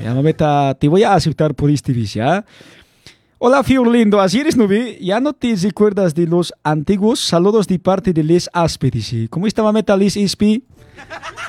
Ya, 0.02 0.14
mameta, 0.14 0.76
te 0.80 0.88
voy 0.88 1.04
a 1.04 1.14
aceptar 1.14 1.54
por 1.54 1.70
este 1.70 1.92
bis, 1.92 2.16
¿ya? 2.16 2.44
Hola, 3.38 3.64
Fiorlindo, 3.64 4.20
así 4.20 4.40
eres, 4.40 4.58
¿no 4.58 4.68
ve? 4.68 4.98
¿Ya 5.00 5.20
no 5.20 5.34
te 5.34 5.56
recuerdas 5.56 6.16
de 6.16 6.26
los 6.26 6.54
antiguos? 6.64 7.20
Saludos 7.20 7.68
de 7.68 7.78
parte 7.78 8.14
de 8.14 8.24
Les 8.24 8.50
Aspe, 8.52 8.90
dice. 8.90 9.28
¿Cómo 9.30 9.46
está, 9.46 9.62
mameta, 9.62 9.96
Les 9.96 10.18
Aspe? 10.18 10.62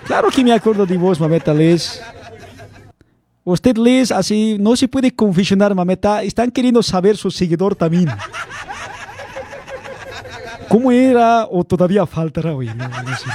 Claro 0.04 0.28
que 0.28 0.44
me 0.44 0.52
acuerdo 0.52 0.84
de 0.84 0.96
vos, 0.98 1.18
mameta, 1.18 1.54
Les. 1.54 2.02
Usted, 3.42 3.76
Les, 3.78 4.12
así, 4.12 4.58
no 4.60 4.76
se 4.76 4.86
puede 4.86 5.14
confesionar, 5.14 5.74
mameta. 5.74 6.22
Están 6.22 6.50
queriendo 6.50 6.82
saber 6.82 7.16
su 7.16 7.30
seguidor 7.30 7.74
también. 7.74 8.08
¿Cómo 10.70 10.90
era 10.92 11.46
o 11.50 11.64
todavía 11.64 12.06
faltará 12.06 12.54
hoy? 12.54 12.66
No, 12.74 12.88
no 12.88 13.16
sé. 13.18 13.26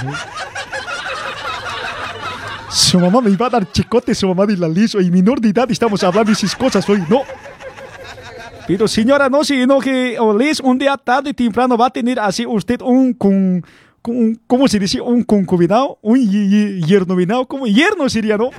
Su 2.71 2.97
mamá 2.99 3.19
me 3.21 3.29
iba 3.29 3.45
a 3.47 3.49
dar 3.49 3.69
chicote, 3.71 4.15
su 4.15 4.27
mamá 4.27 4.45
de 4.45 4.55
la 4.57 4.67
liso 4.69 5.01
y 5.01 5.11
menor 5.11 5.39
de 5.41 5.49
edad 5.49 5.69
estamos 5.69 6.01
hablando 6.03 6.27
de 6.29 6.33
esas 6.33 6.55
cosas 6.55 6.87
hoy, 6.89 7.03
no. 7.09 7.23
Pero 8.67 8.87
señora, 8.87 9.27
no 9.29 9.43
se 9.43 9.61
enoje, 9.61 10.17
o 10.17 10.35
les 10.37 10.61
un 10.61 10.77
día 10.79 10.95
tarde 10.97 11.33
temprano 11.33 11.77
va 11.77 11.87
a 11.87 11.89
tener 11.89 12.19
así 12.19 12.45
usted 12.45 12.81
un 12.81 13.13
con, 13.13 13.63
un- 14.07 14.41
¿cómo 14.47 14.67
se 14.69 14.79
dice? 14.79 15.01
Un 15.01 15.23
concubinado, 15.23 15.99
un 16.01 16.17
ye- 16.17 16.47
ye- 16.49 16.81
yernovinado, 16.81 17.45
como 17.45 17.67
yerno 17.67 18.07
sería, 18.09 18.37
¿no? 18.37 18.49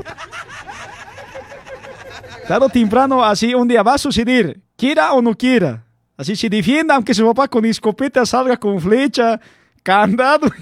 Tarde 2.46 2.66
o 2.66 2.68
temprano 2.68 3.24
así 3.24 3.54
un 3.54 3.66
día 3.68 3.82
va 3.82 3.94
a 3.94 3.98
suceder, 3.98 4.60
quiera 4.76 5.14
o 5.14 5.22
no 5.22 5.34
quiera. 5.34 5.85
Así 6.16 6.34
se 6.36 6.48
defienda, 6.48 6.94
aunque 6.94 7.12
su 7.14 7.24
papá 7.26 7.46
con 7.48 7.64
escopeta 7.66 8.24
salga 8.24 8.56
con 8.56 8.80
flecha, 8.80 9.40
candado. 9.82 10.48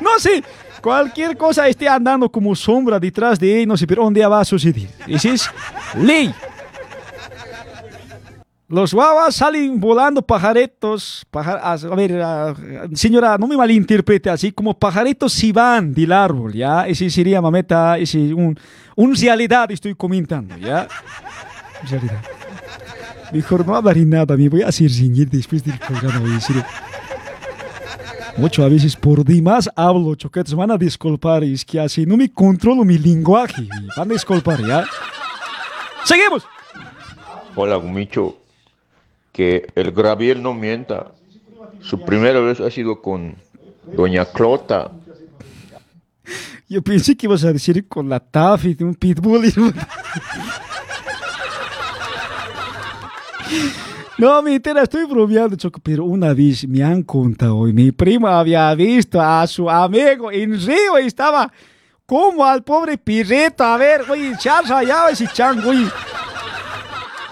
No 0.00 0.18
sé, 0.18 0.42
cualquier 0.80 1.36
cosa 1.36 1.68
esté 1.68 1.86
andando 1.86 2.30
como 2.32 2.56
sombra 2.56 2.98
detrás 2.98 3.38
de 3.38 3.60
él, 3.62 3.68
no 3.68 3.76
sé, 3.76 3.86
pero 3.86 4.06
un 4.06 4.14
día 4.14 4.28
va 4.28 4.40
a 4.40 4.44
suceder. 4.46 4.88
Esa 5.06 5.28
es 5.28 5.50
ley. 5.94 6.32
Los 8.68 8.94
guaguas 8.94 9.34
salen 9.34 9.78
volando 9.80 10.22
pajaritos. 10.22 11.26
paja- 11.30 11.58
a 11.60 11.72
a 11.72 11.94
ver, 11.96 12.22
ah, 12.22 12.54
señora, 12.94 13.36
no 13.36 13.46
me 13.46 13.56
malinterprete 13.56 14.30
así, 14.30 14.52
como 14.52 14.72
pajaritos 14.78 15.32
si 15.34 15.52
van 15.52 15.92
del 15.92 16.12
árbol, 16.12 16.52
¿ya? 16.54 16.86
Ese 16.86 17.10
sería, 17.10 17.42
mameta, 17.42 17.98
ese 17.98 18.32
un, 18.32 18.58
un 18.96 19.14
realidad 19.14 19.70
estoy 19.72 19.94
comentando, 19.94 20.56
¿ya? 20.56 20.86
Realidad. 21.90 22.20
Mejor 23.32 23.66
no 23.66 23.76
hablaré 23.76 24.04
nada, 24.04 24.36
me 24.36 24.48
voy 24.48 24.62
a 24.62 24.68
hacer 24.68 24.90
después 24.90 25.64
del 25.64 25.78
programa, 25.78 26.20
oye, 26.24 26.34
en 26.34 26.40
serio. 26.40 26.64
Mucho 28.36 28.64
a 28.64 28.68
veces 28.68 28.96
por 28.96 29.24
demás 29.24 29.68
hablo, 29.76 30.14
choquetes, 30.14 30.54
van 30.54 30.70
a 30.70 30.78
disculpar, 30.78 31.44
es 31.44 31.64
que 31.64 31.78
así 31.80 32.06
no 32.06 32.16
me 32.16 32.32
controlo 32.32 32.84
mi 32.84 32.98
lenguaje, 32.98 33.68
van 33.96 34.10
a 34.10 34.12
disculpar, 34.12 34.64
¿ya? 34.64 34.84
¡Seguimos! 36.04 36.44
Hola, 37.54 37.76
Gumicho. 37.76 38.36
Que 39.32 39.66
el 39.74 39.92
Graviel 39.92 40.42
no 40.42 40.54
mienta. 40.54 41.12
Su 41.80 42.00
primera 42.04 42.40
vez 42.40 42.60
ha 42.60 42.70
sido 42.70 43.00
con 43.00 43.36
Doña 43.96 44.24
Clota. 44.24 44.90
Yo 46.68 46.82
pensé 46.82 47.16
que 47.16 47.26
ibas 47.26 47.44
a 47.44 47.52
decir 47.52 47.86
con 47.88 48.08
la 48.08 48.20
Taffy 48.20 48.74
de 48.74 48.84
un 48.84 48.94
pitbull. 48.94 49.52
No- 53.50 53.90
No, 54.18 54.42
mentira, 54.42 54.82
estoy 54.82 55.04
bromeando, 55.04 55.56
Choco, 55.56 55.80
pero 55.82 56.04
una 56.04 56.34
vez 56.34 56.68
me 56.68 56.82
han 56.82 57.02
contado 57.02 57.66
y 57.66 57.72
mi 57.72 57.90
prima 57.90 58.38
había 58.38 58.74
visto 58.74 59.18
a 59.20 59.46
su 59.46 59.68
amigo 59.70 60.30
en 60.30 60.60
Río 60.60 60.98
y 61.02 61.06
estaba 61.06 61.50
como 62.04 62.44
al 62.44 62.62
pobre 62.62 62.98
pirreto, 62.98 63.64
a 63.64 63.76
ver, 63.78 64.02
oye, 64.10 64.34
se 64.38 64.50
ha 64.50 64.60
rayado 64.60 65.08
ese 65.08 65.26
chango, 65.28 65.70
oye. 65.70 65.86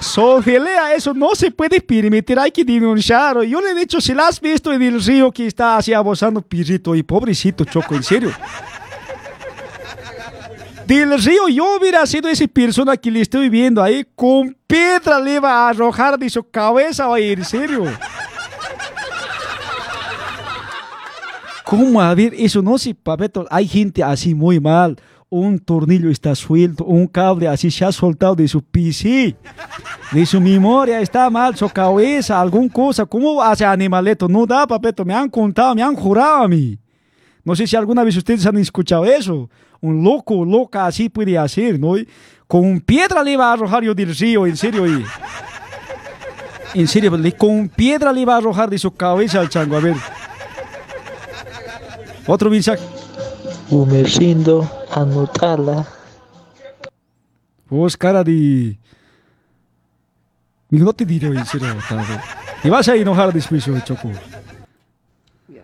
Sofelea, 0.01 0.95
eso 0.95 1.12
no 1.12 1.35
se 1.35 1.51
puede 1.51 1.81
permitir, 1.81 2.39
hay 2.39 2.53
que 2.53 2.64
denunciarlo. 2.64 3.43
Yo 3.43 3.61
le 3.61 3.73
he 3.73 3.75
dicho, 3.75 4.01
si 4.01 4.14
la 4.14 4.29
has 4.29 4.41
visto 4.41 4.73
en 4.73 4.81
el 4.81 5.03
río 5.03 5.33
que 5.33 5.47
está 5.49 5.77
así 5.77 5.93
abusando 5.93 6.41
pirrito 6.41 6.95
y 6.95 7.03
pobrecito 7.03 7.64
Choco, 7.64 7.97
en 7.97 8.03
serio. 8.05 8.31
Del 10.89 11.22
río 11.22 11.49
yo 11.51 11.76
hubiera 11.78 12.07
sido 12.07 12.30
esa 12.30 12.47
persona 12.49 12.97
que 12.97 13.11
le 13.11 13.20
estoy 13.20 13.51
viendo 13.51 13.82
ahí, 13.82 14.07
con 14.14 14.57
piedra 14.66 15.20
le 15.20 15.34
iba 15.34 15.53
a 15.53 15.68
arrojar 15.68 16.18
de 16.18 16.30
su 16.30 16.43
cabeza, 16.49 17.11
oye, 17.11 17.34
en 17.34 17.45
serio. 17.45 17.84
¿Cómo? 21.62 22.01
A 22.01 22.14
ver, 22.14 22.32
eso 22.39 22.62
no 22.62 22.78
se, 22.78 22.95
papeto, 22.95 23.47
hay 23.51 23.68
gente 23.68 24.03
así 24.03 24.34
muy 24.34 24.61
mal. 24.61 24.99
Un 25.28 25.59
tornillo 25.59 26.09
está 26.09 26.34
suelto, 26.34 26.86
un 26.86 27.07
cable 27.07 27.49
así 27.49 27.70
se 27.70 27.84
ha 27.84 27.93
soltado 27.93 28.34
de 28.34 28.49
su 28.49 28.62
PC, 28.62 29.36
de 30.11 30.24
su 30.24 30.41
memoria 30.41 31.03
está 31.03 31.28
mal, 31.28 31.55
su 31.55 31.68
cabeza, 31.68 32.41
alguna 32.41 32.72
cosa. 32.72 33.05
¿Cómo 33.05 33.43
hace 33.43 33.62
animaleto? 33.62 34.26
No 34.26 34.47
da, 34.47 34.66
papeto, 34.66 35.05
me 35.05 35.12
han 35.12 35.28
contado, 35.28 35.74
me 35.74 35.82
han 35.82 35.95
jurado 35.95 36.45
a 36.45 36.49
mí. 36.49 36.78
No 37.45 37.55
sé 37.55 37.66
si 37.66 37.76
alguna 37.76 38.05
vez 38.05 38.16
ustedes 38.16 38.47
han 38.47 38.57
escuchado 38.57 39.05
eso. 39.05 39.51
Un 39.81 40.03
loco, 40.03 40.45
loca 40.45 40.87
así 40.87 41.09
puede 41.09 41.39
hacer, 41.39 41.79
¿no? 41.79 41.95
Con 42.47 42.81
piedra 42.81 43.22
le 43.22 43.37
va 43.37 43.51
a 43.51 43.53
arrojar 43.53 43.83
yo 43.85 43.95
del 43.95 44.14
río, 44.16 44.47
en 44.47 44.57
serio. 44.57 44.87
y- 44.87 45.05
En 46.74 46.87
serio, 46.87 47.16
le- 47.16 47.33
con 47.33 47.68
piedra 47.68 48.12
le 48.12 48.24
va 48.26 48.35
a 48.35 48.39
arrojar 48.39 48.68
de 48.68 48.79
su 48.79 48.91
cabeza 48.91 49.41
al 49.41 49.49
chango. 49.49 49.76
A 49.76 49.81
ver. 49.81 49.97
Otro 52.26 52.51
mensaje. 52.51 52.83
Gumercindo, 53.70 54.68
anotala. 54.95 55.87
Vos, 57.70 57.97
cara 57.97 58.22
de... 58.24 58.79
No 60.70 60.93
te 60.93 61.05
diré, 61.07 61.29
en 61.29 61.47
serio, 61.47 61.68
Otávio. 61.79 62.20
Te 62.62 62.68
vas 62.70 62.89
a 62.89 62.95
enojar 62.97 63.33
después, 63.33 63.66
oye, 63.68 63.83
Choco. 63.85 64.11
Ya. 65.49 65.62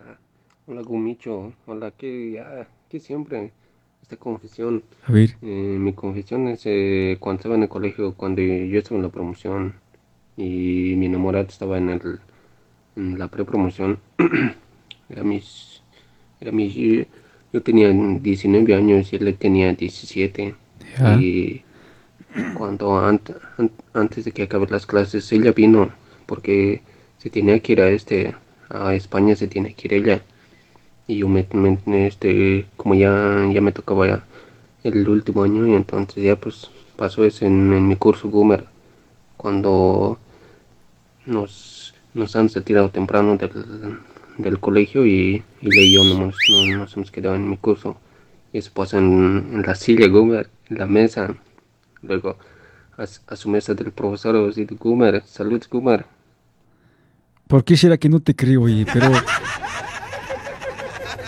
Hola 0.67 0.81
Gumicho, 0.81 1.53
hola, 1.67 1.91
que 1.91 2.31
ya, 2.33 2.67
que 2.89 2.99
siempre 2.99 3.51
esta 4.05 4.17
confesión. 4.17 4.83
A 5.07 5.11
ver. 5.11 5.35
Eh, 5.41 5.77
mi 5.79 5.93
confesión 5.93 6.47
es 6.47 6.61
eh, 6.65 7.17
cuando 7.19 7.39
estaba 7.39 7.55
en 7.55 7.63
el 7.63 7.69
colegio, 7.69 8.13
cuando 8.13 8.41
yo 8.41 8.77
estaba 8.79 8.97
en 8.97 9.03
la 9.03 9.09
promoción 9.09 9.73
y 10.37 10.93
mi 10.97 11.07
enamorada 11.07 11.45
estaba 11.47 11.77
en, 11.77 11.89
el, 11.89 12.19
en 12.95 13.17
la 13.19 13.27
prepromoción. 13.27 13.99
era 15.09 15.23
mis, 15.23 15.81
era 16.39 16.51
mis, 16.51 16.75
yo 17.51 17.61
tenía 17.63 17.89
19 17.89 18.75
años 18.75 19.11
y 19.11 19.15
él 19.17 19.35
tenía 19.37 19.73
17. 19.73 20.55
Ya. 20.99 21.15
Y 21.19 21.63
cuando 22.57 22.99
an- 22.99 23.21
antes 23.93 24.25
de 24.25 24.31
que 24.31 24.43
acabe 24.43 24.67
las 24.69 24.85
clases, 24.85 25.31
ella 25.31 25.51
vino 25.51 25.91
porque 26.25 26.81
se 27.17 27.29
tenía 27.29 27.59
que 27.59 27.73
ir 27.73 27.81
a 27.81 27.89
este 27.89 28.35
a 28.69 28.93
España, 28.95 29.35
se 29.35 29.47
tiene 29.47 29.73
que 29.73 29.87
ir 29.87 29.93
ella. 29.95 30.21
Y 31.07 31.17
yo 31.19 31.27
me, 31.27 31.47
me- 31.53 32.07
este 32.07 32.65
como 32.77 32.95
ya 32.95 33.47
ya 33.53 33.61
me 33.61 33.71
tocaba 33.71 34.07
ya 34.07 34.23
el 34.83 35.07
último 35.07 35.43
año 35.43 35.67
y 35.67 35.73
entonces 35.73 36.23
ya 36.23 36.35
pues 36.35 36.69
pasó 36.95 37.23
eso 37.25 37.45
en, 37.45 37.87
mi 37.87 37.95
curso 37.95 38.27
Boomer 38.29 38.65
cuando 39.37 40.17
nos 41.25 41.93
nos 42.13 42.35
han 42.35 42.47
retirado 42.49 42.89
temprano 42.89 43.35
del, 43.37 43.51
del 44.37 44.59
colegio 44.59 45.05
y, 45.05 45.43
y 45.61 45.91
yo 45.91 46.03
no, 46.03 46.27
nos- 46.27 46.37
no 46.49 46.65
nos 46.77 46.95
hemos 46.95 47.11
quedado 47.11 47.35
en 47.35 47.49
mi 47.49 47.57
curso. 47.57 47.97
Y 48.53 48.59
eso 48.59 48.71
pasa 48.73 48.99
en, 48.99 49.63
la 49.65 49.75
silla 49.75 50.07
Goomer, 50.07 50.49
en 50.69 50.77
la 50.77 50.85
mesa. 50.85 51.35
Luego 52.01 52.37
a, 52.97 53.03
a 53.03 53.35
su 53.35 53.49
mesa 53.49 53.73
del 53.73 53.91
profesor, 53.91 54.53
de 54.55 54.65
Goomer, 54.79 55.23
salud 55.25 55.61
Goomer. 55.69 56.05
¿Por 57.47 57.65
qué 57.65 57.75
será 57.75 57.97
que 57.97 58.07
no 58.07 58.21
te 58.21 58.33
creo, 58.33 58.61
oye? 58.63 58.85
Pero... 58.91 59.11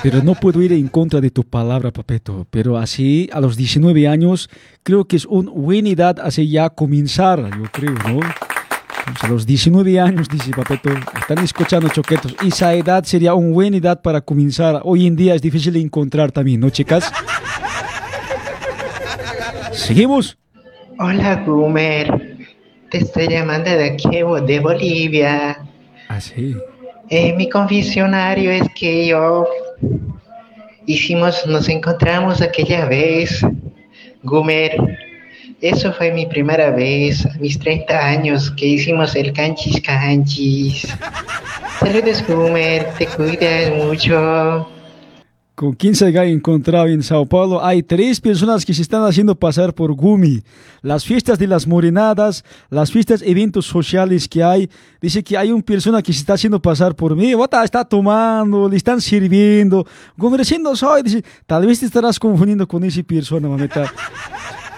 Pero 0.03 0.23
no 0.23 0.35
puedo 0.35 0.61
ir 0.61 0.73
en 0.73 0.87
contra 0.87 1.19
de 1.21 1.31
tu 1.31 1.43
palabra, 1.43 1.91
Papeto. 1.91 2.45
Pero 2.49 2.77
así, 2.77 3.29
a 3.33 3.39
los 3.41 3.57
19 3.57 4.07
años, 4.07 4.49
creo 4.83 5.05
que 5.05 5.15
es 5.15 5.25
una 5.25 5.51
buena 5.51 5.89
edad 5.89 6.19
así 6.21 6.49
ya 6.49 6.69
comenzar, 6.69 7.49
yo 7.57 7.63
creo, 7.71 7.93
¿no? 7.93 8.19
Pues 8.19 9.23
a 9.23 9.27
los 9.27 9.45
19 9.45 9.99
años, 9.99 10.27
dice 10.27 10.51
Papeto, 10.51 10.89
están 11.19 11.39
escuchando 11.39 11.87
choquetos. 11.89 12.35
Esa 12.45 12.73
edad 12.73 13.03
sería 13.05 13.33
una 13.33 13.53
buena 13.53 13.77
edad 13.77 14.01
para 14.01 14.21
comenzar. 14.21 14.81
Hoy 14.83 15.07
en 15.07 15.15
día 15.15 15.33
es 15.33 15.41
difícil 15.41 15.75
encontrar 15.77 16.31
también, 16.31 16.59
¿no, 16.59 16.69
chicas? 16.69 17.11
Seguimos. 19.71 20.37
Hola, 20.99 21.43
Gumer. 21.45 22.37
Te 22.91 22.99
estoy 22.99 23.27
llamando 23.29 23.69
de 23.69 23.91
aquí, 23.91 24.09
de 24.45 24.59
Bolivia. 24.59 25.57
Ah, 26.09 26.19
sí. 26.19 26.55
Eh, 27.09 27.33
mi 27.37 27.49
confesionario 27.49 28.51
es 28.51 28.67
que 28.77 29.07
yo, 29.07 29.47
hicimos, 30.85 31.45
nos 31.45 31.69
encontramos 31.69 32.41
aquella 32.41 32.85
vez, 32.85 33.41
Gumer. 34.23 34.77
Eso 35.61 35.91
fue 35.93 36.11
mi 36.11 36.25
primera 36.25 36.69
vez, 36.69 37.25
a 37.25 37.33
mis 37.39 37.57
30 37.57 37.97
años, 37.97 38.51
que 38.51 38.65
hicimos 38.67 39.15
el 39.15 39.33
canchis 39.33 39.81
canchis. 39.81 40.87
Saludos, 41.79 42.23
Gumer, 42.27 42.85
te 42.97 43.07
cuidas 43.07 43.71
mucho. 43.73 44.76
Con 45.57 45.73
15 45.73 46.13
que 46.13 46.19
he 46.19 46.31
encontrado 46.31 46.85
en 46.85 47.01
Sao 47.01 47.25
Paulo, 47.25 47.65
hay 47.65 47.81
tres 47.81 48.21
personas 48.21 48.63
que 48.63 48.75
se 48.75 48.83
están 48.83 49.03
haciendo 49.03 49.33
pasar 49.33 49.73
por 49.73 49.91
Gumi. 49.91 50.43
Las 50.83 51.03
fiestas 51.03 51.39
de 51.39 51.47
las 51.47 51.65
morenadas, 51.65 52.45
las 52.69 52.91
fiestas, 52.91 53.23
eventos 53.25 53.65
sociales 53.65 54.27
que 54.27 54.43
hay. 54.43 54.69
Dice 55.01 55.23
que 55.23 55.35
hay 55.35 55.51
una 55.51 55.63
persona 55.63 56.03
que 56.03 56.13
se 56.13 56.19
está 56.19 56.33
haciendo 56.33 56.61
pasar 56.61 56.95
por 56.95 57.15
mí. 57.15 57.33
Bota, 57.33 57.63
está 57.63 57.83
tomando, 57.83 58.69
le 58.69 58.77
están 58.77 59.01
sirviendo. 59.01 59.83
Conversando 60.15 60.75
soy. 60.75 61.01
Dice, 61.01 61.23
tal 61.47 61.65
vez 61.65 61.79
te 61.79 61.87
estarás 61.87 62.19
confundiendo 62.19 62.67
con 62.67 62.83
esa 62.83 63.01
persona, 63.01 63.49
mamita. 63.49 63.91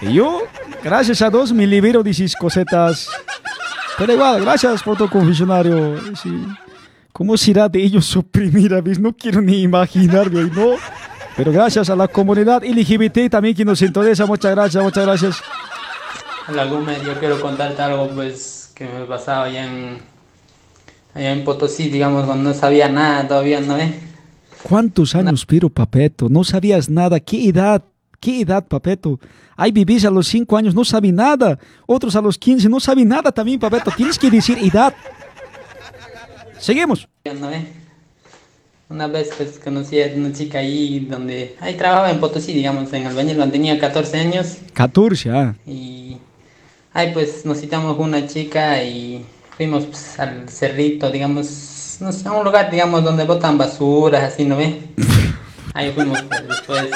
Y 0.00 0.14
yo, 0.14 0.44
gracias 0.82 1.20
a 1.20 1.28
Dios, 1.28 1.52
me 1.52 1.66
libero 1.66 2.02
de 2.02 2.12
esas 2.12 2.34
cosetas. 2.34 3.06
Pero 3.98 4.14
igual, 4.14 4.40
gracias 4.40 4.82
por 4.82 4.96
tu 4.96 5.10
confesionario. 5.10 5.98
Sí. 6.14 6.30
¿Cómo 7.12 7.36
será 7.36 7.68
de 7.68 7.82
ellos 7.82 8.06
su 8.06 8.22
primera 8.22 8.80
vez? 8.80 8.98
No 8.98 9.12
quiero 9.12 9.40
ni 9.40 9.62
imaginarme, 9.62 10.44
¿no? 10.44 10.76
Pero 11.36 11.52
gracias 11.52 11.90
a 11.90 11.96
la 11.96 12.08
comunidad 12.08 12.62
LGBT 12.64 13.30
también 13.30 13.54
que 13.54 13.64
nos 13.64 13.78
sintoniza. 13.78 14.26
Muchas 14.26 14.54
gracias, 14.54 14.82
muchas 14.82 15.06
gracias. 15.06 15.42
Hola 16.48 16.64
Gumer, 16.66 17.02
yo 17.04 17.18
quiero 17.18 17.40
contarte 17.40 17.80
algo 17.82 18.08
pues 18.08 18.72
que 18.74 18.84
me 18.84 19.04
pasaba 19.04 19.44
allá 19.44 19.66
en, 19.66 19.98
allá 21.14 21.32
en 21.32 21.44
Potosí, 21.44 21.88
digamos, 21.88 22.24
cuando 22.24 22.50
no 22.50 22.54
sabía 22.54 22.88
nada 22.88 23.28
todavía, 23.28 23.60
¿no 23.60 23.76
ves? 23.76 23.94
¿Cuántos 24.62 25.14
años, 25.14 25.46
pero 25.46 25.68
Papeto? 25.68 26.28
No 26.28 26.44
sabías 26.44 26.90
nada. 26.90 27.20
¿Qué 27.20 27.48
edad? 27.48 27.82
¿Qué 28.18 28.42
edad, 28.42 28.66
Papeto? 28.66 29.18
Hay 29.56 29.72
bebés 29.72 30.04
a 30.04 30.10
los 30.10 30.26
5 30.28 30.56
años, 30.56 30.74
no 30.74 30.84
saben 30.84 31.16
nada. 31.16 31.58
Otros 31.86 32.16
a 32.16 32.20
los 32.20 32.36
15 32.36 32.68
no 32.68 32.80
saben 32.80 33.08
nada 33.08 33.32
también, 33.32 33.58
Papeto. 33.58 33.90
Tienes 33.96 34.18
que 34.18 34.30
decir 34.30 34.58
edad. 34.58 34.94
Seguimos. 36.60 37.08
¿no 37.24 37.48
ves? 37.48 37.64
Una 38.90 39.06
vez 39.06 39.30
pues 39.36 39.58
conocí 39.62 40.02
a 40.02 40.08
una 40.14 40.32
chica 40.32 40.58
ahí 40.58 41.00
donde, 41.00 41.56
ahí 41.60 41.74
trabajaba 41.74 42.10
en 42.10 42.20
Potosí, 42.20 42.52
digamos, 42.52 42.92
en 42.92 43.06
albañil 43.06 43.36
cuando 43.36 43.52
tenía 43.52 43.78
14 43.78 44.18
años. 44.18 44.58
14, 44.74 45.30
ah. 45.30 45.54
Y 45.66 46.18
ahí 46.92 47.12
pues 47.14 47.46
nos 47.46 47.60
citamos 47.60 47.96
con 47.96 48.08
una 48.08 48.26
chica 48.26 48.82
y 48.82 49.24
fuimos 49.56 49.86
pues, 49.86 50.18
al 50.18 50.48
cerrito, 50.50 51.10
digamos, 51.10 51.98
no 52.00 52.12
sé, 52.12 52.28
a 52.28 52.32
un 52.32 52.44
lugar, 52.44 52.70
digamos, 52.70 53.04
donde 53.04 53.24
botan 53.24 53.56
basuras, 53.56 54.22
así, 54.22 54.44
¿no 54.44 54.56
ves? 54.56 54.74
Ahí 55.74 55.92
fuimos 55.92 56.20
pues, 56.22 56.48
después. 56.48 56.90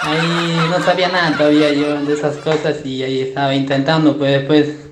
Ahí 0.00 0.70
no 0.70 0.82
sabía 0.82 1.08
nada 1.08 1.36
todavía 1.36 1.72
yo 1.72 2.02
de 2.02 2.14
esas 2.14 2.36
cosas 2.38 2.84
y 2.84 3.02
ahí 3.02 3.20
estaba 3.20 3.54
intentando, 3.54 4.16
pues 4.16 4.32
después 4.32 4.87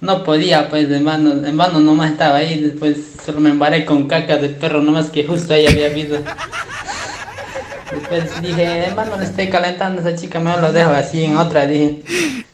no 0.00 0.24
podía, 0.24 0.68
pues 0.68 0.90
en 0.90 1.04
vano, 1.04 1.46
en 1.46 1.56
vano 1.56 1.80
nomás 1.80 2.12
estaba 2.12 2.36
ahí, 2.36 2.60
después 2.60 2.96
solo 3.24 3.40
me 3.40 3.50
embaré 3.50 3.84
con 3.84 4.08
caca 4.08 4.36
de 4.36 4.48
perro, 4.48 4.80
nomás 4.80 5.10
que 5.10 5.26
justo 5.26 5.52
ahí 5.52 5.66
había 5.66 5.86
habido. 5.86 6.18
Después 7.92 8.40
dije, 8.42 8.86
en 8.86 8.96
vano 8.96 9.16
le 9.18 9.24
estoy 9.24 9.48
calentando 9.48 10.00
a 10.00 10.08
esa 10.08 10.18
chica, 10.18 10.40
me 10.40 10.56
lo 10.56 10.72
dejo 10.72 10.90
así 10.90 11.24
en 11.24 11.36
otra, 11.36 11.66
dije. 11.66 12.02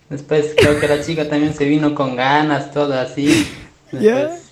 Después 0.08 0.54
creo 0.56 0.80
que 0.80 0.88
la 0.88 1.02
chica 1.02 1.28
también 1.28 1.54
se 1.54 1.64
vino 1.64 1.94
con 1.94 2.16
ganas, 2.16 2.72
todo 2.72 2.98
así. 2.98 3.46
Después, 3.92 4.42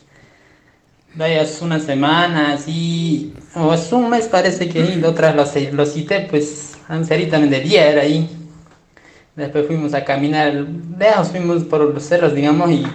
de 1.14 1.24
ahí 1.24 1.36
hace 1.36 1.64
una 1.64 1.80
semana, 1.80 2.52
así, 2.52 3.32
o 3.54 3.72
hace 3.72 3.94
un 3.94 4.10
mes 4.10 4.26
parece 4.26 4.68
que 4.68 4.80
y 4.80 5.02
otras 5.04 5.34
lo, 5.34 5.44
lo 5.72 5.86
cité, 5.86 6.26
pues, 6.28 6.76
a 6.88 6.96
un 6.96 7.04
cerito 7.04 7.38
de 7.38 7.60
día 7.60 7.90
era 7.90 8.02
ahí. 8.02 8.28
Después 9.36 9.66
fuimos 9.66 9.94
a 9.94 10.04
caminar 10.04 10.52
lejos, 10.96 11.28
fuimos 11.28 11.64
por 11.64 11.92
los 11.92 12.04
cerros, 12.04 12.34
digamos, 12.34 12.70
y 12.70 12.86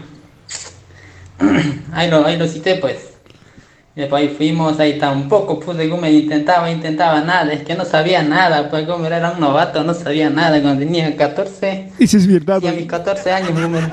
ahí 1.91 2.09
lo, 2.09 2.25
ahí 2.25 2.37
lo 2.37 2.47
cité, 2.47 2.75
pues. 2.75 3.09
Y 3.95 4.01
después 4.01 4.21
ahí 4.21 4.29
fuimos, 4.29 4.79
ahí 4.79 4.97
tampoco 4.97 5.59
pude 5.59 5.87
Gumer, 5.89 6.13
intentaba, 6.13 6.71
intentaba 6.71 7.19
nada, 7.19 7.51
es 7.51 7.63
que 7.63 7.75
no 7.75 7.83
sabía 7.83 8.23
nada, 8.23 8.69
pues 8.69 8.87
Gumer 8.87 9.11
era 9.11 9.31
un 9.31 9.41
novato, 9.41 9.83
no 9.83 9.93
sabía 9.93 10.29
nada 10.29 10.61
cuando 10.61 10.79
tenía 10.79 11.13
14. 11.17 11.91
Eso 11.99 12.17
es 12.17 12.25
verdad. 12.25 12.61
Y 12.61 12.67
a 12.67 12.71
mis 12.71 12.85
14 12.85 13.31
años, 13.33 13.51
Gumer, 13.61 13.91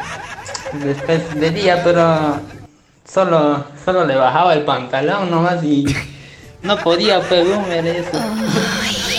después 0.85 1.35
de 1.41 1.51
día, 1.51 1.81
pero 1.83 2.39
solo, 3.05 3.65
solo 3.85 4.07
le 4.07 4.15
bajaba 4.15 4.55
el 4.55 4.63
pantalón 4.63 5.31
nomás 5.31 5.65
y 5.65 5.85
no 6.63 6.77
podía, 6.79 7.21
pues 7.23 7.45
Gumer, 7.45 7.87
eso. 7.87 8.19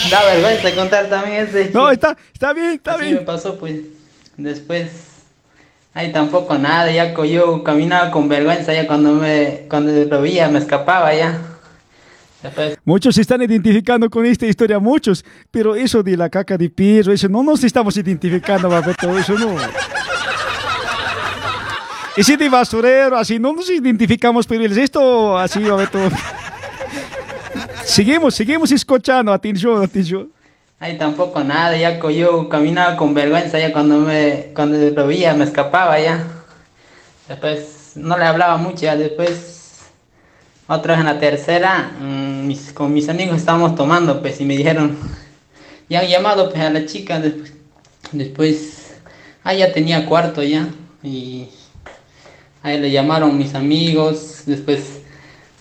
Da 0.11 0.23
vergüenza 0.25 0.75
contar 0.75 1.09
también 1.09 1.47
ese. 1.47 1.71
No, 1.73 1.89
está, 1.89 2.15
está 2.33 2.53
bien, 2.53 2.71
está 2.71 2.93
Así 2.93 3.03
bien. 3.03 3.15
me 3.15 3.21
pasó, 3.21 3.57
pues. 3.57 3.81
Después, 4.37 4.89
ahí 5.93 6.11
tampoco 6.11 6.57
nada, 6.57 6.91
ya 6.91 7.13
yo 7.25 7.63
caminaba 7.63 8.11
con 8.11 8.29
vergüenza, 8.29 8.71
ya 8.73 8.85
cuando 8.85 9.13
me, 9.13 9.65
cuando 9.67 9.91
lo 9.91 10.21
veía 10.21 10.47
me 10.47 10.59
escapaba 10.59 11.13
ya. 11.13 11.41
Después, 12.43 12.77
Muchos 12.85 13.15
se 13.15 13.21
están 13.21 13.41
identificando 13.41 14.07
con 14.09 14.23
esta 14.25 14.45
historia, 14.45 14.77
muchos. 14.77 15.25
Pero 15.49 15.75
eso 15.75 16.03
de 16.03 16.15
la 16.15 16.29
caca 16.29 16.55
de 16.55 16.69
perro, 16.69 17.11
eso 17.11 17.27
no 17.27 17.41
nos 17.41 17.63
estamos 17.63 17.97
identificando, 17.97 18.69
Papeto, 18.69 19.17
eso 19.17 19.33
no. 19.33 19.55
Ese 22.15 22.37
de 22.37 22.49
basurero, 22.49 23.17
así 23.17 23.37
no 23.39 23.53
nos 23.53 23.69
identificamos, 23.69 24.45
pero 24.47 24.63
el 24.63 24.75
resto, 24.75 25.37
así, 25.37 25.59
Papeto. 25.61 25.99
Seguimos, 27.87 28.35
seguimos 28.35 28.69
escuchando, 28.73 29.31
atención, 29.31 29.81
atención. 29.81 30.29
ahí 30.77 30.97
tampoco 30.97 31.41
nada, 31.41 31.77
ya 31.77 31.97
yo 32.09 32.49
caminaba 32.49 32.97
con 32.97 33.13
vergüenza, 33.13 33.57
ya 33.57 33.71
cuando 33.71 33.99
me, 33.99 34.51
cuando 34.53 34.77
lo 34.77 35.07
veía 35.07 35.33
me 35.33 35.45
escapaba 35.45 35.97
ya. 35.97 36.21
Después, 37.29 37.93
no 37.95 38.17
le 38.17 38.25
hablaba 38.25 38.57
mucho, 38.57 38.81
ya 38.81 38.97
después, 38.97 39.85
otra 40.67 40.95
vez 40.95 40.99
en 40.99 41.05
la 41.05 41.17
tercera, 41.17 41.93
mm, 42.01 42.51
con 42.73 42.93
mis 42.93 43.07
amigos 43.07 43.37
estábamos 43.37 43.73
tomando, 43.75 44.21
pues, 44.21 44.41
y 44.41 44.43
me 44.45 44.57
dijeron, 44.57 44.97
ya 45.89 46.01
han 46.01 46.07
llamado 46.07 46.49
pues 46.49 46.61
a 46.61 46.69
la 46.69 46.85
chica, 46.85 47.21
después, 47.21 47.53
después 48.11 48.95
ah, 49.45 49.53
ya 49.53 49.71
tenía 49.71 50.05
cuarto 50.05 50.43
ya, 50.43 50.67
y 51.01 51.47
ahí 52.63 52.79
le 52.81 52.91
llamaron 52.91 53.37
mis 53.37 53.55
amigos, 53.55 54.43
después 54.45 55.03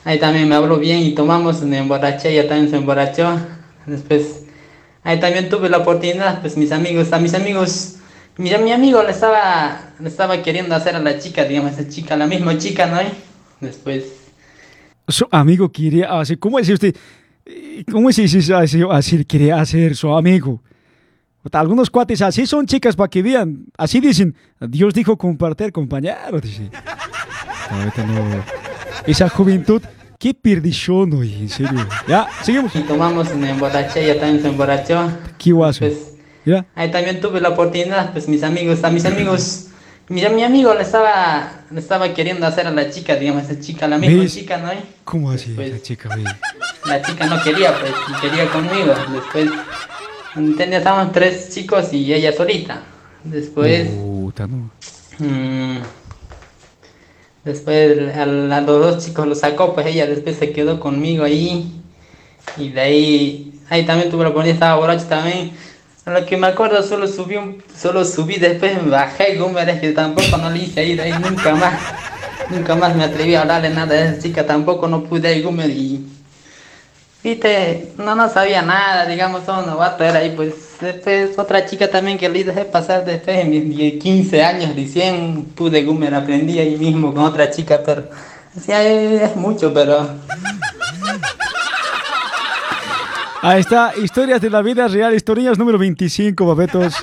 ahí 0.07 0.21
también 0.21 0.49
me 0.49 0.55
habló 0.55 0.79
bien 0.79 1.01
y 1.01 1.15
tomamos, 1.15 1.63
me 1.63 1.79
emborraché, 1.79 2.31
ella 2.31 2.49
también 2.49 2.71
se 2.71 2.77
emborrachó, 2.77 3.41
después 3.87 4.45
ahí 5.03 5.19
también 5.19 5.49
tuve 5.49 5.69
la 5.69 5.79
oportunidad, 5.79 6.41
pues 6.41 6.57
mis 6.57 6.71
amigos, 6.71 7.13
a 7.13 7.19
mis 7.19 7.35
amigos, 7.35 7.97
mira, 8.37 8.59
mi 8.59 8.71
amigo 8.71 9.03
le 9.03 9.11
estaba, 9.11 9.81
le 9.99 10.09
estaba 10.09 10.41
queriendo 10.43 10.77
hacer 10.77 10.95
a 10.95 11.01
la 11.01 11.19
chica, 11.19 11.45
digamos, 11.45 11.73
esa 11.73 11.89
chica, 11.89 12.17
la 12.17 12.29
misma 12.29 12.57
chica, 12.57 12.87
¿no? 12.87 12.99
Después, 13.61 14.05
Su 15.09 15.27
amigo 15.33 15.73
quería 15.73 16.21
hacer, 16.21 16.39
¿cómo 16.39 16.59
dice 16.59 16.75
usted? 16.75 16.95
¿Cómo 17.91 18.11
se 18.13 18.23
dice 18.23 18.55
así 18.91 19.25
quería 19.25 19.61
hacer 19.61 19.97
su 19.97 20.15
amigo? 20.15 20.63
Algunos 21.53 21.91
cuates 21.91 22.23
así 22.23 22.47
son 22.47 22.67
chicas 22.67 22.95
para 22.95 23.09
que 23.09 23.23
vean, 23.23 23.67
así 23.77 23.99
dicen, 24.01 24.37
Dios 24.61 24.95
dijo 24.95 25.17
compartir, 25.17 25.73
compañero, 25.73 26.41
dice. 26.41 26.71
Ahorita 27.71 28.05
no. 28.05 28.45
Esa 29.07 29.29
juventud, 29.29 29.83
qué 30.19 30.35
perdición, 30.35 31.13
oye, 31.15 31.37
en 31.39 31.49
serio. 31.49 31.87
Ya, 32.09 32.27
seguimos. 32.43 32.75
y 32.75 32.81
tomamos, 32.81 33.35
me 33.35 33.51
emborraché, 33.51 34.05
ella 34.05 34.21
también 34.21 34.43
se 34.43 34.49
emborrachó, 34.49 35.11
Qué 35.39 35.53
guaso. 35.53 35.85
Ya. 36.45 36.65
ahí 36.75 36.91
también 36.91 37.21
tuve 37.21 37.41
la 37.41 37.49
oportunidad, 37.51 38.13
pues 38.13 38.29
mis 38.29 38.43
amigos, 38.45 38.83
a 38.85 38.91
mis 38.91 39.05
amigos, 39.05 39.67
mira, 40.09 40.29
mi 40.29 40.45
amigo 40.45 40.73
le 40.75 40.83
estaba, 40.83 41.63
le 41.71 41.81
estaba 41.81 42.15
queriendo 42.15 42.47
hacer 42.47 42.67
a 42.69 42.71
la 42.71 42.89
chica, 42.91 43.17
digamos, 43.17 43.43
esa 43.45 43.59
chica, 43.61 43.89
la 43.89 43.99
misma 43.99 44.23
¿Ves? 44.23 44.33
chica, 44.35 44.57
¿no? 44.59 44.71
¿Cómo 45.05 45.33
así, 45.33 45.55
la 45.55 45.81
chica, 45.83 46.09
ve? 46.15 46.25
La 46.87 47.03
chica 47.03 47.27
no 47.27 47.43
quería, 47.43 47.75
pues, 47.81 47.93
quería 48.21 48.49
conmigo. 48.49 48.95
Después, 49.13 49.51
tenía, 50.57 50.79
estábamos 50.79 51.13
tres 51.13 51.51
chicos 51.53 51.93
y 51.93 52.15
ella 52.15 52.33
solita. 52.33 52.81
Después, 53.25 53.89
Puta, 53.89 54.47
no. 54.47 54.71
mm, 55.19 55.79
después 57.47 58.15
a, 58.17 58.27
los 58.27 58.67
dos 58.67 59.05
chicos 59.05 59.27
los 59.27 59.39
sacó, 59.39 59.73
pues 59.73 59.87
ella 59.87 60.07
después 60.07 60.37
se 60.37 60.53
quedó 60.53 60.79
conmigo 60.81 61.25
ahí. 61.25 61.73
Y 62.59 62.71
de 62.71 62.81
ahí, 62.81 63.61
ahí 63.71 63.87
también 63.87 64.11
tuve 64.11 64.25
la 64.25 64.31
oportunidad, 64.31 64.55
estaba 64.55 64.77
borracho 64.77 65.07
también. 65.07 65.53
A 66.05 66.11
lo 66.11 66.27
que 66.27 66.37
me 66.37 66.49
acuerdo, 66.49 66.83
solo 66.83 67.09
subí, 67.09 67.37
un, 67.37 67.63
solo 67.77 68.05
subí, 68.05 68.37
después 68.37 68.83
me 68.83 68.91
bajé, 68.91 69.33
es 69.33 69.81
que 69.81 69.93
tampoco 69.93 70.37
no 70.37 70.51
le 70.51 70.59
hice 70.59 70.81
ahí, 70.81 70.95
de 70.95 71.03
ahí 71.03 71.13
nunca 71.13 71.55
más. 71.55 71.81
Nunca 72.51 72.77
más 72.77 72.95
me 72.95 73.05
atreví 73.05 73.35
a 73.35 73.43
hablarle 73.43 73.71
nada 73.71 73.95
a 73.95 74.05
esa 74.05 74.23
chica, 74.23 74.47
tampoco 74.47 74.87
no 74.87 75.03
pude 75.03 75.37
ir, 75.37 75.45
Gumer, 75.45 75.71
y 75.71 76.07
Viste, 77.25 77.93
no, 77.99 78.15
no 78.15 78.29
sabía 78.29 78.63
nada, 78.63 79.05
digamos, 79.07 79.45
todo 79.45 79.63
novato 79.63 80.05
era 80.05 80.21
ahí, 80.21 80.33
pues 80.37 80.55
después 80.81 81.39
otra 81.39 81.67
chica 81.67 81.91
también 81.91 82.19
que 82.19 82.29
le 82.29 82.45
dejé 82.45 82.65
pasar 82.65 83.05
después 83.05 83.39
en 83.39 83.51
mis 83.51 83.77
10, 83.77 84.03
15 84.03 84.43
años 84.43 84.77
recién 84.77 85.45
pude 85.55 85.83
Gumer, 85.85 86.15
aprendí 86.15 86.59
ahí 86.59 86.77
mismo 86.77 87.15
con 87.15 87.25
otra 87.25 87.51
chica, 87.51 87.81
pero 87.85 88.09
así 88.57 88.73
es, 88.73 89.37
mucho, 89.37 89.73
pero 89.73 90.09
Ahí 93.43 93.61
está, 93.61 93.93
historias 93.97 94.41
de 94.41 94.51
la 94.51 94.61
vida 94.61 94.89
real, 94.89 95.15
historias 95.15 95.57
número 95.57 95.79
25, 95.79 96.47
papetos. 96.47 96.95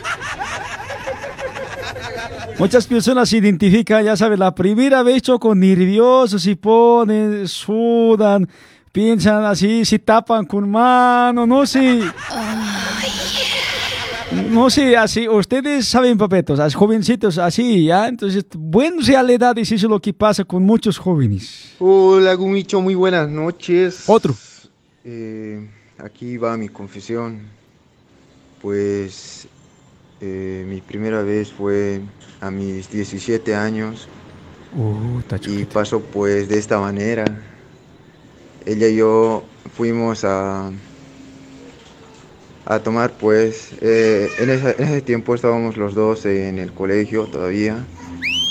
Muchas 2.59 2.85
personas 2.85 3.29
se 3.29 3.37
identifican, 3.37 4.03
ya 4.03 4.17
sabes, 4.17 4.37
la 4.37 4.53
primera 4.53 5.03
vez 5.03 5.21
choco 5.21 5.55
nerviosos, 5.55 6.41
se 6.41 6.55
ponen, 6.55 7.47
sudan, 7.47 8.47
piensan 8.91 9.45
así, 9.45 9.85
se 9.85 9.99
tapan 9.99 10.45
con 10.45 10.69
mano, 10.69 11.47
no 11.47 11.65
sé. 11.65 12.01
No 14.49 14.69
sé, 14.69 14.95
así, 14.95 15.27
ustedes 15.27 15.87
saben, 15.87 16.17
papetos, 16.17 16.59
as 16.59 16.75
jovencitos 16.75 17.37
así, 17.37 17.85
¿ya? 17.85 18.07
Entonces, 18.07 18.45
bueno, 18.55 19.01
sea 19.01 19.23
la 19.23 19.33
edad, 19.33 19.57
eso 19.57 19.75
es 19.75 19.83
lo 19.83 19.99
que 19.99 20.13
pasa 20.13 20.43
con 20.43 20.63
muchos 20.63 20.97
jóvenes. 20.97 21.75
Hola 21.79 22.33
Gumicho, 22.35 22.81
muy 22.81 22.95
buenas 22.95 23.29
noches. 23.29 24.03
Otro. 24.07 24.35
Eh, 25.03 25.67
aquí 25.97 26.37
va 26.37 26.57
mi 26.57 26.69
confesión. 26.69 27.41
Pues 28.61 29.47
eh, 30.21 30.65
mi 30.67 30.81
primera 30.81 31.21
vez 31.21 31.51
fue 31.51 32.01
a 32.39 32.49
mis 32.49 32.89
17 32.89 33.55
años 33.55 34.07
Uh, 34.75 35.21
y 35.45 35.65
pasó 35.65 35.99
pues 35.99 36.49
de 36.49 36.57
esta 36.57 36.79
manera. 36.79 37.25
Ella 38.65 38.87
y 38.87 38.95
yo 38.95 39.43
fuimos 39.75 40.23
a, 40.23 40.71
a 42.65 42.81
tomar 42.83 43.17
pues, 43.17 43.75
eh, 43.81 44.35
en, 44.37 44.49
esa- 44.49 44.71
en 44.71 44.83
ese 44.85 45.01
tiempo 45.01 45.35
estábamos 45.35 45.77
los 45.77 45.95
dos 45.95 46.25
en 46.25 46.59
el 46.59 46.73
colegio 46.73 47.27
todavía. 47.29 47.89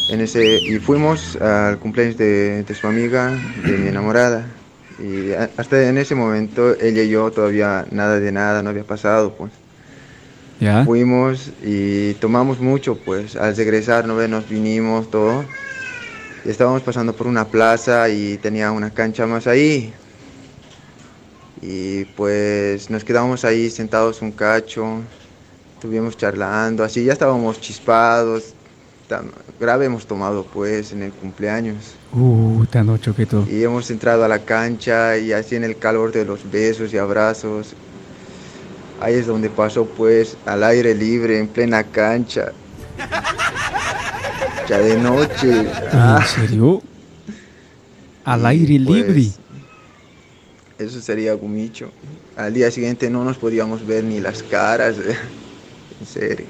En 0.09 0.21
ese, 0.21 0.63
y 0.67 0.79
fuimos 0.79 1.37
al 1.37 1.79
cumpleaños 1.81 2.17
de, 2.17 2.65
de 2.65 2.75
su 2.75 2.87
amiga, 2.89 3.53
de 3.57 3.79
mi 3.79 3.89
enamorada. 3.89 4.63
Y 4.99 5.33
a- 5.33 5.53
hasta 5.57 5.89
en 5.89 5.99
ese 5.99 6.15
momento 6.15 6.79
ella 6.81 7.03
y 7.03 7.11
yo 7.11 7.33
todavía 7.33 7.87
nada 7.93 8.21
de 8.21 8.33
nada, 8.33 8.63
no 8.63 8.71
había 8.71 8.87
pasado 8.87 9.37
pues. 9.37 9.53
¿Ya? 10.59 10.85
Fuimos 10.85 11.55
y 11.61 12.15
tomamos 12.15 12.61
mucho, 12.61 13.03
pues 13.05 13.37
al 13.37 13.57
regresar 13.57 14.07
¿no 14.07 14.27
nos 14.29 14.49
vinimos 14.49 15.11
todo. 15.11 15.57
Y 16.45 16.51
estábamos 16.51 16.83
pasando 16.85 17.17
por 17.17 17.27
una 17.29 17.51
plaza 17.51 18.09
y 18.11 18.39
tenía 18.39 18.73
una 18.73 18.95
cancha 18.95 19.27
más 19.27 19.47
ahí. 19.47 19.95
Y 21.63 22.05
pues 22.17 22.91
nos 22.91 23.05
quedamos 23.05 23.45
ahí 23.45 23.71
sentados 23.71 24.21
un 24.21 24.33
cacho, 24.33 25.01
estuvimos 25.75 26.17
charlando, 26.17 26.83
así 26.83 27.05
ya 27.05 27.13
estábamos 27.13 27.61
chispados. 27.61 28.55
Grave 29.61 29.87
hemos 29.87 30.07
tomado 30.07 30.45
pues 30.45 30.91
en 30.93 31.03
el 31.03 31.13
cumpleaños. 31.13 31.95
Uh, 32.13 32.65
esta 32.65 32.83
noche 32.83 33.13
que 33.15 33.27
todo. 33.27 33.47
Y 33.49 33.63
hemos 33.63 33.91
entrado 33.91 34.25
a 34.25 34.29
la 34.29 34.41
cancha 34.41 35.17
y 35.19 35.33
así 35.33 35.55
en 35.55 35.65
el 35.65 35.77
calor 35.77 36.11
de 36.11 36.25
los 36.25 36.51
besos 36.51 36.93
y 36.93 36.99
abrazos. 36.99 37.75
Ahí 39.01 39.15
es 39.15 39.27
donde 39.27 39.51
pasó 39.51 39.85
pues 39.85 40.37
al 40.47 40.65
aire 40.65 40.95
libre, 40.95 41.39
en 41.39 41.47
plena 41.47 41.85
cancha. 41.85 42.53
Ya 44.69 44.79
de 44.79 44.97
noche. 44.97 45.67
Ah, 45.93 46.19
¿En 46.21 46.27
serio? 46.27 46.83
Al 48.25 48.47
aire 48.47 48.81
pues, 48.85 49.07
libre. 49.07 49.42
Eso 50.85 51.01
sería 51.01 51.35
gumicho. 51.35 51.91
Al 52.37 52.53
día 52.53 52.71
siguiente 52.71 53.09
no 53.11 53.25
nos 53.25 53.37
podíamos 53.37 53.87
ver 53.87 54.05
ni 54.05 54.21
las 54.21 54.43
caras. 54.43 54.97
En 56.01 56.07
serio. 56.07 56.47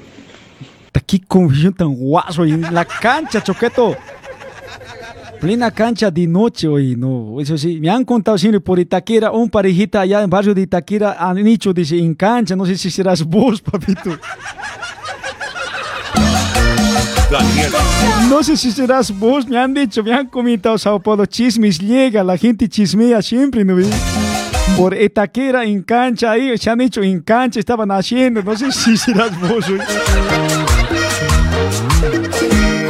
Qué 1.05 1.21
confusión 1.27 1.73
tan 1.73 1.93
guaso 1.93 2.43
en 2.43 2.73
la 2.73 2.85
cancha, 2.85 3.39
Choqueto. 3.43 3.95
Plena 5.39 5.69
cancha 5.69 6.09
de 6.09 6.25
noche 6.25 6.67
hoy, 6.67 6.95
no. 6.95 7.39
Eso 7.39 7.55
sí, 7.55 7.79
me 7.79 7.89
han 7.89 8.03
contado 8.03 8.37
siempre 8.37 8.61
por 8.61 8.79
Itaquera, 8.79 9.29
un 9.29 9.49
parejita 9.49 10.01
allá 10.01 10.23
en 10.23 10.29
barrio 10.29 10.55
de 10.55 10.61
Itaquera 10.61 11.17
han 11.19 11.35
dicho, 11.43 11.71
dice, 11.71 11.99
en 11.99 12.15
cancha, 12.15 12.55
no 12.55 12.65
sé 12.65 12.77
si 12.77 12.89
serás 12.89 13.23
vos, 13.23 13.61
papito. 13.71 14.17
Daniel. 17.29 17.71
No 18.29 18.41
sé 18.41 18.55
si 18.55 18.71
serás 18.71 19.11
vos, 19.11 19.47
me 19.47 19.57
han 19.57 19.73
dicho, 19.73 20.03
me 20.03 20.13
han 20.13 20.27
comentado, 20.27 20.77
Sao 20.77 20.99
Paulo, 20.99 21.25
chismes 21.25 21.77
llega, 21.77 22.23
la 22.23 22.37
gente 22.37 22.69
chismea 22.69 23.21
siempre, 23.21 23.65
¿no 23.65 23.75
ves? 23.75 23.89
Por 24.77 24.99
Itaquera, 24.99 25.63
en 25.63 25.83
cancha, 25.83 26.31
ahí, 26.31 26.57
se 26.57 26.69
han 26.69 26.79
dicho, 26.79 27.01
en 27.01 27.21
cancha 27.21 27.59
estaban 27.59 27.91
haciendo, 27.91 28.41
no 28.41 28.57
sé 28.57 28.71
si 28.71 28.97
serás 28.97 29.39
vos 29.39 29.67
hoy. 29.69 29.79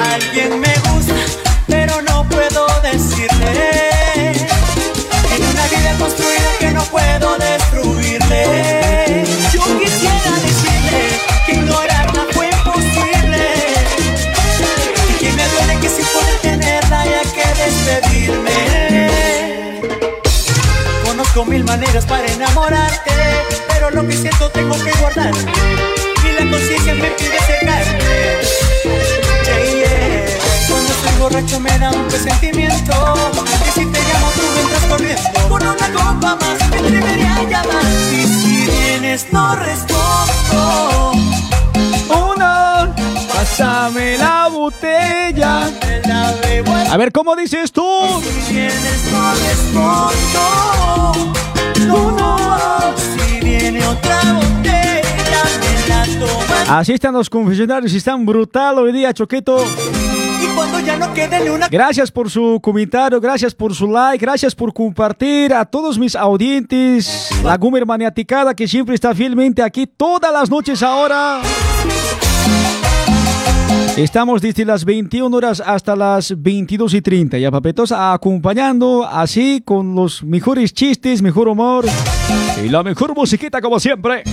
Alguien 0.02 0.60
me 0.60 0.74
gusta, 0.90 1.14
pero 1.68 2.02
no 2.02 2.28
puedo 2.30 2.68
decirle. 2.82 4.32
En 5.36 5.44
una 5.52 5.68
vida 5.68 5.96
construida 6.00 6.50
que 6.60 6.72
no 6.72 6.84
puedo 6.86 7.38
destruirle. 7.38 8.83
Conozco 21.34 21.52
mil 21.52 21.64
maneras 21.64 22.06
para 22.06 22.28
enamorarte, 22.28 23.12
pero 23.68 23.90
lo 23.90 24.08
que 24.08 24.14
siento 24.14 24.52
tengo 24.52 24.76
que 24.76 24.92
guardar. 25.00 25.32
Y 25.34 26.44
la 26.44 26.52
conciencia 26.52 26.94
me 26.94 27.10
pide 27.10 27.40
acercarme. 27.40 27.98
Hey, 29.48 29.84
yeah. 29.84 30.68
Cuando 30.70 30.94
estoy 30.94 31.20
borracho 31.20 31.60
me 31.60 31.80
da 31.80 31.90
un 31.90 32.08
presentimiento 32.08 32.94
Que 33.64 33.72
si 33.72 33.86
te 33.88 34.00
llamo 34.00 34.32
tú 34.36 34.42
vendrás 34.56 34.84
corriendo 34.84 35.50
Con 35.50 35.62
una 35.64 35.92
copa 35.92 36.36
más 36.36 36.70
me 36.82 37.50
llamar 37.50 37.84
Y 38.12 38.26
si 38.26 38.66
vienes 38.66 39.26
no 39.32 39.56
respondo 39.56 41.14
pásame 43.44 44.18
la 44.18 44.48
botella. 44.48 45.70
A 46.90 46.98
ver, 46.98 47.12
¿cómo 47.12 47.36
dices 47.36 47.74
tú? 47.74 47.84
Si 48.48 48.54
vienes 48.54 49.12
no 49.74 50.32
No, 51.88 52.96
Si 52.96 53.40
viene 53.46 53.86
otra 53.86 54.22
botella 54.34 55.44
me 55.60 55.88
la 55.90 56.26
tomas 56.26 56.70
Así 56.70 56.94
están 56.94 57.14
los 57.14 57.30
confesionarios, 57.30 57.94
están 57.94 58.26
brutal 58.26 58.80
hoy 58.80 58.94
día, 58.94 59.14
Choqueto. 59.14 59.66
Gracias 61.70 62.12
por 62.12 62.30
su 62.30 62.60
comentario, 62.62 63.20
gracias 63.20 63.54
por 63.54 63.76
su 63.76 63.88
like, 63.88 64.24
gracias 64.24 64.56
por 64.56 64.74
compartir 64.74 65.54
a 65.54 65.66
todos 65.66 66.00
mis 66.00 66.16
audientes, 66.16 67.30
la 67.44 67.58
Gumer 67.58 67.86
Maniaticada 67.86 68.54
que 68.54 68.68
siempre 68.68 68.96
está 68.96 69.14
fielmente 69.14 69.62
aquí 69.62 69.86
todas 69.86 70.32
las 70.32 70.50
noches 70.50 70.82
ahora. 70.82 71.42
Estamos 73.98 74.42
desde 74.42 74.66
las 74.66 74.86
21 74.86 75.38
horas 75.38 75.62
hasta 75.64 75.96
las 75.96 76.42
22 76.42 76.96
y 76.96 77.02
30 77.04 77.38
y 77.38 77.46
a 77.46 77.52
Papetos 77.52 77.92
acompañando 77.92 79.06
así 79.06 79.62
con 79.64 79.94
los 79.94 80.24
mejores 80.24 80.74
chistes, 80.74 81.22
mejor 81.22 81.48
humor 81.48 81.86
y 82.66 82.70
la 82.70 82.82
mejor 82.82 83.14
musiquita 83.16 83.62
como 83.62 83.80
siempre. 83.80 84.24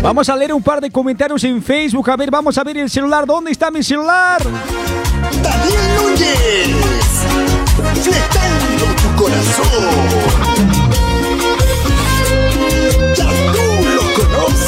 Vamos 0.00 0.28
a 0.28 0.36
leer 0.36 0.52
un 0.52 0.62
par 0.62 0.80
de 0.80 0.90
comentarios 0.92 1.42
en 1.42 1.60
Facebook. 1.60 2.08
A 2.10 2.16
ver, 2.16 2.30
vamos 2.30 2.56
a 2.56 2.62
ver 2.62 2.78
el 2.78 2.88
celular. 2.88 3.26
¿Dónde 3.26 3.50
está 3.50 3.72
mi 3.72 3.82
celular? 3.82 4.40
Daniel 5.42 5.82
Núñez. 5.96 6.68
Fletando 8.02 8.84
tu 9.02 9.22
corazón. 9.22 10.83
Ya 13.14 13.28
tú 13.52 13.88
lo 13.88 14.02
conoces. 14.14 14.63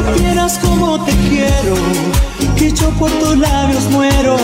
Supieras 0.00 0.58
cómo 0.58 1.02
te 1.04 1.12
quiero, 1.28 1.74
que 2.56 2.72
yo 2.72 2.90
por 2.90 3.10
tus 3.10 3.36
labios 3.36 3.84
muero, 3.90 4.36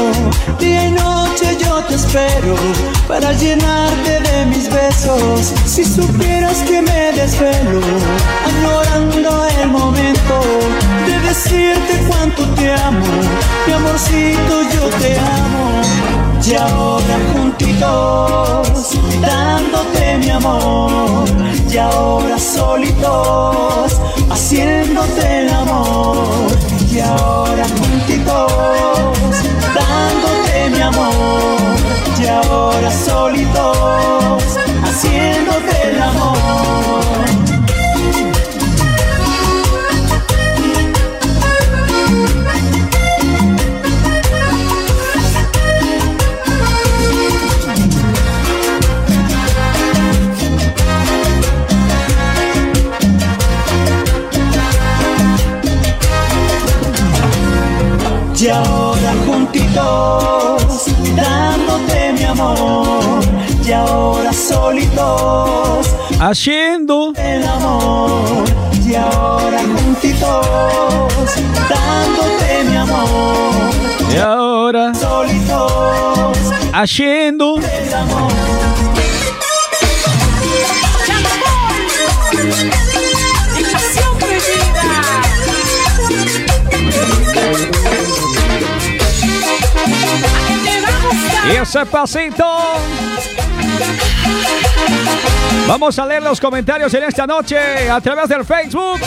día 0.59 0.87
y 0.87 0.91
noche 0.93 1.57
yo 1.63 1.83
te 1.85 1.95
espero 1.95 2.57
para 3.09 3.33
llenarte 3.33 4.21
de 4.21 4.47
mis 4.47 4.69
besos. 4.71 5.53
Si 5.65 5.85
supieras 5.85 6.59
que 6.69 6.83
me 6.83 7.13
desvelo, 7.13 7.81
añorando 8.49 9.47
el 9.63 9.69
momento 9.69 10.41
de 11.07 11.19
decirte 11.29 12.05
cuánto 12.09 12.45
te 12.55 12.73
amo, 12.73 13.07
mi 13.67 13.73
amorcito 13.73 14.63
yo 14.75 14.89
te 15.01 15.19
amo. 15.19 15.67
Y 16.49 16.55
ahora 16.55 17.19
juntitos, 17.33 18.93
dándote 19.21 20.19
mi 20.19 20.31
amor. 20.31 21.25
Y 21.69 21.77
ahora 21.77 22.39
solitos, 22.39 23.86
solitos, 64.47 65.87
Haciendo. 66.21 67.13
el 67.17 67.45
amor. 67.45 68.45
Y 68.87 68.95
ahora 68.95 69.59
juntitos, 69.59 70.47
dándote 71.69 72.65
mi 72.69 72.77
amor. 72.77 73.71
Y 74.13 74.17
ahora. 74.19 74.95
Solitos, 74.95 76.39
Haciendo. 76.73 77.59
el 77.59 77.95
amor. 77.95 78.33
Y 91.49 91.57
ese 91.57 91.87
pasito. 91.87 92.45
Vamos 95.67 95.99
a 95.99 96.07
leer 96.07 96.23
los 96.23 96.41
comentarios 96.41 96.95
en 96.95 97.05
esta 97.05 97.27
noche 97.27 97.91
a 97.91 98.01
través 98.01 98.29
del 98.29 98.45
Facebook. 98.45 99.01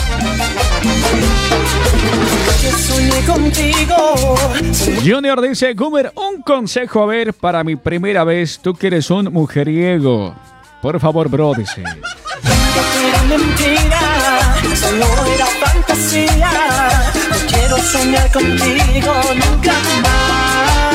Junior 5.02 5.40
dice, 5.40 5.72
Gumer, 5.74 6.12
un 6.14 6.42
consejo 6.42 7.02
a 7.02 7.06
ver 7.06 7.32
para 7.32 7.64
mi 7.64 7.76
primera 7.76 8.24
vez, 8.24 8.58
tú 8.60 8.74
que 8.74 8.88
eres 8.88 9.10
un 9.10 9.32
mujeriego. 9.32 10.34
Por 10.82 11.00
favor, 11.00 11.28
bro, 11.28 11.52
dice. 11.54 11.82
Que 11.82 13.08
era 13.08 13.22
mentira, 13.24 14.54
solo 14.74 15.06
era 15.34 15.46
fantasía. 15.46 16.50
No 17.30 17.36
quiero 17.48 17.78
soñar 17.78 18.30
contigo 18.32 19.14
nunca 19.34 19.72
más. 20.02 20.89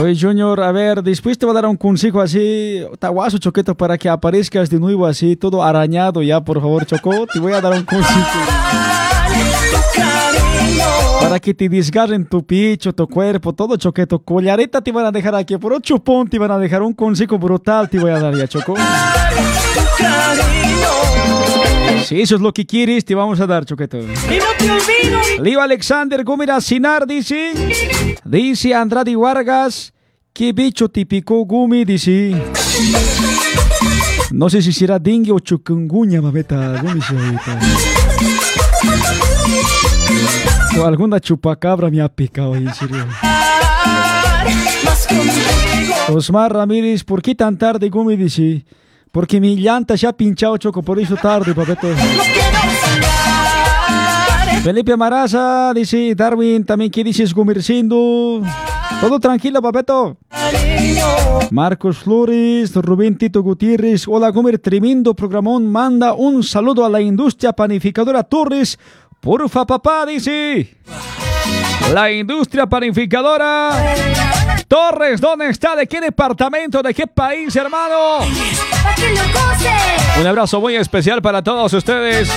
Oye, 0.00 0.16
Junior, 0.18 0.60
a 0.60 0.72
ver, 0.72 1.02
después 1.02 1.36
te 1.36 1.44
voy 1.46 1.52
a 1.52 1.60
dar 1.60 1.66
un 1.66 1.76
consejo 1.76 2.20
así, 2.20 2.82
taguazo, 2.98 3.38
Choqueto, 3.38 3.74
para 3.76 3.98
que 3.98 4.08
aparezcas 4.08 4.70
de 4.70 4.80
nuevo 4.80 5.06
así, 5.06 5.36
todo 5.36 5.62
arañado 5.62 6.22
ya, 6.22 6.40
por 6.40 6.60
favor, 6.60 6.84
Choco. 6.86 7.26
Te 7.32 7.38
voy 7.38 7.52
a 7.52 7.60
dar 7.60 7.72
un 7.72 7.84
consejo. 7.84 8.38
Para 11.20 11.38
que 11.38 11.54
te 11.54 11.68
desgarren 11.68 12.26
tu 12.26 12.44
picho, 12.44 12.92
tu 12.92 13.06
cuerpo, 13.06 13.52
todo, 13.52 13.76
Choqueto. 13.76 14.18
Collareta 14.18 14.80
te 14.80 14.90
van 14.90 15.06
a 15.06 15.12
dejar 15.12 15.34
aquí, 15.34 15.56
por 15.56 15.72
un 15.72 15.82
chupón 15.82 16.28
te 16.28 16.38
van 16.38 16.50
a 16.50 16.58
dejar 16.58 16.82
un 16.82 16.94
consejo 16.94 17.38
brutal, 17.38 17.88
te 17.88 17.98
voy 17.98 18.10
a 18.10 18.18
dar 18.18 18.34
ya, 18.34 18.48
Choco. 18.48 18.74
Si 22.04 22.20
eso 22.20 22.34
es 22.36 22.40
lo 22.40 22.52
que 22.52 22.66
quieres, 22.66 23.04
te 23.04 23.14
vamos 23.14 23.40
a 23.40 23.46
dar, 23.46 23.64
Choqueto. 23.64 23.98
Y 23.98 24.06
no 24.06 24.44
te 24.58 24.70
olvido. 24.70 25.42
Leo 25.42 25.60
Alexander 25.60 26.24
Gómez 26.24 26.64
Sinar 26.64 27.06
dice, 27.06 27.52
dice 28.24 28.74
Andrade 28.74 29.14
Vargas, 29.16 29.92
qué 30.32 30.52
bicho 30.52 30.88
típico 30.88 31.44
Gumi, 31.44 31.84
dice. 31.84 32.34
No 34.30 34.48
sé 34.50 34.62
si 34.62 34.72
será 34.72 34.98
dengue 34.98 35.32
o 35.32 35.38
chikungunya, 35.38 36.20
mameta, 36.20 36.80
Gumi. 36.82 37.00
O 40.78 40.84
alguna 40.84 41.20
chupacabra 41.20 41.90
me 41.90 42.00
ha 42.00 42.08
picado, 42.08 42.56
en 42.56 42.72
serio. 42.74 43.06
Osmar 46.08 46.52
Ramírez, 46.52 47.04
¿por 47.04 47.22
qué 47.22 47.34
tan 47.34 47.56
tarde, 47.56 47.88
Gumi, 47.88 48.16
dice? 48.16 48.64
Porque 49.12 49.38
mi 49.38 49.56
llanta 49.56 49.94
se 49.96 50.06
ha 50.06 50.12
pinchado, 50.14 50.56
Choco, 50.56 50.82
por 50.82 50.98
eso 50.98 51.16
tarde, 51.16 51.54
papeto. 51.54 51.86
Felipe 54.64 54.96
Maraza 54.96 55.72
dice, 55.74 56.14
Darwin, 56.14 56.64
también, 56.64 56.90
¿qué 56.90 57.04
dices, 57.04 57.34
Gumircindo? 57.34 58.40
Todo 59.02 59.20
tranquilo, 59.20 59.60
papeto. 59.60 60.16
Marcos 61.50 61.98
Flores, 61.98 62.74
Rubén 62.74 63.18
Tito 63.18 63.42
Gutiérrez, 63.42 64.08
hola 64.08 64.30
Gomer, 64.30 64.58
tremendo 64.58 65.14
programón, 65.14 65.70
manda 65.70 66.14
un 66.14 66.42
saludo 66.42 66.86
a 66.86 66.88
la 66.88 67.02
industria 67.02 67.52
panificadora 67.52 68.22
Torres, 68.22 68.78
porfa 69.20 69.66
papá, 69.66 70.06
dice. 70.06 70.78
La 71.92 72.10
industria 72.10 72.66
panificadora 72.66 73.94
Torres, 74.72 75.20
¿dónde 75.20 75.50
está? 75.50 75.76
¿De 75.76 75.86
qué 75.86 76.00
departamento? 76.00 76.82
¿De 76.82 76.94
qué 76.94 77.06
país, 77.06 77.54
hermano? 77.56 78.20
Un 80.18 80.26
abrazo 80.26 80.62
muy 80.62 80.76
especial 80.76 81.20
para 81.20 81.42
todos 81.42 81.74
ustedes. 81.74 82.32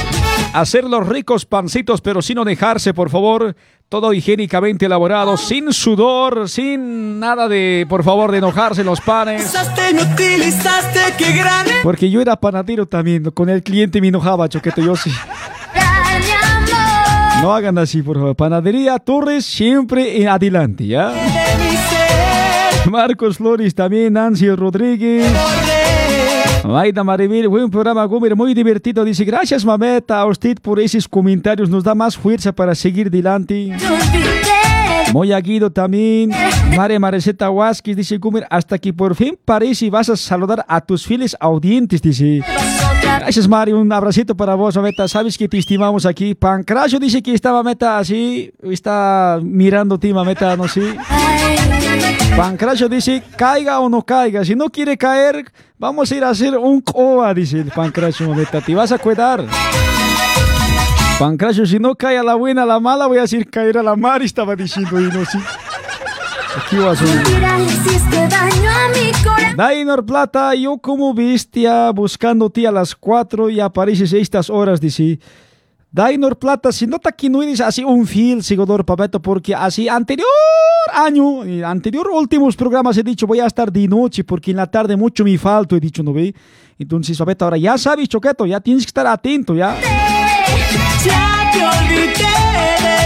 Hacer 0.51 0.83
los 0.83 1.07
ricos 1.07 1.45
pancitos, 1.45 2.01
pero 2.01 2.21
sin 2.21 2.43
dejarse, 2.43 2.93
por 2.93 3.09
favor. 3.09 3.55
Todo 3.87 4.11
higiénicamente 4.11 4.87
elaborado, 4.87 5.37
sin 5.37 5.71
sudor, 5.71 6.49
sin 6.49 7.21
nada 7.21 7.47
de, 7.47 7.85
por 7.87 8.03
favor, 8.03 8.33
de 8.33 8.39
enojarse 8.39 8.81
en 8.81 8.87
los 8.87 8.99
panes. 8.99 9.45
Usaste, 9.45 9.93
me 9.93 10.03
utilizaste, 10.03 10.99
qué 11.17 11.31
gran 11.31 11.65
Porque 11.83 12.09
yo 12.09 12.19
era 12.19 12.35
panadero 12.35 12.85
también, 12.85 13.31
con 13.31 13.47
el 13.47 13.63
cliente 13.63 14.01
me 14.01 14.09
enojaba, 14.09 14.49
choqueto, 14.49 14.81
yo 14.81 14.97
sí. 14.97 15.11
No 17.41 17.53
hagan 17.53 17.77
así, 17.77 18.01
por 18.01 18.17
favor. 18.17 18.35
Panadería 18.35 18.99
Torres 18.99 19.45
siempre 19.45 20.21
en 20.21 20.27
adelante, 20.27 20.85
¿ya? 20.85 21.13
Marcos 22.91 23.37
Flores 23.37 23.73
también, 23.73 24.13
Nancy 24.13 24.49
Rodríguez. 24.49 25.31
Maida 26.63 27.03
Maribel, 27.03 27.47
buen 27.47 27.69
programa, 27.69 28.03
Gómez, 28.05 28.35
muy 28.35 28.53
divertido. 28.53 29.03
Dice, 29.03 29.23
gracias, 29.23 29.63
mameta, 29.63 30.19
a 30.19 30.25
usted 30.25 30.57
por 30.61 30.79
esos 30.79 31.07
comentarios. 31.07 31.69
Nos 31.69 31.83
da 31.83 31.93
más 31.93 32.17
fuerza 32.17 32.51
para 32.51 32.73
seguir 32.73 33.07
adelante. 33.07 33.75
Moya 35.13 35.39
Guido 35.39 35.71
también. 35.71 36.31
María 36.75 36.99
Mareceta 36.99 37.49
Huasquez 37.49 37.95
dice, 37.95 38.17
Gómez, 38.17 38.43
hasta 38.49 38.77
que 38.77 38.91
por 38.91 39.15
fin 39.15 39.37
parece 39.45 39.89
vas 39.89 40.09
a 40.09 40.17
saludar 40.17 40.65
a 40.67 40.81
tus 40.81 41.05
fieles 41.05 41.37
audientes, 41.39 42.01
dice. 42.01 42.41
Gracias, 43.01 43.47
Mario. 43.47 43.79
Un 43.79 43.91
abracito 43.91 44.35
para 44.35 44.55
vos, 44.55 44.75
Mameta. 44.75 45.07
Sabes 45.07 45.37
que 45.37 45.47
te 45.47 45.57
estimamos 45.57 46.05
aquí. 46.05 46.33
Pancracio 46.35 46.99
dice 46.99 47.21
que 47.21 47.33
está, 47.33 47.53
Mameta, 47.53 47.99
así. 47.99 48.51
Está 48.63 49.39
mirando 49.41 49.99
ti, 49.99 50.11
Mameta, 50.13 50.57
no 50.57 50.67
sé. 50.67 50.97
Pancracio 52.35 52.89
dice, 52.89 53.23
caiga 53.37 53.79
o 53.79 53.89
no 53.89 54.01
caiga. 54.01 54.43
Si 54.43 54.55
no 54.55 54.69
quiere 54.69 54.97
caer, 54.97 55.51
vamos 55.77 56.11
a 56.11 56.15
ir 56.15 56.23
a 56.23 56.29
hacer 56.29 56.57
un 56.57 56.81
coa, 56.81 57.33
dice 57.33 57.59
el 57.59 57.71
Pancracio. 57.71 58.33
Te 58.65 58.75
vas 58.75 58.91
a 58.91 58.97
cuidar. 58.97 59.45
Pancracio, 61.17 61.65
si 61.65 61.79
no 61.79 61.95
cae 61.95 62.17
a 62.17 62.23
la 62.23 62.35
buena, 62.35 62.63
a 62.63 62.65
la 62.65 62.79
mala, 62.79 63.07
voy 63.07 63.19
a 63.19 63.21
decir 63.21 63.49
caer 63.49 63.77
a 63.77 63.83
la 63.83 63.95
mar, 63.95 64.21
estaba 64.21 64.53
diciendo. 64.55 64.99
Y 64.99 65.03
no, 65.03 65.23
sí. 65.25 65.39
Aquí 66.57 66.75
vas 66.75 67.01
a. 67.01 67.05
Dainor 69.55 70.05
Plata, 70.05 70.53
yo 70.55 70.77
como 70.77 71.13
bestia 71.13 71.89
buscándote 71.91 72.67
a 72.67 72.71
las 72.71 72.95
4 72.95 73.49
y 73.49 73.61
apareces 73.61 74.13
a 74.13 74.17
estas 74.17 74.49
horas, 74.49 74.81
dice. 74.81 75.19
Dainor 75.95 76.37
Plata, 76.37 76.73
si 76.73 76.85
nota 76.85 77.13
que 77.13 77.29
no 77.29 77.41
eres 77.41 77.61
así 77.61 77.81
un 77.81 78.05
fiel 78.05 78.43
seguidor, 78.43 78.83
papeto, 78.83 79.21
porque 79.21 79.55
así 79.55 79.87
anterior 79.87 80.27
año, 80.93 81.45
y 81.45 81.63
anterior 81.63 82.09
últimos 82.11 82.57
programas 82.57 82.97
he 82.97 83.03
dicho 83.03 83.25
voy 83.25 83.39
a 83.39 83.45
estar 83.45 83.71
de 83.71 83.87
noche 83.87 84.25
porque 84.25 84.51
en 84.51 84.57
la 84.57 84.67
tarde 84.67 84.97
mucho 84.97 85.23
me 85.23 85.37
falto, 85.37 85.73
he 85.73 85.79
dicho, 85.79 86.03
¿no 86.03 86.11
ve? 86.11 86.35
Entonces, 86.77 87.17
papeto, 87.17 87.45
ahora 87.45 87.57
ya 87.57 87.77
sabes, 87.77 88.09
Choqueto, 88.09 88.45
ya 88.45 88.59
tienes 88.59 88.83
que 88.83 88.89
estar 88.89 89.07
atento, 89.07 89.55
ya. 89.55 89.77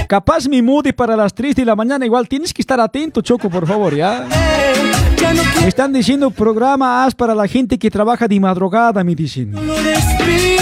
Capaz 0.08 0.48
mi 0.48 0.64
mood 0.64 0.92
para 0.96 1.16
las 1.16 1.32
3 1.32 1.58
de 1.58 1.66
la 1.66 1.76
mañana, 1.76 2.08
igual 2.08 2.28
tienes 2.28 2.52
que 2.52 2.64
estar 2.64 2.80
atento, 2.80 3.22
Choco, 3.22 3.52
por 3.52 3.68
favor, 3.68 3.96
ya. 3.96 4.26
No 5.22 5.62
Me 5.62 5.68
están 5.68 5.94
diciendo 5.94 6.32
programa 6.32 7.08
para 7.16 7.36
la 7.36 7.48
gente 7.48 7.78
que 7.78 7.92
trabaja 7.92 8.28
de 8.28 8.40
madrugada, 8.40 9.04
me 9.04 9.14
dicen. 9.14 9.52
despídete. 9.54 10.60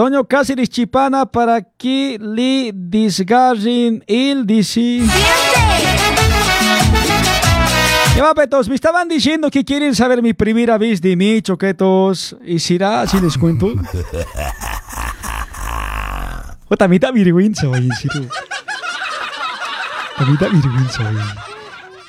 Toño 0.00 0.24
Cáceres 0.24 0.70
Chipana 0.70 1.26
para 1.26 1.60
que 1.60 2.18
le 2.18 2.72
desgarren 2.72 4.02
él 4.06 4.46
dice. 4.46 5.00
Ya 8.16 8.22
va, 8.22 8.34
petos, 8.34 8.66
me 8.70 8.76
estaban 8.76 9.08
diciendo 9.08 9.50
que 9.50 9.62
quieren 9.62 9.94
saber 9.94 10.22
mi 10.22 10.32
primera 10.32 10.78
vez 10.78 11.02
de 11.02 11.16
mí, 11.16 11.42
choquetos. 11.42 12.34
¿Y 12.46 12.58
será 12.60 13.02
así 13.02 13.20
les 13.20 13.36
cuento? 13.36 13.74
Puta, 16.66 16.88
me 16.88 16.98
da 16.98 17.12
vergüenza, 17.12 17.68
oye, 17.68 17.90
serio. 18.00 18.26
Me 20.18 20.36
da 20.38 20.48
vergüenza, 20.48 21.10
oye. 21.10 21.20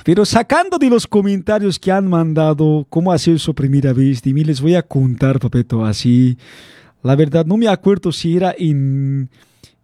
Pero 0.02 0.24
sacando 0.24 0.78
de 0.78 0.88
los 0.88 1.06
comentarios 1.06 1.78
que 1.78 1.92
han 1.92 2.08
mandado 2.08 2.86
cómo 2.88 3.12
ha 3.12 3.18
sido 3.18 3.38
su 3.38 3.54
primera 3.54 3.92
vez 3.92 4.22
de 4.22 4.32
mí, 4.32 4.44
les 4.44 4.62
voy 4.62 4.76
a 4.76 4.82
contar, 4.82 5.38
papeto, 5.38 5.84
así. 5.84 6.38
La 7.02 7.16
verdad, 7.16 7.44
no 7.44 7.56
me 7.56 7.68
acuerdo 7.68 8.12
si 8.12 8.36
era 8.36 8.54
en, 8.56 9.28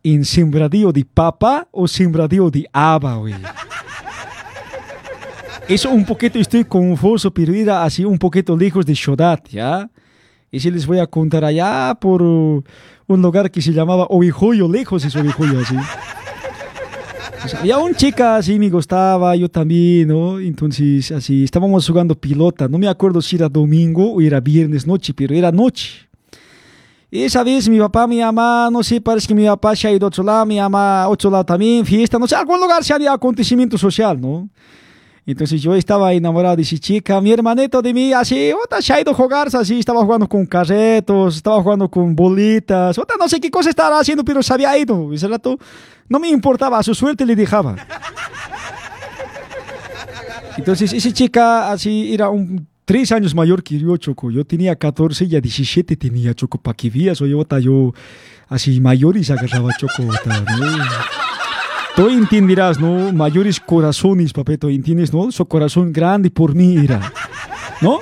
en 0.03 0.25
sembradío 0.25 0.93
de 0.93 1.05
papa 1.05 1.67
o 1.73 1.89
sembradío 1.89 2.51
de 2.51 2.69
haba, 2.73 3.17
güey. 3.17 3.35
Eso 5.69 5.91
un 5.91 6.05
poquito 6.05 6.39
estoy 6.39 6.65
confuso, 6.65 7.33
pero 7.33 7.53
era 7.53 7.85
así 7.85 8.05
un 8.05 8.19
poquito 8.19 8.57
lejos 8.57 8.87
de 8.87 8.95
Shodat, 8.95 9.49
¿ya? 9.49 9.91
Y 10.51 10.61
si 10.61 10.71
les 10.71 10.87
voy 10.87 10.99
a 10.99 11.07
contar 11.07 11.45
allá 11.45 11.95
por 12.01 12.23
un 12.23 12.65
lugar 13.07 13.51
que 13.51 13.61
se 13.61 13.73
llamaba 13.73 14.07
Ovijoyo, 14.09 14.67
lejos 14.67 15.05
es 15.05 15.15
Ovijoyo, 15.15 15.59
así. 15.59 15.77
Había 17.59 17.79
una 17.79 17.95
chica 17.95 18.37
así, 18.37 18.59
me 18.59 18.71
gustaba, 18.71 19.37
yo 19.37 19.49
también, 19.51 20.09
¿no? 20.09 20.41
Entonces, 20.41 21.13
así, 21.13 21.45
estábamos 21.45 21.87
jugando 21.87 22.15
pilota. 22.15 22.67
No 22.69 22.79
me 22.79 22.89
acuerdo 22.89 23.21
si 23.21 23.37
era 23.37 23.49
domingo 23.49 24.13
o 24.15 24.21
era 24.21 24.41
viernes 24.41 24.87
noche, 24.87 25.13
pero 25.15 25.35
era 25.35 25.53
noche. 25.53 26.08
Y 27.11 27.23
esa 27.23 27.43
vez 27.43 27.69
mi 27.69 27.79
papá, 27.79 28.07
mi 28.07 28.21
mamá, 28.21 28.69
no 28.71 28.83
sé, 28.83 29.01
parece 29.01 29.27
que 29.27 29.35
mi 29.35 29.47
papá 29.47 29.75
se 29.75 29.89
ha 29.89 29.93
ido 29.93 30.07
a 30.07 30.09
otro 30.09 30.23
lado, 30.23 30.45
mi 30.45 30.59
mamá 30.59 31.09
otro 31.09 31.31
lado 31.31 31.45
también, 31.45 31.87
fiesta, 31.87 32.19
no 32.19 32.27
sé, 32.27 32.37
algún 32.37 32.61
lugar 32.61 32.85
se 32.85 32.93
haría 32.93 33.13
acontecimiento 33.13 33.79
social, 33.79 34.21
¿no? 34.21 34.49
Entonces 35.25 35.61
yo 35.63 35.75
estaba 35.75 36.13
enamorado 36.13 36.57
de 36.57 36.63
esa 36.63 36.77
chica, 36.77 37.19
mi 37.21 37.33
hermanito 37.33 37.81
de 37.81 37.95
mí, 37.95 38.13
así, 38.13 38.53
otra 38.53 38.83
se 38.83 38.93
ha 38.93 39.01
ido 39.01 39.13
a 39.13 39.15
jugar, 39.15 39.49
así, 39.55 39.79
estaba 39.79 40.03
jugando 40.05 40.29
con 40.29 40.45
carretos, 40.45 41.37
estaba 41.37 41.63
jugando 41.63 41.91
con 41.91 42.15
bolitas, 42.15 42.99
otra 42.99 43.17
no 43.19 43.27
sé 43.27 43.41
qué 43.41 43.51
cosa 43.51 43.71
estaba 43.71 43.99
haciendo, 44.01 44.23
pero 44.23 44.43
se 44.43 44.53
había 44.53 44.77
ido. 44.77 45.13
Ese 45.13 45.29
rato 45.29 45.59
no 46.09 46.19
me 46.19 46.29
importaba, 46.29 46.79
a 46.79 46.83
su 46.83 46.95
suerte 46.95 47.25
le 47.25 47.37
dejaba. 47.37 47.77
Entonces 50.57 50.93
esa 50.93 51.13
chica, 51.13 51.71
así, 51.71 52.13
era 52.13 52.29
un 52.31 52.67
tres 52.89 53.13
años 53.13 53.35
mayor 53.35 53.63
que 53.63 53.79
yo, 53.79 53.95
Choco. 53.99 54.31
Yo 54.31 54.47
tenía 54.47 54.75
14, 54.75 55.25
ella 55.25 55.43
17 55.43 55.95
tenía, 55.95 56.33
Choco, 56.33 56.57
para 56.57 56.75
que 56.75 56.89
vías, 56.89 57.21
oye, 57.21 57.35
otra, 57.35 57.59
yo 57.59 57.93
así 58.49 58.81
mayor 58.81 59.19
y 59.19 59.25
se 59.25 59.35
agarraba, 59.35 59.75
Choco, 59.77 60.05
otra, 60.09 60.41
¿no? 60.41 60.85
Tú 61.95 62.09
entenderás, 62.09 62.81
¿no? 62.81 63.13
Mayores 63.13 63.61
corazones, 63.61 64.33
papeto, 64.33 64.71
¿entiendes, 64.71 65.13
no? 65.13 65.31
Su 65.31 65.45
corazón 65.45 65.93
grande 65.93 66.31
por 66.31 66.55
mí 66.55 66.79
era, 66.79 67.13
¿no? 67.83 67.99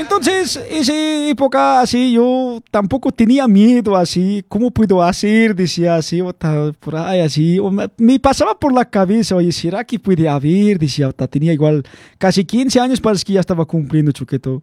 Entonces, 0.00 0.58
esa 0.70 0.94
época 1.28 1.82
así, 1.82 2.12
yo 2.12 2.62
tampoco 2.70 3.12
tenía 3.12 3.46
miedo 3.46 3.94
así, 3.94 4.42
¿cómo 4.48 4.70
puedo 4.70 5.02
hacer? 5.02 5.54
Decía 5.54 5.96
así, 5.96 6.22
ota, 6.22 6.72
por 6.80 6.96
ahí 6.96 7.20
así, 7.20 7.58
o 7.58 7.70
me, 7.70 7.86
me 7.98 8.18
pasaba 8.18 8.58
por 8.58 8.72
la 8.72 8.86
cabeza, 8.86 9.36
oye, 9.36 9.52
¿será 9.52 9.84
que 9.84 9.98
puede 9.98 10.26
haber? 10.26 10.78
Decía, 10.78 11.08
ota, 11.08 11.28
tenía 11.28 11.52
igual 11.52 11.84
casi 12.16 12.46
15 12.46 12.80
años, 12.80 12.98
parece 12.98 13.24
que 13.26 13.34
ya 13.34 13.40
estaba 13.40 13.66
cumpliendo 13.66 14.10
chuqueto. 14.10 14.62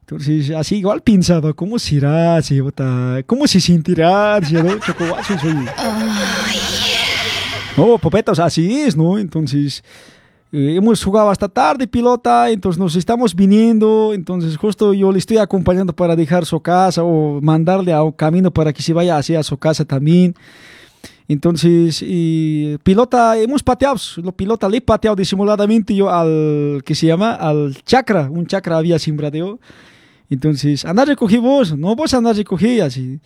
Entonces, 0.00 0.50
así 0.50 0.76
igual 0.76 1.00
pensaba, 1.00 1.54
¿cómo 1.54 1.78
será? 1.78 2.36
Así, 2.36 2.60
¿Cómo 3.24 3.46
se 3.46 3.58
sentirá? 3.58 4.38
Decía, 4.38 4.62
¿no? 4.62 4.78
Chocobazo 4.78 5.38
soy. 5.38 5.66
No, 7.76 7.98
popetos, 7.98 8.38
así 8.38 8.82
es, 8.82 8.96
¿no? 8.96 9.18
Entonces, 9.18 9.82
eh, 10.56 10.76
hemos 10.76 11.04
jugado 11.04 11.28
hasta 11.28 11.50
tarde 11.50 11.86
pilota, 11.86 12.48
entonces 12.48 12.78
nos 12.78 12.96
estamos 12.96 13.34
viniendo, 13.34 14.14
entonces 14.14 14.56
justo 14.56 14.94
yo 14.94 15.12
le 15.12 15.18
estoy 15.18 15.36
acompañando 15.36 15.94
para 15.94 16.16
dejar 16.16 16.46
su 16.46 16.58
casa 16.60 17.04
o 17.04 17.42
mandarle 17.42 17.92
a 17.92 18.02
un 18.02 18.12
camino 18.12 18.50
para 18.50 18.72
que 18.72 18.80
se 18.82 18.94
vaya 18.94 19.18
hacia 19.18 19.42
su 19.42 19.58
casa 19.58 19.84
también. 19.84 20.34
Entonces, 21.28 22.02
y 22.02 22.78
pilota, 22.84 23.36
hemos 23.36 23.62
pateado, 23.62 23.96
lo 24.22 24.32
pilota 24.32 24.66
le 24.66 24.78
he 24.78 24.80
pateado 24.80 25.14
disimuladamente 25.14 25.94
yo 25.94 26.08
al, 26.08 26.82
que 26.86 26.94
se 26.94 27.06
llama? 27.06 27.34
Al 27.34 27.76
chakra, 27.84 28.30
un 28.30 28.46
chakra 28.46 28.78
había 28.78 28.98
sembradeo. 28.98 29.60
Entonces, 30.30 30.86
anda 30.86 31.02
a 31.02 31.06
recoger 31.06 31.40
vos, 31.40 31.76
no 31.76 31.94
vos 31.94 32.14
andar 32.14 32.34
a 32.34 32.36
recoger 32.38 32.80
así. 32.80 33.20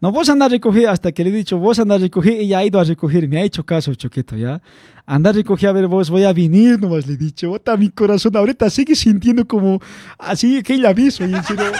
No, 0.00 0.10
vos 0.12 0.30
andar 0.30 0.46
a 0.46 0.48
recoger 0.48 0.88
hasta 0.88 1.12
que 1.12 1.22
le 1.22 1.28
he 1.28 1.32
dicho, 1.32 1.58
vos 1.58 1.78
andar 1.78 1.98
a 1.98 2.00
recoger, 2.00 2.32
ella 2.32 2.58
ha 2.58 2.64
ido 2.64 2.80
a 2.80 2.84
recoger, 2.84 3.28
me 3.28 3.36
ha 3.38 3.42
hecho 3.42 3.64
caso, 3.64 3.94
Choqueto, 3.94 4.34
¿ya? 4.34 4.62
Andar 5.04 5.34
a 5.34 5.36
recoger, 5.36 5.68
a 5.68 5.72
ver, 5.72 5.86
vos 5.88 6.08
voy 6.08 6.24
a 6.24 6.32
venir, 6.32 6.80
nomás 6.80 7.06
le 7.06 7.14
he 7.14 7.16
dicho, 7.18 7.50
bota 7.50 7.76
mi 7.76 7.90
corazón, 7.90 8.34
ahorita 8.34 8.70
sigue 8.70 8.94
sintiendo 8.94 9.46
como 9.46 9.78
así 10.18 10.62
que 10.62 10.74
ella 10.74 10.88
aviso, 10.88 11.26
y 11.26 11.34
en 11.34 11.44
serio. 11.44 11.70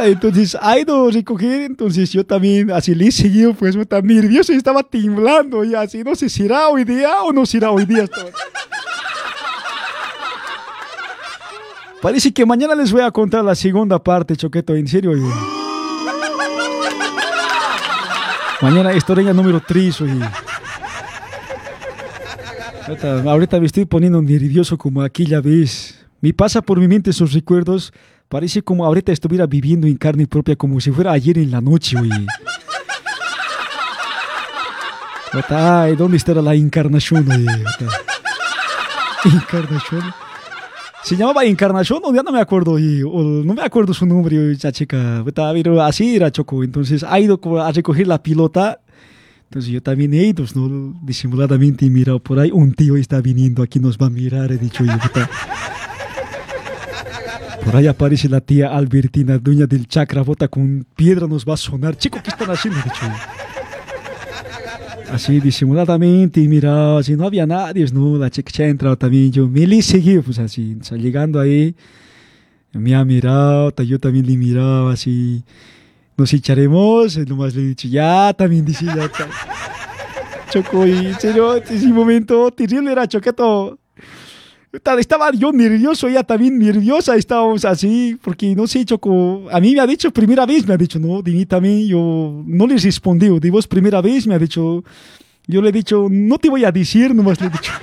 Entonces, 0.00 0.56
ha 0.58 0.78
ido 0.78 1.08
a 1.08 1.12
recoger, 1.12 1.62
entonces 1.62 2.10
yo 2.10 2.24
también, 2.24 2.70
así 2.70 2.94
le 2.94 3.08
he 3.08 3.12
seguido, 3.12 3.52
pues, 3.52 3.76
bota, 3.76 4.00
nervioso, 4.00 4.54
y 4.54 4.56
estaba 4.56 4.82
temblando, 4.82 5.62
y 5.62 5.74
así, 5.74 6.02
no 6.02 6.14
sé 6.14 6.30
si 6.30 6.44
será 6.44 6.68
hoy 6.68 6.84
día 6.84 7.22
o 7.22 7.32
no 7.32 7.44
será 7.44 7.70
hoy 7.70 7.84
día. 7.84 8.04
Estaba. 8.04 8.30
Parece 12.02 12.32
que 12.32 12.44
mañana 12.44 12.74
les 12.74 12.90
voy 12.90 13.02
a 13.02 13.10
contar 13.12 13.44
la 13.44 13.54
segunda 13.54 14.02
parte, 14.02 14.34
Choqueto, 14.36 14.74
en 14.74 14.88
serio. 14.88 15.12
oye. 15.12 15.22
Mañana 18.60 18.92
historia 18.92 19.32
número 19.32 19.60
3, 19.66 20.00
oye. 20.00 20.20
Ahorita, 22.88 23.22
ahorita 23.22 23.60
me 23.60 23.66
estoy 23.66 23.84
poniendo 23.84 24.20
nervioso 24.20 24.76
como 24.76 25.00
aquella 25.00 25.40
vez. 25.40 26.04
Me 26.20 26.32
pasa 26.34 26.60
por 26.60 26.80
mi 26.80 26.88
mente 26.88 27.10
esos 27.10 27.32
recuerdos. 27.32 27.92
Parece 28.28 28.62
como 28.62 28.84
ahorita 28.84 29.12
estuviera 29.12 29.46
viviendo 29.46 29.86
en 29.86 29.96
carne 29.96 30.26
propia, 30.26 30.56
como 30.56 30.80
si 30.80 30.90
fuera 30.90 31.12
ayer 31.12 31.38
en 31.38 31.52
la 31.52 31.60
noche, 31.60 31.96
oye. 32.00 32.26
Ay, 35.48 35.94
¿dónde 35.94 36.16
estará 36.16 36.42
la 36.42 36.54
encarnación, 36.56 37.30
oye? 37.30 37.46
Encarnación. 39.24 40.02
Se 41.02 41.16
llamaba 41.16 41.44
Encarnación, 41.44 42.00
o 42.04 42.14
ya 42.14 42.22
no 42.22 42.30
me 42.30 42.40
acuerdo, 42.40 42.78
y, 42.78 43.02
o 43.02 43.42
no 43.44 43.54
me 43.54 43.62
acuerdo 43.62 43.92
su 43.92 44.06
nombre, 44.06 44.52
esa 44.52 44.70
chica, 44.70 45.24
pero 45.34 45.82
así 45.82 46.14
era 46.16 46.30
Choco. 46.30 46.62
Entonces 46.62 47.02
ha 47.02 47.18
ido 47.18 47.40
a 47.60 47.72
recoger 47.72 48.06
la 48.06 48.22
pilota. 48.22 48.80
Entonces 49.44 49.70
yo 49.70 49.82
también 49.82 50.14
he 50.14 50.24
ido, 50.24 50.44
¿no? 50.54 50.98
disimuladamente, 51.02 51.84
y 51.84 51.90
mirado 51.90 52.20
por 52.20 52.38
ahí, 52.38 52.50
un 52.52 52.72
tío 52.72 52.96
está 52.96 53.20
viniendo, 53.20 53.62
aquí 53.62 53.80
nos 53.80 53.98
va 53.98 54.06
a 54.06 54.10
mirar, 54.10 54.50
he 54.52 54.58
dicho 54.58 54.84
yo. 54.84 54.92
Por 57.64 57.76
ahí 57.76 57.86
aparece 57.86 58.28
la 58.28 58.40
tía 58.40 58.74
Albertina, 58.74 59.38
dueña 59.38 59.66
del 59.66 59.86
chakra, 59.86 60.22
bota 60.22 60.48
con 60.48 60.86
piedra, 60.96 61.26
nos 61.26 61.44
va 61.44 61.54
a 61.54 61.56
sonar. 61.56 61.96
Chico, 61.96 62.18
¿qué 62.22 62.30
están 62.30 62.50
haciendo? 62.50 62.80
He 62.80 62.82
dicho 62.84 63.02
yo. 63.02 63.61
Así 65.12 65.40
disimuladamente, 65.40 66.40
y 66.40 66.48
mira, 66.48 66.96
así 66.98 67.14
no 67.16 67.26
había 67.26 67.46
nadie, 67.46 67.84
¿no? 67.92 68.16
La 68.16 68.30
chica 68.30 68.50
se 68.50 68.64
ha 68.64 68.68
entrado 68.68 68.96
también, 68.96 69.30
yo 69.30 69.46
me 69.46 69.66
le 69.66 69.82
seguí, 69.82 70.18
pues 70.20 70.38
así, 70.38 70.76
o 70.80 70.84
sea, 70.84 70.96
llegando 70.96 71.38
ahí, 71.38 71.74
me 72.72 72.94
ha 72.94 73.04
mirado, 73.04 73.70
ta- 73.72 73.82
yo 73.82 73.98
también 73.98 74.26
le 74.26 74.36
miraba, 74.38 74.92
así, 74.94 75.42
nos 76.16 76.32
echaremos, 76.32 77.18
nomás 77.28 77.54
le 77.54 77.62
he 77.62 77.66
dicho, 77.66 77.88
ya, 77.88 78.32
también 78.32 78.64
dice, 78.64 78.86
ya, 78.86 79.06
ta. 79.08 79.28
Choco, 80.50 80.86
y 80.86 81.12
serio, 81.14 81.56
ese 81.56 81.88
momento 81.88 82.50
terrible 82.50 82.92
era 82.92 83.06
choqueto. 83.06 83.78
Estaba 84.72 85.32
yo 85.32 85.52
nervioso, 85.52 86.08
ella 86.08 86.22
también 86.22 86.58
nerviosa, 86.58 87.14
estábamos 87.14 87.62
así, 87.66 88.18
porque 88.22 88.54
no 88.56 88.66
sé, 88.66 88.86
Choco, 88.86 89.46
a 89.52 89.60
mí 89.60 89.74
me 89.74 89.80
ha 89.80 89.86
dicho 89.86 90.10
primera 90.10 90.46
vez, 90.46 90.66
me 90.66 90.72
ha 90.72 90.78
dicho, 90.78 90.98
no, 90.98 91.20
mí 91.22 91.44
también, 91.44 91.86
yo 91.86 92.42
no 92.46 92.66
le 92.66 92.78
respondí, 92.78 93.28
de 93.38 93.50
vos 93.50 93.66
primera 93.66 94.00
vez 94.00 94.26
me 94.26 94.34
ha 94.34 94.38
dicho, 94.38 94.82
yo 95.46 95.60
le 95.60 95.68
he 95.68 95.72
dicho, 95.72 96.06
no 96.10 96.38
te 96.38 96.48
voy 96.48 96.64
a 96.64 96.72
decir, 96.72 97.14
nomás 97.14 97.38
le 97.40 97.48
he 97.48 97.50
dicho. 97.50 97.72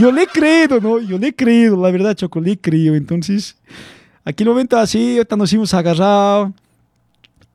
Yo 0.00 0.10
le 0.10 0.24
he 0.24 0.26
creído, 0.26 0.80
¿no? 0.80 0.98
Yo 0.98 1.18
le 1.18 1.28
he 1.28 1.32
creído, 1.32 1.80
la 1.80 1.88
verdad, 1.92 2.16
Choco, 2.16 2.40
le 2.40 2.52
he 2.52 2.58
creído. 2.58 2.96
Entonces, 2.96 3.56
aquel 4.24 4.48
momento 4.48 4.76
así, 4.76 5.18
ahorita 5.18 5.36
nos 5.36 5.52
hemos 5.52 5.72
agarrado. 5.72 6.52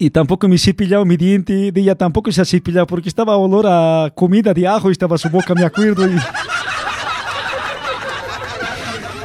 Y 0.01 0.09
tampoco 0.11 0.47
me 0.47 0.57
cepillado 0.57 1.03
mi 1.03 1.17
diente, 1.17 1.73
de 1.73 1.81
ella 1.81 1.93
tampoco 1.93 2.31
se 2.31 2.39
ha 2.41 2.45
cepillado 2.45 2.87
porque 2.87 3.09
estaba 3.09 3.35
olor 3.35 3.65
a 3.67 4.09
comida 4.15 4.53
de 4.53 4.65
ajo, 4.65 4.89
estaba 4.89 5.17
su 5.17 5.29
boca, 5.29 5.53
me 5.53 5.65
acuerdo. 5.65 6.07
y- 6.07 6.15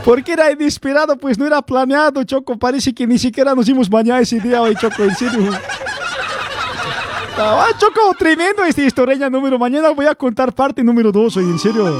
Porque 0.04 0.32
era 0.34 0.50
inesperado, 0.50 1.16
pues 1.16 1.38
no 1.38 1.46
era 1.46 1.62
planeado, 1.62 2.22
Choco. 2.24 2.58
Parece 2.58 2.92
que 2.92 3.06
ni 3.06 3.18
siquiera 3.18 3.54
nos 3.54 3.64
dimos 3.66 3.88
bañar 3.88 4.20
ese 4.20 4.38
día 4.38 4.60
hoy, 4.60 4.74
Choco, 4.76 5.02
en 5.04 5.14
serio. 5.14 5.50
Ah, 7.38 7.68
Choco, 7.78 8.14
tremendo 8.18 8.64
esta 8.64 8.82
historia 8.82 9.30
número. 9.30 9.58
Mañana 9.58 9.90
voy 9.90 10.04
a 10.06 10.14
contar 10.14 10.52
parte 10.52 10.82
número 10.84 11.10
dos, 11.10 11.36
hoy, 11.38 11.44
en 11.44 11.58
serio. 11.58 11.98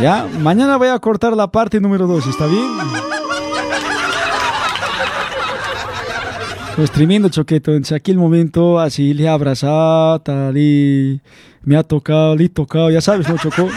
Ya, 0.00 0.26
mañana 0.40 0.76
voy 0.76 0.88
a 0.88 0.98
cortar 0.98 1.34
la 1.34 1.46
parte 1.46 1.80
número 1.80 2.06
dos, 2.06 2.26
¿está 2.26 2.46
bien? 2.46 2.68
Pues 6.76 6.90
tremendo 6.90 7.28
choqueto. 7.28 7.70
Entonces, 7.72 7.92
aquí 7.96 8.10
el 8.10 8.18
momento, 8.18 8.80
así 8.80 9.14
le 9.14 9.24
he 9.24 9.28
abrazado, 9.28 10.20
tal, 10.20 10.56
y 10.58 11.20
me 11.62 11.76
ha 11.76 11.82
tocado, 11.84 12.34
le 12.36 12.44
he 12.46 12.48
tocado, 12.48 12.90
ya 12.90 13.00
sabes, 13.00 13.28
¿no, 13.28 13.36
Chocó? 13.38 13.68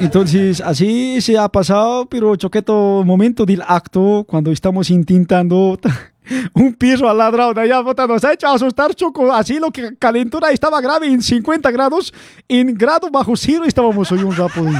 Entonces, 0.00 0.60
así 0.60 1.20
se 1.20 1.38
ha 1.38 1.48
pasado, 1.48 2.06
pero 2.06 2.34
choqueto, 2.34 3.04
momento 3.04 3.44
del 3.46 3.62
acto, 3.66 4.24
cuando 4.26 4.50
estamos 4.50 4.90
intentando, 4.90 5.78
un 6.54 6.74
perro 6.74 7.08
al 7.08 7.54
de 7.54 7.60
allá, 7.60 7.80
bota, 7.80 8.06
nos 8.06 8.24
ha 8.24 8.32
hecho 8.32 8.48
asustar, 8.48 8.92
Choco. 8.94 9.32
Así 9.32 9.60
lo 9.60 9.70
que 9.70 9.94
calentura 9.96 10.50
estaba 10.50 10.80
grave 10.80 11.06
en 11.06 11.22
50 11.22 11.70
grados, 11.70 12.12
en 12.48 12.74
grado 12.74 13.10
bajo 13.10 13.36
cero 13.36 13.64
estábamos 13.64 14.10
hoy 14.10 14.22
un 14.24 14.34
rato. 14.34 14.64
y- 14.64 14.72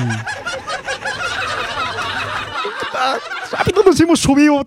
Rápido 3.52 3.82
nos 3.84 4.00
hemos 4.00 4.20
subido. 4.20 4.64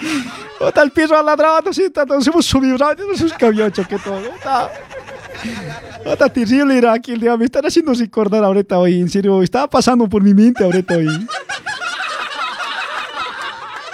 Ta- 0.00 0.64
Bota 0.64 0.82
el 0.82 1.12
al 1.14 1.26
ladrado, 1.26 1.60
nos 2.06 2.26
hemos 2.26 2.46
subido, 2.46 2.76
nos 2.78 3.20
hemos 3.20 3.32
cambiado, 3.34 3.70
choqueto. 3.70 4.10
Bota. 4.12 4.70
Está 6.04 6.28
terrible 6.28 6.78
era 6.78 6.92
aquí 6.94 7.12
el 7.12 7.20
día. 7.20 7.36
Me 7.36 7.44
están 7.44 7.66
haciendo 7.66 7.92
recordar 7.92 8.42
ahorita 8.44 8.78
hoy. 8.78 9.00
En 9.00 9.08
serio, 9.08 9.42
estaba 9.42 9.68
pasando 9.68 10.08
por 10.08 10.22
mi 10.22 10.32
mente 10.34 10.64
ahorita 10.64 10.96
hoy. 10.96 11.08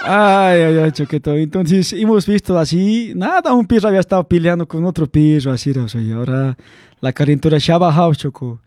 Ay, 0.05 0.61
ay, 0.61 0.77
ay, 0.79 0.91
choqueto. 0.91 1.33
Entonces, 1.35 1.93
hemos 1.93 2.25
visto 2.27 2.57
así. 2.59 3.13
Nada, 3.15 3.53
un 3.53 3.65
perro 3.65 3.87
había 3.87 4.01
estado 4.01 4.27
peleando 4.27 4.67
con 4.67 4.83
otro 4.85 5.07
perro. 5.07 5.51
Así 5.53 5.71
o 5.71 5.87
sea, 5.87 6.01
y 6.01 6.11
ahora 6.11 6.57
la 6.99 7.13
calentura 7.13 7.59
se 7.59 7.71
ha 7.71 7.77
bajado, 7.77 8.13
choco. 8.13 8.59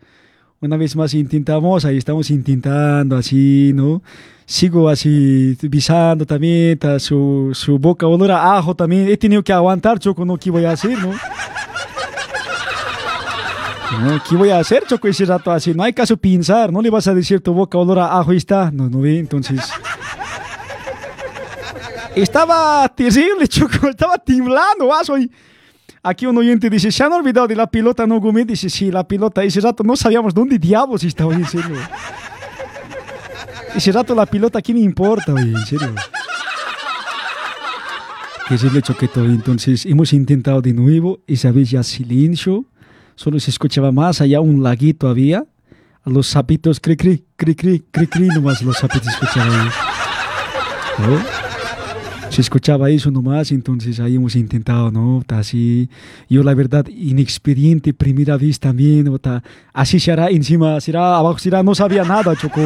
Una 0.59 0.75
vez 0.75 0.95
más 0.95 1.13
intentamos, 1.13 1.85
ahí 1.85 1.97
estamos 1.97 2.31
intentando 2.31 3.15
así, 3.15 3.71
¿no? 3.75 4.01
Sigo 4.45 4.89
así, 4.89 5.55
visando 5.61 6.25
también, 6.25 6.79
ta, 6.79 6.99
su, 6.99 7.51
su 7.53 7.77
boca 7.77 8.07
olor 8.07 8.31
a 8.31 8.57
ajo 8.57 8.75
también. 8.75 9.07
He 9.07 9.17
tenido 9.17 9.43
que 9.43 9.53
aguantar, 9.53 9.99
choco, 9.99 10.25
¿no? 10.25 10.35
¿Qué 10.37 10.49
voy 10.49 10.65
a 10.65 10.71
hacer, 10.71 10.97
no? 10.97 11.13
No, 14.01 14.21
¿Qué 14.27 14.35
voy 14.35 14.49
a 14.49 14.59
hacer, 14.59 14.83
Choco, 14.85 15.07
ese 15.07 15.25
rato 15.25 15.51
así? 15.51 15.73
No 15.73 15.83
hay 15.83 15.93
caso 15.93 16.17
pensar, 16.17 16.71
no 16.71 16.81
le 16.81 16.89
vas 16.89 17.07
a 17.07 17.13
decir 17.13 17.41
tu 17.41 17.53
boca 17.53 17.77
olor 17.77 17.99
a 17.99 18.19
ajo 18.19 18.33
y 18.33 18.37
está. 18.37 18.69
No, 18.71 18.89
no 18.89 19.01
ve, 19.01 19.17
entonces. 19.17 19.61
Estaba 22.15 22.87
terrible, 22.89 23.47
Choco, 23.47 23.87
estaba 23.87 24.17
temblando, 24.17 24.93
ah, 24.93 25.03
soy. 25.03 25.31
Aquí 26.07 26.25
un 26.25 26.37
oyente 26.37 26.69
dice, 26.69 26.89
¿se 26.89 27.03
han 27.03 27.11
olvidado 27.11 27.47
de 27.47 27.55
la 27.57 27.67
pilota, 27.67 28.07
no, 28.07 28.21
Gumi? 28.21 28.45
Dice, 28.45 28.69
sí, 28.69 28.89
la 28.89 29.05
pilota. 29.05 29.43
Ese 29.43 29.59
rato 29.59 29.83
no 29.83 29.93
sabíamos 29.97 30.33
dónde 30.33 30.57
diablos 30.57 31.03
estaba, 31.03 31.33
en 31.33 31.45
serio. 31.45 31.75
Ese 33.75 33.91
rato 33.91 34.15
la 34.15 34.25
pilota, 34.25 34.61
¿qué 34.61 34.73
me 34.73 34.79
importa, 34.79 35.33
oye? 35.33 35.51
En 35.51 35.65
serio. 35.65 35.93
Terrible, 38.47 38.81
Choqueto. 38.81 39.25
Entonces, 39.25 39.85
hemos 39.85 40.13
intentado 40.13 40.61
de 40.61 40.71
nuevo, 40.71 41.19
esa 41.27 41.51
vez 41.51 41.71
ya 41.71 41.83
silencio. 41.83 42.63
Solo 43.15 43.37
se 43.41 43.51
escuchaba 43.51 43.91
más 43.91 44.21
allá 44.21 44.39
un 44.39 44.63
laguito 44.63 45.09
había. 45.09 45.43
Los 46.05 46.27
sapitos, 46.27 46.79
cri, 46.79 46.95
cri, 46.95 47.25
cri, 47.35 47.53
cri, 47.53 47.83
cri, 47.91 48.07
cri, 48.07 48.27
nomás 48.29 48.61
los 48.61 48.77
sapitos 48.77 49.09
escuchaban. 49.09 49.69
Se 52.29 52.41
escuchaba 52.41 52.89
eso 52.89 53.09
nomás, 53.09 53.51
entonces 53.51 53.99
ahí 53.99 54.15
hemos 54.15 54.35
intentado, 54.35 54.91
¿no? 54.91 55.23
Ta, 55.25 55.39
Así, 55.39 55.89
yo 56.29 56.43
la 56.43 56.53
verdad, 56.53 56.85
inexperiente, 56.87 57.93
primera 57.93 58.37
vez 58.37 58.59
también. 58.59 59.17
Ta, 59.19 59.43
Así 59.73 59.99
será, 59.99 60.29
encima 60.29 60.79
será, 60.81 61.17
abajo 61.17 61.39
será, 61.39 61.63
no 61.63 61.73
sabía 61.73 62.03
nada, 62.03 62.35
Choco. 62.35 62.61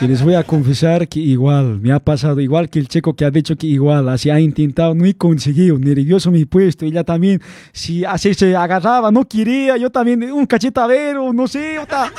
Y 0.00 0.08
les 0.08 0.22
voy 0.22 0.34
a 0.34 0.42
confesar 0.42 1.06
que 1.06 1.20
igual, 1.20 1.80
me 1.80 1.92
ha 1.92 2.00
pasado 2.00 2.40
igual 2.40 2.68
que 2.68 2.80
el 2.80 2.88
checo 2.88 3.14
que 3.14 3.24
ha 3.24 3.30
dicho 3.30 3.54
que 3.56 3.68
igual, 3.68 4.08
así 4.08 4.28
ha 4.28 4.40
intentado, 4.40 4.92
no 4.94 5.04
he 5.04 5.14
conseguido, 5.14 5.78
nervioso 5.78 6.32
mi 6.32 6.44
puesto, 6.44 6.84
ella 6.84 7.04
también, 7.04 7.40
si 7.72 8.04
así 8.04 8.34
se 8.34 8.56
agarraba, 8.56 9.12
no 9.12 9.24
quería, 9.24 9.76
yo 9.76 9.90
también, 9.90 10.32
un 10.32 10.46
cachetadero, 10.46 11.32
no 11.32 11.46
sé, 11.46 11.78
otra. 11.78 12.12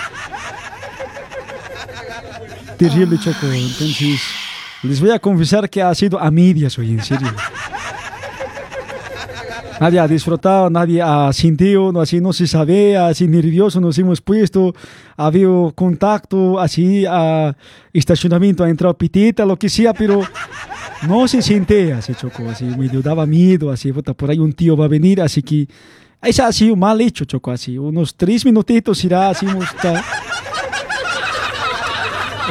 Terrible 2.78 3.18
choco, 3.20 3.48
entonces, 3.48 4.22
les 4.86 5.00
voy 5.02 5.12
a 5.12 5.20
confesar 5.20 5.70
que 5.70 5.82
ha 5.82 5.94
sido 5.96 6.20
a 6.20 6.30
medias 6.32 6.78
hoy, 6.78 6.92
en 6.92 7.04
serio. 7.04 7.28
Nadie 9.80 10.00
ha 10.00 10.08
disfrutado, 10.08 10.70
nadie 10.70 11.02
ha 11.02 11.34
sentido, 11.34 11.92
no, 11.92 12.00
así 12.00 12.22
no 12.22 12.32
se 12.32 12.48
sabe, 12.48 12.96
así 12.96 13.28
nervioso 13.28 13.82
nos 13.82 13.98
hemos 13.98 14.22
puesto, 14.22 14.74
ha 15.18 15.26
habido 15.26 15.74
contacto, 15.76 16.60
así 16.62 17.06
a 17.06 17.54
estacionamiento, 17.92 18.64
ha 18.64 18.70
entrado 18.70 18.98
pitita, 18.98 19.46
lo 19.46 19.60
que 19.60 19.68
sea, 19.68 19.94
pero 19.94 20.22
no 21.06 21.28
se 21.28 21.42
siente 21.42 21.92
así, 21.92 22.16
Choco, 22.16 22.50
así 22.50 22.64
medio 22.64 23.02
daba 23.02 23.26
miedo, 23.26 23.70
así, 23.70 23.92
por 23.92 24.30
ahí 24.32 24.40
un 24.40 24.54
tío 24.54 24.78
va 24.78 24.86
a 24.86 24.90
venir, 24.90 25.22
así 25.22 25.44
que 25.44 25.68
ese 26.22 26.42
ha 26.42 26.52
sido 26.54 26.78
mal 26.78 27.02
hecho, 27.02 27.26
Choco, 27.26 27.52
así, 27.52 27.78
unos 27.78 28.16
tres 28.16 28.46
minutitos 28.46 29.04
irá, 29.04 29.30
así, 29.30 29.46
está- 29.46 30.02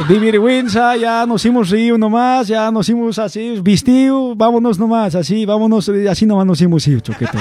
de 0.03 0.19
vergüenza, 0.19 0.95
ya 0.97 1.25
nos 1.25 1.45
hemos 1.45 1.69
reído 1.69 1.97
nomás, 1.97 2.47
ya 2.47 2.69
nos 2.69 2.87
hemos 2.89 3.17
así 3.17 3.59
vestido, 3.61 4.35
vámonos 4.35 4.77
nomás, 4.77 5.15
así, 5.15 5.45
vámonos, 5.45 5.89
así 6.09 6.25
nomás 6.25 6.45
nos 6.45 6.61
hemos 6.61 6.85
ido, 6.87 6.99
Choqueto. 6.99 7.37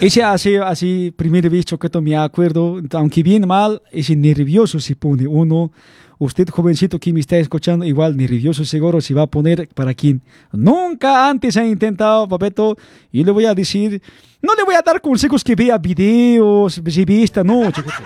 Ese 0.00 0.22
así, 0.22 0.56
así, 0.56 1.12
primera 1.14 1.48
vez, 1.48 1.66
Choqueto, 1.66 2.00
me 2.00 2.16
acuerdo, 2.16 2.80
aunque 2.92 3.22
bien 3.22 3.46
mal, 3.46 3.82
ese 3.92 4.16
nervioso 4.16 4.80
se 4.80 4.96
pone 4.96 5.26
uno. 5.26 5.70
Usted, 6.18 6.48
jovencito 6.48 6.98
que 6.98 7.12
me 7.12 7.20
está 7.20 7.36
escuchando, 7.36 7.84
igual 7.84 8.16
nervioso 8.16 8.64
seguro 8.64 9.00
se 9.00 9.12
va 9.12 9.22
a 9.22 9.26
poner 9.26 9.68
para 9.74 9.92
quien 9.92 10.22
nunca 10.52 11.28
antes 11.28 11.56
ha 11.56 11.66
intentado, 11.66 12.28
papeto. 12.28 12.76
Y 13.10 13.24
le 13.24 13.30
voy 13.30 13.44
a 13.44 13.54
decir, 13.54 14.00
no 14.40 14.54
le 14.54 14.62
voy 14.62 14.74
a 14.74 14.82
dar 14.82 15.00
consejos 15.00 15.44
que 15.44 15.54
vea 15.54 15.78
videos, 15.78 16.80
revista, 16.82 17.44
no, 17.44 17.70
Choqueto. 17.70 18.02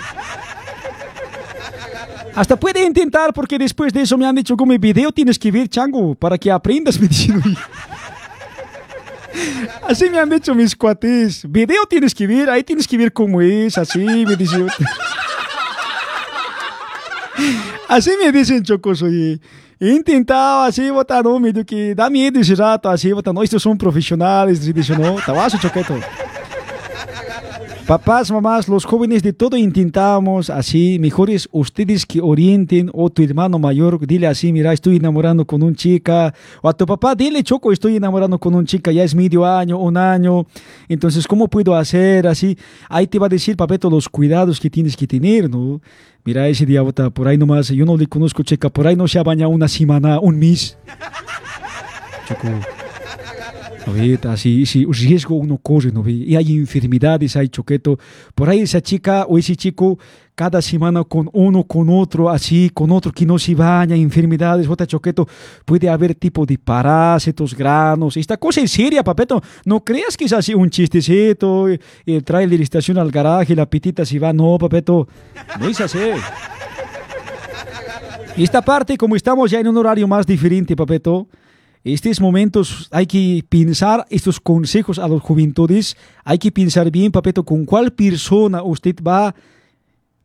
Hasta 2.37 2.55
puede 2.55 2.85
intentar 2.85 3.33
porque 3.33 3.59
después 3.59 3.93
de 3.95 4.03
eso 4.03 4.19
me 4.19 4.27
han 4.27 4.35
dicho 4.35 4.57
como 4.57 4.79
video 4.79 5.11
tienes 5.11 5.39
que 5.39 5.51
ver, 5.51 5.69
chango, 5.69 6.15
para 6.15 6.37
que 6.37 6.51
aprendas, 6.53 7.01
me. 7.01 7.09
Así 9.89 10.11
me 10.11 10.19
han 10.19 10.29
dicho 10.29 10.55
mis 10.55 10.77
cuates. 10.77 11.51
Video 11.51 11.87
tienes 11.87 12.15
que 12.15 12.27
ver, 12.27 12.51
ahí 12.51 12.63
tienes 12.63 12.87
que 12.87 12.99
ver 12.99 13.11
cómo 13.13 13.41
es, 13.41 13.79
así 13.79 13.99
me 14.01 14.37
dicen. 14.37 14.67
Así 17.89 18.11
me 18.23 18.31
dicen 18.33 18.63
chocos, 18.63 19.03
oye. 19.03 19.41
He 19.79 19.91
intentado 19.91 20.63
así, 20.63 20.91
botar, 20.91 21.25
no, 21.25 21.39
medio 21.39 21.65
que 21.65 21.95
da 21.95 22.09
miedo 22.11 22.41
ese 22.41 22.55
rato, 22.55 22.89
así, 22.89 23.13
botar, 23.13 23.33
no, 23.33 23.43
estos 23.43 23.63
son 23.63 23.77
profesionales, 23.77 24.61
así, 24.61 24.73
dice, 24.73 24.97
no, 24.97 25.17
tabazo, 25.25 25.59
choqueto. 25.59 25.99
Papás, 27.87 28.33
mamás, 28.33 28.67
los 28.67 28.85
jóvenes 28.85 29.23
de 29.23 29.33
todo 29.33 29.57
intentamos 29.57 30.51
así, 30.51 30.99
mejores 30.99 31.49
ustedes 31.53 32.05
que 32.05 32.21
orienten 32.21 32.91
o 32.93 33.11
tu 33.11 33.23
hermano 33.23 33.61
mayor, 33.61 34.05
dile 34.05 34.27
así, 34.27 34.53
mira, 34.53 34.73
estoy 34.73 34.97
enamorando 34.97 35.47
con 35.47 35.63
un 35.63 35.77
chica, 35.77 36.35
o 36.63 36.69
a 36.69 36.73
tu 36.73 36.85
papá, 36.85 37.15
dile, 37.15 37.45
Choco, 37.45 37.71
estoy 37.71 37.95
enamorando 37.95 38.41
con 38.41 38.57
un 38.57 38.67
chica, 38.67 38.91
ya 38.91 39.05
es 39.05 39.15
medio 39.15 39.47
año, 39.47 39.79
un 39.79 39.97
año, 39.97 40.47
entonces, 40.89 41.29
¿cómo 41.29 41.47
puedo 41.47 41.77
hacer 41.77 42.27
así? 42.27 42.59
Ahí 42.89 43.07
te 43.07 43.21
va 43.21 43.27
a 43.27 43.29
decir, 43.29 43.57
papeto, 43.57 43.89
los 43.89 44.09
cuidados 44.09 44.59
que 44.59 44.69
tienes 44.69 44.97
que 44.97 45.07
tener, 45.07 45.49
¿no? 45.49 45.81
Mira, 46.25 46.49
ese 46.49 46.67
día, 46.67 46.83
bota, 46.83 47.11
por 47.11 47.29
ahí 47.29 47.39
nomás, 47.39 47.69
yo 47.69 47.85
no 47.85 47.97
le 47.97 48.09
conozco 48.09 48.43
chica, 48.43 48.69
por 48.69 48.89
ahí 48.89 48.97
no 48.97 49.07
se 49.07 49.21
ha 49.21 49.23
bañado 49.23 49.51
una 49.53 49.69
semana, 49.69 50.19
un 50.19 50.37
mes. 50.41 50.77
Choco. 52.27 52.49
¿No 53.87 53.93
ve? 53.93 54.19
Así, 54.29 54.67
si 54.67 54.85
riesgo 54.85 55.37
uno 55.37 55.59
corre, 55.59 55.93
¿no 55.93 56.03
ve? 56.03 56.13
Y 56.13 56.37
hay 56.37 56.57
enfermedades, 56.57 57.37
hay 57.37 57.49
choqueto. 57.49 57.99
Por 58.35 58.49
ahí 58.49 58.61
esa 58.61 58.81
chica 58.81 59.25
o 59.29 59.39
ese 59.39 59.55
chico 59.55 59.99
cada 60.35 60.61
semana 60.61 61.03
con 61.05 61.31
uno, 61.33 61.65
con 61.65 61.89
otro, 61.89 62.29
así, 62.29 62.71
con 62.75 62.91
otro 62.91 63.11
que 63.11 63.25
no 63.25 63.39
se 63.39 63.55
baña, 63.55 63.97
enfermedades, 63.97 64.69
otra 64.69 64.87
choqueto. 64.87 65.27
Puede 65.65 65.89
haber 65.89 66.15
tipo 66.15 66.45
de 66.45 66.59
parásitos, 66.59 67.55
granos. 67.55 68.17
Esta 68.17 68.37
cosa 68.37 68.61
es 68.61 68.71
seria, 68.71 69.03
papeto. 69.03 69.43
No 69.65 69.83
creas 69.83 70.17
que 70.17 70.27
es 70.27 70.33
así 70.33 70.53
un 70.53 70.69
chistecito, 70.69 71.69
el 71.69 72.25
trailer 72.25 72.61
estaciona 72.61 73.01
al 73.01 73.11
garaje, 73.11 73.55
la 73.57 73.65
pitita 73.65 74.05
se 74.05 74.19
va. 74.19 74.33
No, 74.33 74.59
papeto. 74.59 75.09
No 75.59 75.69
es 75.69 75.81
así. 75.81 75.99
Y 78.37 78.45
esta 78.45 78.61
parte, 78.61 78.99
como 78.99 79.17
estamos 79.17 79.51
ya 79.51 79.61
en 79.61 79.69
un 79.69 79.77
horario 79.79 80.07
más 80.07 80.27
diferente, 80.27 80.77
papeto, 80.77 81.27
estos 81.95 82.21
momentos 82.21 82.89
hay 82.91 83.07
que 83.07 83.45
pensar 83.49 84.07
estos 84.11 84.41
consejos 84.41 84.99
a 84.99 85.07
los 85.07 85.23
juventudes, 85.23 85.97
hay 86.25 86.39
que 86.39 86.51
pensar 86.51 86.91
bien, 86.91 87.13
papeto, 87.13 87.45
con 87.45 87.65
cuál 87.65 87.93
persona 87.93 88.63
usted 88.63 88.97
va 89.07 89.29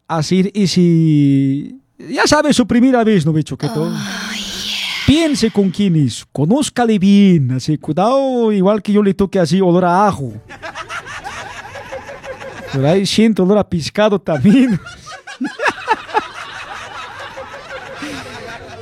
a 0.07 0.17
hacer 0.17 0.51
ese, 0.55 1.75
ya 1.99 2.25
sabe, 2.25 2.51
su 2.51 2.65
primera 2.65 3.03
vez, 3.03 3.25
¿no, 3.25 3.33
bicho? 3.33 3.57
Que 3.57 3.67
todo. 3.67 3.93
Piense 5.05 5.51
con 5.51 5.69
quién 5.69 5.95
es, 5.97 6.25
conózcale 6.31 6.97
bien, 6.97 7.51
así, 7.51 7.77
cuidado, 7.77 8.51
igual 8.51 8.81
que 8.81 8.93
yo 8.93 9.03
le 9.03 9.13
toque 9.13 9.37
así 9.37 9.61
olor 9.61 9.85
a 9.85 10.07
ajo. 10.07 10.33
Por 12.73 12.85
ahí 12.85 13.05
siento 13.05 13.43
olor 13.43 13.59
a 13.59 13.69
pescado 13.69 14.19
también. 14.19 14.79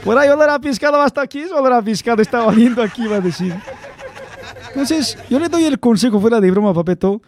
Por 0.03 0.17
ahí 0.17 0.29
olor 0.29 0.49
a 0.49 0.59
pescado 0.59 1.01
hasta 1.01 1.21
aquí, 1.21 1.39
es 1.39 1.51
olor 1.51 1.73
a 1.73 1.81
pescado 1.81 2.21
está 2.21 2.45
oliendo 2.45 2.81
aquí, 2.81 3.05
va 3.07 3.17
a 3.17 3.21
decir. 3.21 3.53
Entonces, 4.69 5.17
yo 5.29 5.39
le 5.39 5.49
doy 5.49 5.65
el 5.65 5.79
consejo 5.79 6.19
fuera 6.19 6.39
de 6.39 6.51
broma, 6.51 6.73
papeto. 6.73 7.21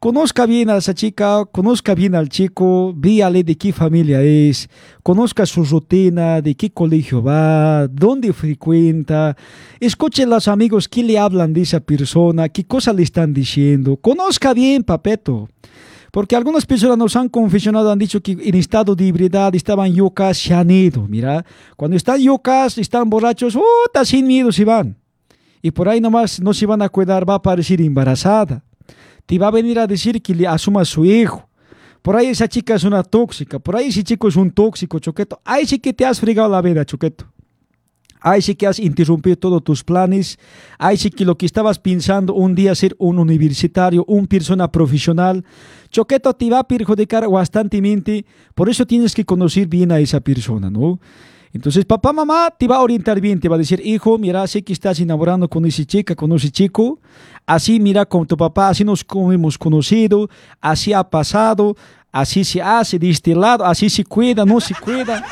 Conozca 0.00 0.46
bien 0.46 0.70
a 0.70 0.76
esa 0.76 0.94
chica, 0.94 1.44
conozca 1.50 1.92
bien 1.92 2.14
al 2.14 2.28
chico, 2.28 2.92
víale 2.94 3.42
de 3.42 3.56
qué 3.56 3.72
familia 3.72 4.22
es, 4.22 4.70
conozca 5.02 5.44
su 5.44 5.64
rutina, 5.64 6.40
de 6.40 6.54
qué 6.54 6.70
colegio 6.70 7.20
va, 7.20 7.88
dónde 7.88 8.32
frecuenta, 8.32 9.36
escuche 9.80 10.22
a 10.22 10.26
los 10.26 10.46
amigos 10.46 10.86
qué 10.86 11.02
le 11.02 11.18
hablan 11.18 11.52
de 11.52 11.62
esa 11.62 11.80
persona, 11.80 12.48
qué 12.48 12.64
cosas 12.64 12.94
le 12.94 13.02
están 13.02 13.34
diciendo. 13.34 13.96
Conozca 13.96 14.54
bien, 14.54 14.84
papeto. 14.84 15.48
Porque 16.10 16.36
algunas 16.36 16.64
personas 16.64 16.96
nos 16.96 17.16
han 17.16 17.28
confesionado, 17.28 17.90
han 17.90 17.98
dicho 17.98 18.20
que 18.20 18.32
en 18.32 18.54
estado 18.54 18.94
de 18.94 19.08
ebriedad 19.08 19.54
estaban 19.54 19.92
yocas, 19.92 20.38
se 20.38 20.54
han 20.54 20.70
ido. 20.70 21.06
Mira, 21.06 21.44
cuando 21.76 21.96
están 21.96 22.20
yocas, 22.20 22.78
están 22.78 23.10
borrachos, 23.10 23.56
¡oh, 23.56 23.62
está 23.86 24.04
sin 24.04 24.26
miedo 24.26 24.50
se 24.50 24.64
van! 24.64 24.96
Y 25.60 25.70
por 25.70 25.88
ahí 25.88 26.00
nomás 26.00 26.40
no 26.40 26.54
se 26.54 26.66
van 26.66 26.82
a 26.82 26.88
cuidar, 26.88 27.28
va 27.28 27.34
a 27.34 27.38
aparecer 27.38 27.80
embarazada. 27.80 28.64
Te 29.26 29.38
va 29.38 29.48
a 29.48 29.50
venir 29.50 29.78
a 29.78 29.86
decir 29.86 30.22
que 30.22 30.34
le 30.34 30.46
asuma 30.46 30.82
a 30.82 30.84
su 30.84 31.04
hijo. 31.04 31.48
Por 32.00 32.16
ahí 32.16 32.28
esa 32.28 32.48
chica 32.48 32.74
es 32.74 32.84
una 32.84 33.02
tóxica, 33.02 33.58
por 33.58 33.76
ahí 33.76 33.88
ese 33.88 34.02
chico 34.02 34.28
es 34.28 34.36
un 34.36 34.50
tóxico, 34.50 34.98
Choqueto. 34.98 35.40
Ahí 35.44 35.66
sí 35.66 35.78
que 35.78 35.92
te 35.92 36.06
has 36.06 36.20
fregado 36.20 36.48
la 36.48 36.62
vida, 36.62 36.84
Choqueto. 36.84 37.26
Ahí 38.20 38.42
sí 38.42 38.54
que 38.54 38.66
has 38.66 38.78
interrumpido 38.78 39.36
todos 39.36 39.62
tus 39.62 39.84
planes. 39.84 40.38
Ahí 40.78 40.96
sí 40.96 41.10
que 41.10 41.24
lo 41.24 41.36
que 41.36 41.46
estabas 41.46 41.78
pensando 41.78 42.34
un 42.34 42.54
día 42.54 42.74
ser 42.74 42.94
un 42.98 43.18
universitario, 43.18 44.04
un 44.06 44.26
persona 44.26 44.70
profesional, 44.70 45.44
Choqueto 45.90 46.34
te 46.34 46.50
va 46.50 46.60
a 46.60 46.68
perjudicar 46.68 47.28
bastantemente. 47.28 48.24
Por 48.54 48.68
eso 48.68 48.86
tienes 48.86 49.14
que 49.14 49.24
conocer 49.24 49.66
bien 49.66 49.90
a 49.92 49.98
esa 49.98 50.20
persona, 50.20 50.70
¿no? 50.70 50.98
Entonces, 51.52 51.84
papá, 51.84 52.12
mamá 52.12 52.54
te 52.56 52.68
va 52.68 52.76
a 52.76 52.82
orientar 52.82 53.20
bien, 53.20 53.40
te 53.40 53.48
va 53.48 53.54
a 53.56 53.58
decir, 53.58 53.80
hijo, 53.82 54.18
mira, 54.18 54.46
sé 54.46 54.62
que 54.62 54.72
estás 54.74 55.00
enamorando 55.00 55.48
con 55.48 55.64
esa 55.64 55.82
chica, 55.84 56.14
con 56.14 56.30
ese 56.32 56.50
chico, 56.50 57.00
así 57.46 57.80
mira 57.80 58.04
con 58.04 58.26
tu 58.26 58.36
papá, 58.36 58.68
así 58.68 58.84
nos 58.84 59.04
hemos 59.32 59.56
conocido, 59.56 60.28
así 60.60 60.92
ha 60.92 61.02
pasado, 61.02 61.74
así 62.12 62.44
se 62.44 62.60
hace 62.60 62.98
de 62.98 63.08
este 63.08 63.34
lado, 63.34 63.64
así 63.64 63.88
se 63.88 64.04
cuida, 64.04 64.44
no 64.44 64.60
se 64.60 64.74
cuida. 64.74 65.24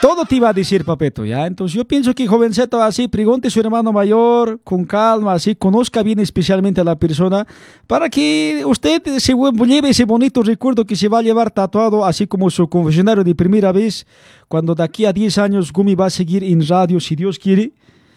Todo 0.00 0.24
te 0.24 0.36
iba 0.36 0.48
a 0.48 0.52
decir, 0.52 0.84
papeto, 0.84 1.24
¿ya? 1.24 1.44
Entonces 1.46 1.74
yo 1.74 1.84
pienso 1.84 2.14
que 2.14 2.24
jovencito 2.24 2.80
así, 2.80 3.08
pregunte 3.08 3.48
a 3.48 3.50
su 3.50 3.58
hermano 3.58 3.92
mayor 3.92 4.60
con 4.62 4.84
calma, 4.84 5.32
así, 5.32 5.56
conozca 5.56 6.04
bien 6.04 6.20
especialmente 6.20 6.80
a 6.80 6.84
la 6.84 6.96
persona, 6.96 7.44
para 7.88 8.08
que 8.08 8.62
usted 8.64 9.02
se 9.18 9.34
lleve 9.66 9.88
ese 9.88 10.04
bonito 10.04 10.42
recuerdo 10.44 10.84
que 10.84 10.94
se 10.94 11.08
va 11.08 11.18
a 11.18 11.22
llevar 11.22 11.50
tatuado, 11.50 12.04
así 12.04 12.28
como 12.28 12.48
su 12.48 12.68
confesionario 12.68 13.24
de 13.24 13.34
primera 13.34 13.72
vez, 13.72 14.06
cuando 14.46 14.72
de 14.76 14.84
aquí 14.84 15.04
a 15.04 15.12
10 15.12 15.36
años 15.38 15.72
Gumi 15.72 15.96
va 15.96 16.06
a 16.06 16.10
seguir 16.10 16.44
en 16.44 16.64
radio, 16.66 17.00
si 17.00 17.16
Dios 17.16 17.36
quiere, 17.36 17.72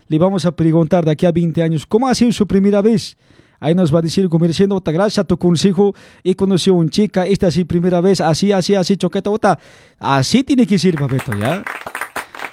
le 0.08 0.20
vamos 0.20 0.46
a 0.46 0.56
preguntar 0.56 1.04
de 1.04 1.12
aquí 1.12 1.26
a 1.26 1.32
20 1.32 1.64
años, 1.64 1.88
¿cómo 1.88 2.08
ha 2.08 2.14
sido 2.14 2.32
su 2.32 2.46
primera 2.46 2.84
vez? 2.84 3.18
Ahí 3.62 3.76
nos 3.76 3.94
va 3.94 4.00
a 4.00 4.02
decir, 4.02 4.28
como 4.28 4.48
diciendo, 4.48 4.76
"Ota, 4.76 4.92
gracias 4.92 5.20
a 5.20 5.24
tu 5.24 5.38
consejo, 5.38 5.94
he 6.24 6.36
conocido 6.36 6.76
a 6.76 6.80
una 6.80 6.90
chica, 6.90 7.28
esta 7.28 7.48
es 7.48 7.64
primera 7.66 8.02
vez, 8.02 8.20
así, 8.20 8.52
así, 8.52 8.74
así, 8.74 8.98
choqueta, 8.98 9.30
ota. 9.30 9.58
Así 10.00 10.44
tiene 10.44 10.66
que 10.66 10.80
ser, 10.80 10.96
papeto, 10.96 11.32
¿ya? 11.38 11.64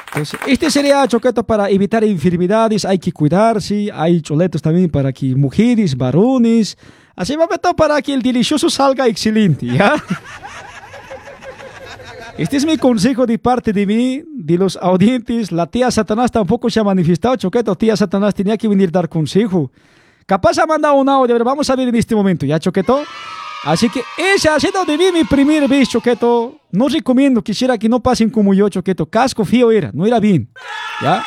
Entonces, 0.09 0.39
este 0.47 0.71
sería 0.71 1.09
choqueto 1.09 1.45
para 1.45 1.71
evitar 1.71 2.05
enfermedades, 2.05 2.85
hay 2.85 2.99
que 2.99 3.11
cuidarse, 3.11 3.89
hay 3.93 4.21
choletos 4.21 4.61
también 4.61 4.91
para 4.91 5.11
que 5.11 5.35
mujeres, 5.35 5.97
varones, 5.97 6.77
así 7.17 7.37
papeto 7.37 7.75
para 7.75 8.01
que 8.03 8.13
el 8.13 8.21
delicioso 8.21 8.69
salga 8.69 9.07
excelente, 9.07 9.65
¿ya? 9.65 9.95
Este 12.39 12.57
es 12.57 12.65
mi 12.65 12.77
consejo 12.77 13.27
de 13.27 13.37
parte 13.37 13.73
de 13.73 13.85
mí, 13.85 14.23
de 14.33 14.57
los 14.57 14.77
audientes. 14.81 15.51
La 15.51 15.67
tía 15.67 15.91
Satanás 15.91 16.31
tampoco 16.31 16.71
se 16.71 16.79
ha 16.79 16.85
manifestado, 16.85 17.35
Choqueto. 17.35 17.75
Tía 17.75 17.97
Satanás 17.97 18.33
tenía 18.33 18.57
que 18.57 18.69
venir 18.69 18.91
a 18.91 18.93
dar 18.93 19.09
consejo. 19.09 19.73
Capaz 20.29 20.59
ha 20.59 20.67
mandado 20.67 20.93
un 20.97 21.09
audio, 21.09 21.35
pero 21.35 21.45
vamos 21.47 21.71
a 21.71 21.75
ver 21.75 21.89
en 21.89 21.95
este 21.95 22.15
momento, 22.15 22.45
¿ya, 22.45 22.59
Choqueto? 22.61 23.03
Así 23.65 23.89
que 23.89 24.03
esa 24.19 24.57
ha 24.57 24.61
sido 24.61 24.85
mi 25.11 25.25
primera 25.25 25.67
vez, 25.67 25.89
Choqueto. 25.89 26.61
No 26.71 26.87
recomiendo, 26.87 27.41
quisiera 27.43 27.79
que 27.79 27.89
no 27.89 28.01
pasen 28.01 28.29
como 28.29 28.53
yo, 28.53 28.69
Choqueto. 28.69 29.07
Casco 29.07 29.47
fío 29.47 29.71
era, 29.71 29.91
no 29.95 30.05
era 30.05 30.21
bien, 30.21 30.51
¿ya? 31.01 31.25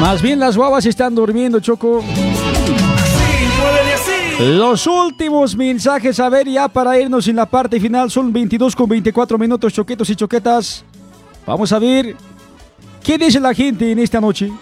Más 0.00 0.22
bien 0.22 0.40
las 0.40 0.56
guavas 0.56 0.86
están 0.86 1.14
durmiendo, 1.14 1.60
Choco. 1.60 2.02
Los 4.38 4.86
últimos 4.86 5.56
mensajes, 5.56 6.20
a 6.20 6.28
ver, 6.28 6.48
ya 6.48 6.68
para 6.68 6.98
irnos 6.98 7.26
en 7.26 7.34
la 7.34 7.46
parte 7.46 7.80
final, 7.80 8.08
son 8.08 8.32
22 8.32 8.76
con 8.76 8.88
24 8.88 9.36
minutos, 9.36 9.72
choquetos 9.72 10.08
y 10.10 10.14
choquetas. 10.14 10.84
Vamos 11.44 11.72
a 11.72 11.78
ver 11.80 12.14
qué 13.02 13.18
dice 13.18 13.40
la 13.40 13.52
gente 13.52 13.90
en 13.90 13.98
esta 13.98 14.20
noche. 14.20 14.52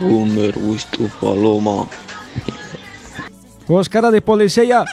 Boomer, 0.00 0.54
tu 0.92 1.08
paloma. 1.20 1.88
Vos, 3.66 3.88
cara 3.88 4.12
de 4.12 4.22
policía. 4.22 4.84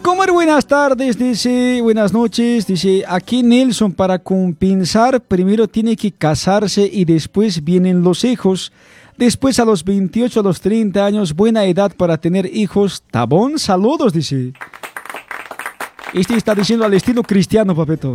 Comer 0.00 0.32
buenas 0.32 0.66
tardes, 0.66 1.18
dice, 1.18 1.80
buenas 1.82 2.12
noches, 2.14 2.66
dice, 2.66 3.04
aquí 3.06 3.42
Nelson 3.42 3.92
para 3.92 4.18
compensar 4.18 5.20
primero 5.20 5.68
tiene 5.68 5.94
que 5.94 6.12
casarse 6.12 6.88
y 6.90 7.04
después 7.04 7.62
vienen 7.62 8.02
los 8.02 8.24
hijos. 8.24 8.72
Después 9.16 9.58
a 9.58 9.64
los 9.64 9.82
28, 9.82 10.40
a 10.40 10.42
los 10.42 10.60
30 10.60 11.04
años, 11.04 11.34
buena 11.34 11.64
edad 11.64 11.92
para 11.96 12.18
tener 12.18 12.46
hijos. 12.54 13.02
Tabón, 13.10 13.58
saludos, 13.58 14.12
dice. 14.12 14.52
Este 16.12 16.36
está 16.36 16.54
diciendo 16.54 16.84
al 16.84 16.94
estilo 16.94 17.22
cristiano, 17.22 17.74
papeto. 17.74 18.14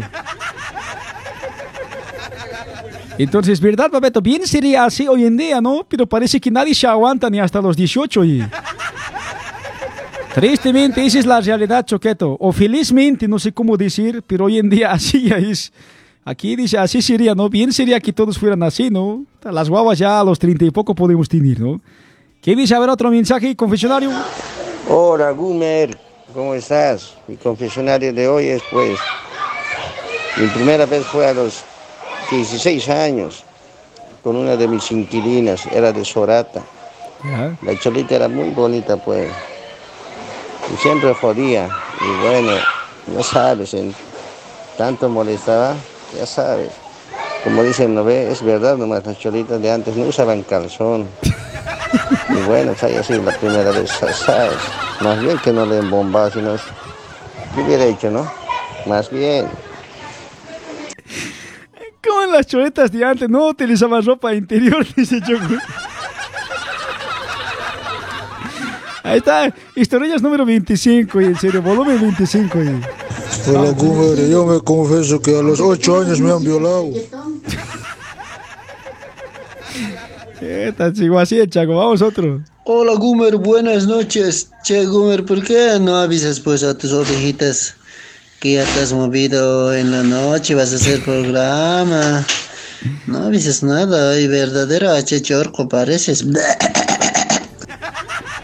Entonces, 3.17 3.59
¿verdad, 3.59 3.89
papeto? 3.91 4.21
Bien 4.21 4.45
sería 4.47 4.85
así 4.85 5.07
hoy 5.07 5.25
en 5.25 5.37
día, 5.37 5.59
¿no? 5.59 5.85
Pero 5.87 6.07
parece 6.07 6.39
que 6.39 6.49
nadie 6.49 6.73
se 6.73 6.87
aguanta 6.87 7.29
ni 7.29 7.39
hasta 7.39 7.61
los 7.61 7.75
18 7.75 8.25
y... 8.25 8.43
Tristemente, 10.33 11.05
esa 11.05 11.19
es 11.19 11.25
la 11.25 11.41
realidad, 11.41 11.85
Choqueto. 11.85 12.37
O 12.39 12.53
felizmente, 12.53 13.27
no 13.27 13.37
sé 13.37 13.51
cómo 13.51 13.75
decir, 13.75 14.23
pero 14.25 14.45
hoy 14.45 14.59
en 14.59 14.69
día 14.69 14.91
así 14.93 15.23
ya 15.23 15.37
es. 15.37 15.73
Aquí 16.23 16.55
dice, 16.55 16.77
así 16.77 17.01
sería, 17.01 17.33
¿no? 17.33 17.49
Bien 17.49 17.73
sería 17.73 17.99
que 17.99 18.13
todos 18.13 18.37
fueran 18.37 18.61
así, 18.61 18.89
¿no? 18.91 19.25
Las 19.43 19.69
guaguas 19.69 19.97
ya 19.97 20.19
a 20.19 20.23
los 20.23 20.37
30 20.37 20.65
y 20.65 20.71
poco 20.71 20.93
podemos 20.93 21.27
tener, 21.27 21.59
¿no? 21.59 21.81
¿Qué 22.41 22.55
dice? 22.55 22.75
A 22.75 22.79
ver, 22.79 22.89
otro 22.89 23.09
mensaje, 23.09 23.55
confesionario. 23.55 24.11
Hola, 24.87 25.31
Gumer, 25.31 25.97
¿cómo 26.33 26.53
estás? 26.53 27.15
Mi 27.27 27.37
confesionario 27.37 28.13
de 28.13 28.27
hoy 28.27 28.47
es 28.47 28.61
pues, 28.71 28.99
mi 30.37 30.47
primera 30.47 30.85
vez 30.85 31.05
fue 31.05 31.27
a 31.27 31.33
los 31.33 31.63
16 32.29 32.89
años 32.89 33.43
con 34.23 34.35
una 34.35 34.55
de 34.55 34.67
mis 34.67 34.91
inquilinas, 34.91 35.65
era 35.67 35.91
de 35.91 36.05
Sorata. 36.05 36.61
La 37.61 37.77
cholita 37.79 38.15
era 38.15 38.27
muy 38.27 38.49
bonita 38.49 38.97
pues, 38.97 39.31
y 40.71 40.77
siempre 40.77 41.13
jodía, 41.15 41.67
y 41.99 42.27
bueno, 42.27 42.51
ya 43.15 43.23
sabes, 43.23 43.73
en 43.73 43.93
tanto 44.77 45.09
molestaba, 45.09 45.75
ya 46.17 46.25
sabes. 46.25 46.71
Como 47.43 47.63
dicen, 47.63 47.95
no 47.95 48.03
ve, 48.03 48.31
es 48.31 48.43
verdad, 48.43 48.77
nomás 48.77 49.05
las 49.05 49.17
cholitas 49.17 49.61
de 49.61 49.71
antes 49.71 49.95
no 49.95 50.05
usaban 50.05 50.43
calzón. 50.43 51.07
Y 52.29 52.47
bueno, 52.47 52.71
esa 52.71 52.87
ha 52.87 53.03
sido 53.03 53.23
la 53.23 53.37
primera 53.37 53.71
vez, 53.71 53.89
¿sabes? 53.89 54.57
Más 55.01 55.19
bien 55.19 55.37
que 55.39 55.51
no 55.51 55.65
le 55.65 55.79
embombado, 55.79 56.31
sino... 56.31 56.55
¿Qué 57.55 57.61
hubiera 57.61 57.83
hecho, 57.85 58.09
no? 58.09 58.31
Más 58.85 59.09
bien. 59.09 59.47
Como 62.01 62.21
en 62.21 62.31
las 62.31 62.47
choletas 62.47 62.91
de 62.91 63.03
antes, 63.03 63.29
no 63.29 63.47
utilizaban 63.47 64.05
ropa 64.05 64.33
interior, 64.33 64.85
dice 64.95 65.19
Choco. 65.21 65.55
Ahí 69.03 69.17
está, 69.17 69.53
historias 69.75 70.21
número 70.21 70.45
25, 70.45 71.21
y 71.21 71.25
en 71.25 71.39
serio, 71.39 71.61
volumen 71.61 71.99
25. 71.99 72.63
Y... 72.63 73.49
Hola, 73.49 73.71
Gumer, 73.71 74.29
yo 74.29 74.45
me 74.45 74.59
confieso 74.59 75.19
que 75.19 75.37
a 75.37 75.41
los 75.41 75.59
8 75.59 76.01
años 76.01 76.19
me 76.19 76.31
han 76.31 76.43
violado. 76.43 76.89
¿Qué 80.39 80.73
tal, 80.77 80.93
chico? 80.93 81.17
Así 81.19 81.39
Chaco, 81.47 81.75
vamos 81.75 82.01
otro. 82.01 82.41
Hola 82.63 82.93
Gumer, 82.93 83.37
buenas 83.37 83.87
noches. 83.87 84.51
Che 84.63 84.85
Gumer, 84.85 85.25
¿por 85.25 85.43
qué 85.43 85.79
no 85.79 85.95
avisas 85.97 86.39
pues 86.39 86.63
a 86.63 86.77
tus 86.77 86.93
ovejitas 86.93 87.75
que 88.39 88.53
ya 88.53 88.65
te 88.65 88.81
has 88.81 88.93
movido 88.93 89.73
en 89.73 89.91
la 89.91 90.03
noche, 90.03 90.53
vas 90.53 90.73
a 90.73 90.75
hacer 90.75 91.03
programa? 91.03 92.25
No 93.07 93.25
avisas 93.25 93.63
nada, 93.63 94.19
y 94.19 94.27
verdadero 94.27 94.91
achechorco 94.91 95.67
pareces. 95.67 96.25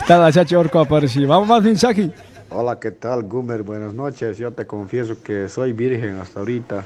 Está 0.07 0.19
la 0.19 0.31
chacha 0.31 0.57
orco 0.57 0.79
apareció. 0.79 1.27
Vamos 1.27 1.49
más 1.49 1.61
mensaje. 1.61 2.09
Hola, 2.49 2.79
¿qué 2.79 2.91
tal, 2.91 3.23
Gumer? 3.23 3.61
Buenas 3.61 3.93
noches. 3.93 4.37
Yo 4.37 4.53
te 4.53 4.65
confieso 4.65 5.21
que 5.21 5.49
soy 5.49 5.73
virgen 5.73 6.17
hasta 6.17 6.39
ahorita. 6.39 6.85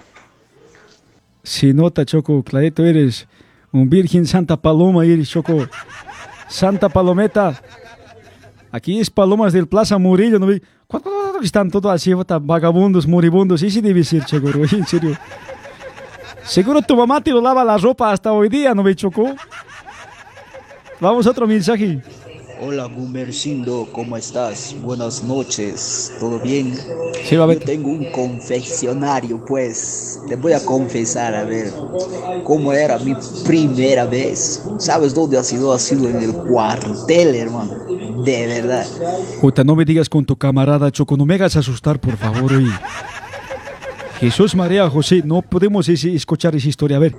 Si 1.43 1.71
nota, 1.71 2.03
Choco, 2.03 2.41
clarito 2.41 2.83
eres 2.83 3.27
un 3.71 3.87
virgen 3.87 4.25
Santa 4.25 4.57
Paloma, 4.57 5.05
eres, 5.05 5.29
Choco. 5.29 5.67
Santa 6.47 6.89
Palometa. 6.89 7.61
Aquí 8.71 8.99
es 8.99 9.11
Palomas 9.11 9.53
del 9.53 9.67
Plaza 9.67 9.99
Murillo, 9.99 10.39
¿no? 10.39 10.47
¿Cuánto 10.87 11.39
están 11.43 11.69
todos 11.69 11.93
así, 11.93 12.11
vagabundos, 12.15 13.05
moribundos? 13.05 13.61
Y 13.61 13.69
sí 13.69 13.81
debe 13.81 14.03
ser, 14.03 14.25
Choco, 14.25 14.47
en 14.47 14.87
serio. 14.87 15.15
Seguro 16.41 16.81
tu 16.81 16.95
mamá 16.95 17.21
te 17.21 17.29
lo 17.29 17.39
lava 17.39 17.63
la 17.63 17.77
ropa 17.77 18.11
hasta 18.11 18.33
hoy 18.33 18.49
día, 18.49 18.73
¿no 18.73 18.81
ve, 18.81 18.95
Choco? 18.95 19.35
Vamos 20.99 21.27
a 21.27 21.29
otro 21.29 21.45
mensaje. 21.45 22.01
Hola 22.63 22.85
Gumercindo, 22.85 23.87
¿cómo 23.91 24.15
estás? 24.15 24.75
Buenas 24.83 25.23
noches, 25.23 26.11
¿todo 26.19 26.39
bien? 26.39 26.77
Sí, 27.23 27.35
va 27.35 27.45
a 27.45 27.47
ver. 27.47 27.57
Yo 27.57 27.65
tengo 27.65 27.89
un 27.89 28.05
confeccionario, 28.05 29.39
pues. 29.43 30.19
Te 30.27 30.35
voy 30.35 30.53
a 30.53 30.63
confesar, 30.63 31.33
a 31.33 31.43
ver, 31.43 31.73
cómo 32.43 32.71
era 32.71 32.99
mi 32.99 33.15
primera 33.43 34.05
vez. 34.05 34.61
¿Sabes 34.77 35.15
dónde 35.15 35.39
ha 35.39 35.43
sido? 35.43 35.73
Ha 35.73 35.79
sido 35.79 36.07
en 36.07 36.21
el 36.21 36.35
cuartel, 36.35 37.33
hermano. 37.33 37.71
De 38.23 38.45
verdad. 38.45 38.85
Jota, 39.39 39.63
no 39.63 39.75
me 39.75 39.83
digas 39.83 40.07
con 40.07 40.23
tu 40.23 40.35
camarada, 40.35 40.91
Choco, 40.91 41.17
no 41.17 41.25
me 41.25 41.33
hagas 41.33 41.55
asustar, 41.55 41.99
por 41.99 42.15
favor, 42.15 42.53
oye. 42.53 42.69
Jesús 44.21 44.55
María 44.55 44.87
José, 44.87 45.23
no 45.25 45.41
podemos 45.41 45.89
escuchar 45.89 46.55
esa 46.55 46.69
historia, 46.69 46.97
a 46.97 46.99
ver. 46.99 47.15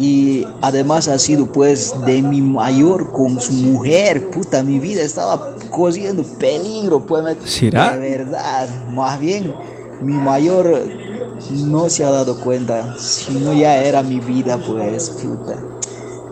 Y 0.00 0.44
además 0.60 1.06
ha 1.06 1.16
sido 1.16 1.46
pues 1.46 1.94
de 2.04 2.20
mi 2.22 2.40
mayor 2.40 3.12
con 3.12 3.40
su 3.40 3.52
mujer. 3.52 4.30
Puta, 4.30 4.60
mi 4.64 4.80
vida 4.80 5.00
estaba 5.00 5.54
corriendo 5.70 6.24
peligro, 6.24 7.06
pues. 7.06 7.36
¿Será? 7.44 7.96
De 7.96 8.00
verdad, 8.00 8.68
más 8.90 9.20
bien, 9.20 9.54
mi 10.02 10.14
mayor 10.14 10.82
no 11.52 11.88
se 11.88 12.04
ha 12.04 12.10
dado 12.10 12.40
cuenta, 12.40 12.96
sino 12.98 13.52
ya 13.52 13.84
era 13.84 14.02
mi 14.02 14.18
vida, 14.18 14.58
pues, 14.58 15.08
puta. 15.08 15.56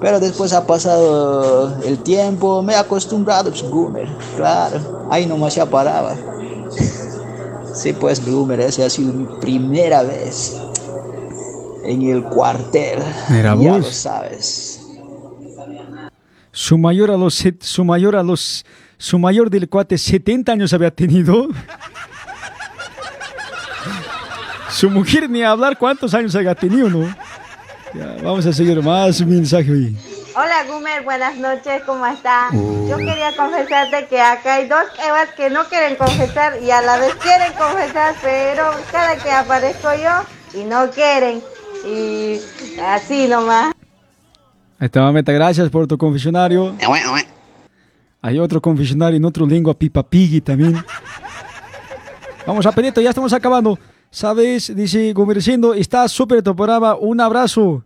Pero 0.00 0.18
después 0.18 0.52
ha 0.52 0.66
pasado 0.66 1.80
el 1.84 1.98
tiempo, 1.98 2.60
me 2.60 2.72
he 2.72 2.76
acostumbrado, 2.76 3.50
pues, 3.50 3.62
Gumer, 3.62 4.08
claro, 4.36 5.06
ahí 5.10 5.26
nomás 5.26 5.54
ya 5.54 5.64
paraba. 5.64 6.16
Sí, 7.78 7.92
pues, 7.92 8.24
Gumer, 8.24 8.60
esa 8.60 8.86
ha 8.86 8.90
sido 8.90 9.12
mi 9.12 9.40
primera 9.40 10.02
vez 10.02 10.60
en 11.84 12.02
el 12.02 12.24
cuartel. 12.24 12.98
Mira 13.28 13.50
ya 13.50 13.72
vos. 13.72 13.80
lo 13.80 13.92
sabes. 13.92 14.80
Su 16.50 16.76
mayor 16.76 17.12
a 17.12 17.16
los 17.16 17.44
su 17.60 17.84
mayor 17.84 18.16
a 18.16 18.22
los 18.24 18.66
su 18.96 19.16
mayor 19.18 19.48
del 19.48 19.68
cuate 19.68 19.96
70 19.96 20.50
años 20.50 20.72
había 20.72 20.90
tenido. 20.90 21.48
Su 24.70 24.90
mujer 24.90 25.30
ni 25.30 25.42
a 25.42 25.50
hablar 25.50 25.78
cuántos 25.78 26.14
años 26.14 26.34
había 26.34 26.54
tenido, 26.56 26.90
¿no? 26.90 27.06
Ya, 27.94 28.16
vamos 28.22 28.44
a 28.44 28.52
seguir 28.52 28.82
más 28.82 29.24
mensaje 29.24 29.70
hoy. 29.70 29.96
Hola 30.40 30.62
Gumer, 30.68 31.02
buenas 31.02 31.36
noches, 31.36 31.82
¿cómo 31.84 32.06
está? 32.06 32.50
Yo 32.88 32.96
quería 32.96 33.34
confesarte 33.36 34.06
que 34.06 34.20
acá 34.20 34.54
hay 34.54 34.68
dos 34.68 34.84
Evas 35.04 35.30
que 35.36 35.50
no 35.50 35.64
quieren 35.64 35.96
confesar 35.96 36.62
y 36.62 36.70
a 36.70 36.80
la 36.80 36.96
vez 36.96 37.12
quieren 37.16 37.52
confesar, 37.54 38.14
pero 38.22 38.70
cada 38.92 39.16
que 39.16 39.32
aparezco 39.32 39.88
yo 39.96 40.60
y 40.60 40.62
no 40.62 40.88
quieren. 40.90 41.42
Y 41.84 42.38
así 42.80 43.26
nomás. 43.26 43.74
Ahí 44.78 44.86
está, 44.86 45.00
mameta, 45.00 45.32
gracias 45.32 45.68
por 45.70 45.88
tu 45.88 45.98
confesionario. 45.98 46.72
Hay 48.22 48.38
otro 48.38 48.62
confesionario 48.62 49.16
en 49.16 49.24
otro 49.24 49.44
lengua, 49.44 49.74
Pipa 49.74 50.08
Piggy 50.08 50.40
también. 50.40 50.80
Vamos 52.46 52.64
a 52.64 52.70
Peneto, 52.70 53.00
ya 53.00 53.08
estamos 53.08 53.32
acabando. 53.32 53.76
¿Sabes? 54.08 54.72
Dice 54.72 55.12
Gomerciendo, 55.12 55.74
está 55.74 56.06
súper 56.06 56.44
tu 56.44 56.54
programa. 56.54 56.94
Un 56.94 57.20
abrazo. 57.20 57.82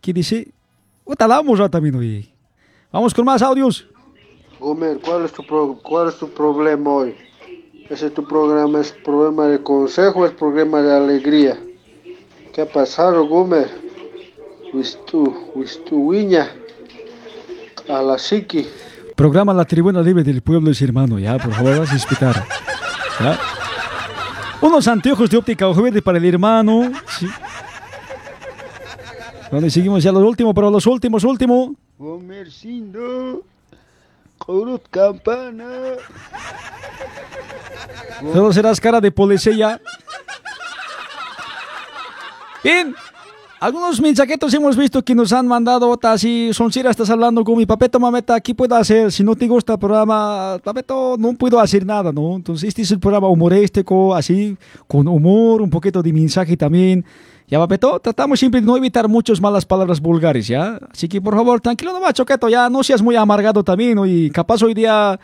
¿Qué 0.00 0.12
dice? 0.12 0.52
Puta, 1.08 1.26
la 1.26 1.36
vamos 1.36 1.58
a 1.58 1.70
hoy. 1.96 2.28
Vamos 2.92 3.14
con 3.14 3.24
más 3.24 3.40
audios. 3.40 3.86
Gomer, 4.60 4.98
¿cuál 5.02 5.24
es 5.24 5.32
tu 5.32 5.42
pro- 5.42 5.78
cuál 5.82 6.08
es 6.10 6.16
tu 6.18 6.28
problema 6.28 6.90
hoy? 6.90 7.16
Ese 7.88 8.08
es 8.08 8.12
tu 8.14 8.22
programa, 8.28 8.78
es 8.82 8.92
problema 8.92 9.46
de 9.46 9.62
consejo, 9.62 10.26
es 10.26 10.32
problema 10.32 10.82
de 10.82 10.94
alegría. 10.94 11.58
¿Qué 12.52 12.60
ha 12.60 12.66
pasado, 12.70 13.26
Gomer? 13.26 13.70
Wistu, 14.74 15.34
wistu 15.54 16.10
viña, 16.10 16.50
a 17.88 18.02
la 18.02 18.18
psiqui. 18.18 18.66
Programa 19.16 19.54
La 19.54 19.64
Tribuna 19.64 20.02
Libre 20.02 20.22
del 20.22 20.42
Pueblo 20.42 20.70
es 20.72 20.82
hermano, 20.82 21.18
ya, 21.18 21.38
por 21.38 21.54
favor, 21.54 21.78
vas 21.78 21.88
a 21.88 21.94
respetar. 21.94 22.44
Unos 24.60 24.86
anteojos 24.86 25.30
de 25.30 25.38
óptica 25.38 25.66
verde 25.68 26.02
para 26.02 26.18
el 26.18 26.24
hermano. 26.26 26.92
Sí. 27.18 27.26
Bueno, 29.50 29.66
y 29.66 29.70
seguimos 29.70 30.02
ya 30.02 30.12
lo 30.12 30.20
último, 30.20 30.52
pero 30.52 30.70
los 30.70 30.86
últimos, 30.86 31.24
último. 31.24 31.74
Gomercindo, 31.98 33.42
corut 34.36 34.82
campana. 34.90 35.68
Solo 38.32 38.52
serás 38.52 38.80
cara 38.80 39.00
de 39.00 39.10
policía. 39.10 39.80
Bien. 42.62 42.94
Algunos 43.60 44.00
mensajetos 44.00 44.54
hemos 44.54 44.76
visto 44.76 45.02
que 45.02 45.16
nos 45.16 45.32
han 45.32 45.48
mandado 45.48 45.90
otas 45.90 46.22
y 46.22 46.54
son 46.54 46.70
si 46.70 46.78
estás 46.78 47.10
hablando 47.10 47.42
con 47.42 47.56
mi 47.56 47.66
papeto 47.66 47.98
mameta, 47.98 48.40
¿qué 48.40 48.54
puedo 48.54 48.76
hacer? 48.76 49.10
Si 49.10 49.24
no 49.24 49.34
te 49.34 49.48
gusta 49.48 49.72
el 49.72 49.80
programa, 49.80 50.60
papeto, 50.62 51.16
no 51.18 51.32
puedo 51.32 51.58
hacer 51.58 51.84
nada, 51.84 52.12
¿no? 52.12 52.36
Entonces 52.36 52.68
este 52.68 52.82
es 52.82 52.90
el 52.92 53.00
programa 53.00 53.26
humorístico, 53.26 54.14
así, 54.14 54.56
con 54.86 55.08
humor, 55.08 55.60
un 55.60 55.70
poquito 55.70 56.00
de 56.04 56.12
mensaje 56.12 56.56
también. 56.56 57.04
Ya, 57.48 57.58
papeto, 57.58 57.98
tratamos 57.98 58.38
siempre 58.38 58.60
de 58.60 58.66
no 58.66 58.76
evitar 58.76 59.08
muchas 59.08 59.40
malas 59.40 59.64
palabras 59.64 60.00
vulgares, 60.00 60.46
¿ya? 60.46 60.78
Así 60.92 61.08
que 61.08 61.18
por 61.18 61.34
favor, 61.34 61.62
tranquilo 61.62 61.94
nomás, 61.94 62.12
choqueto, 62.12 62.46
ya 62.50 62.68
no 62.68 62.82
seas 62.84 63.00
muy 63.00 63.16
amargado 63.16 63.64
también. 63.64 63.98
Y 64.06 64.28
capaz 64.30 64.62
hoy 64.62 64.74
día 64.74 65.18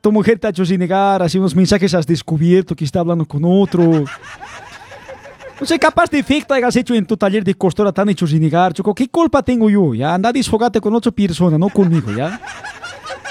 tu 0.00 0.10
mujer 0.10 0.38
te 0.38 0.46
ha 0.46 0.50
hecho 0.50 0.64
sin 0.64 0.78
negar, 0.78 1.22
así 1.22 1.38
unos 1.38 1.54
mensajes 1.54 1.92
has 1.92 2.06
descubierto 2.06 2.74
que 2.74 2.86
está 2.86 3.00
hablando 3.00 3.26
con 3.26 3.42
otro. 3.44 4.04
No 5.60 5.66
sé, 5.66 5.78
capaz 5.78 6.10
de 6.10 6.18
efecto 6.18 6.54
hayas 6.54 6.74
hecho 6.74 6.92
en 6.92 7.06
tu 7.06 7.16
taller 7.16 7.44
de 7.44 7.54
costura 7.54 7.92
tan 7.92 8.08
hecho 8.08 8.26
sin 8.26 8.40
negar, 8.40 8.72
Choco. 8.72 8.92
¿Qué 8.92 9.08
culpa 9.08 9.44
tengo 9.44 9.70
yo? 9.70 9.94
Ya, 9.94 10.12
anda 10.12 10.30
a 10.30 10.32
desfogarte 10.32 10.80
con 10.80 10.92
otra 10.92 11.12
persona, 11.12 11.56
no 11.56 11.68
conmigo, 11.68 12.10
¿ya? 12.10 12.40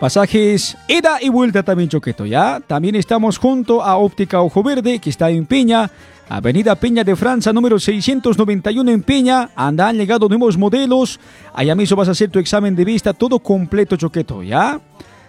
Pasajes 0.00 0.76
ida 0.86 1.18
y 1.20 1.28
vuelta 1.28 1.64
también 1.64 1.88
Choqueto, 1.88 2.24
¿ya? 2.24 2.60
También 2.64 2.94
estamos 2.94 3.36
junto 3.36 3.82
a 3.82 3.96
Óptica 3.96 4.40
Ojo 4.40 4.62
Verde, 4.62 5.00
que 5.00 5.10
está 5.10 5.28
en 5.28 5.44
Peña, 5.44 5.90
Avenida 6.28 6.76
Peña 6.76 7.02
de 7.02 7.16
Francia, 7.16 7.52
número 7.52 7.80
691 7.80 8.92
en 8.92 9.02
Peña. 9.02 9.50
Anda, 9.56 9.88
han 9.88 9.96
llegado 9.96 10.28
nuevos 10.28 10.56
modelos. 10.56 11.18
Allá 11.52 11.74
mismo 11.74 11.96
vas 11.96 12.06
a 12.06 12.12
hacer 12.12 12.30
tu 12.30 12.38
examen 12.38 12.76
de 12.76 12.84
vista, 12.84 13.12
todo 13.12 13.40
completo 13.40 13.96
Choqueto, 13.96 14.44
¿ya? 14.44 14.80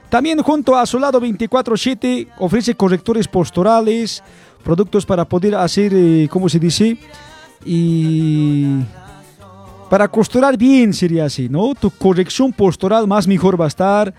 También 0.07 0.39
junto 0.43 0.75
a 0.75 0.85
Solado 0.85 1.19
24-7 1.19 2.27
ofrece 2.37 2.75
correctores 2.75 3.27
posturales, 3.27 4.23
productos 4.63 5.03
para 5.03 5.25
poder 5.25 5.55
hacer, 5.55 5.93
eh, 5.95 6.27
¿cómo 6.29 6.47
se 6.47 6.59
dice? 6.59 6.95
Y 7.65 8.81
para 9.89 10.07
costurar 10.07 10.57
bien 10.57 10.93
sería 10.93 11.25
así, 11.25 11.49
¿no? 11.49 11.73
Tu 11.73 11.89
corrección 11.89 12.53
postural 12.53 13.07
más 13.07 13.27
mejor 13.27 13.59
va 13.59 13.65
a 13.65 13.69
estar. 13.69 14.13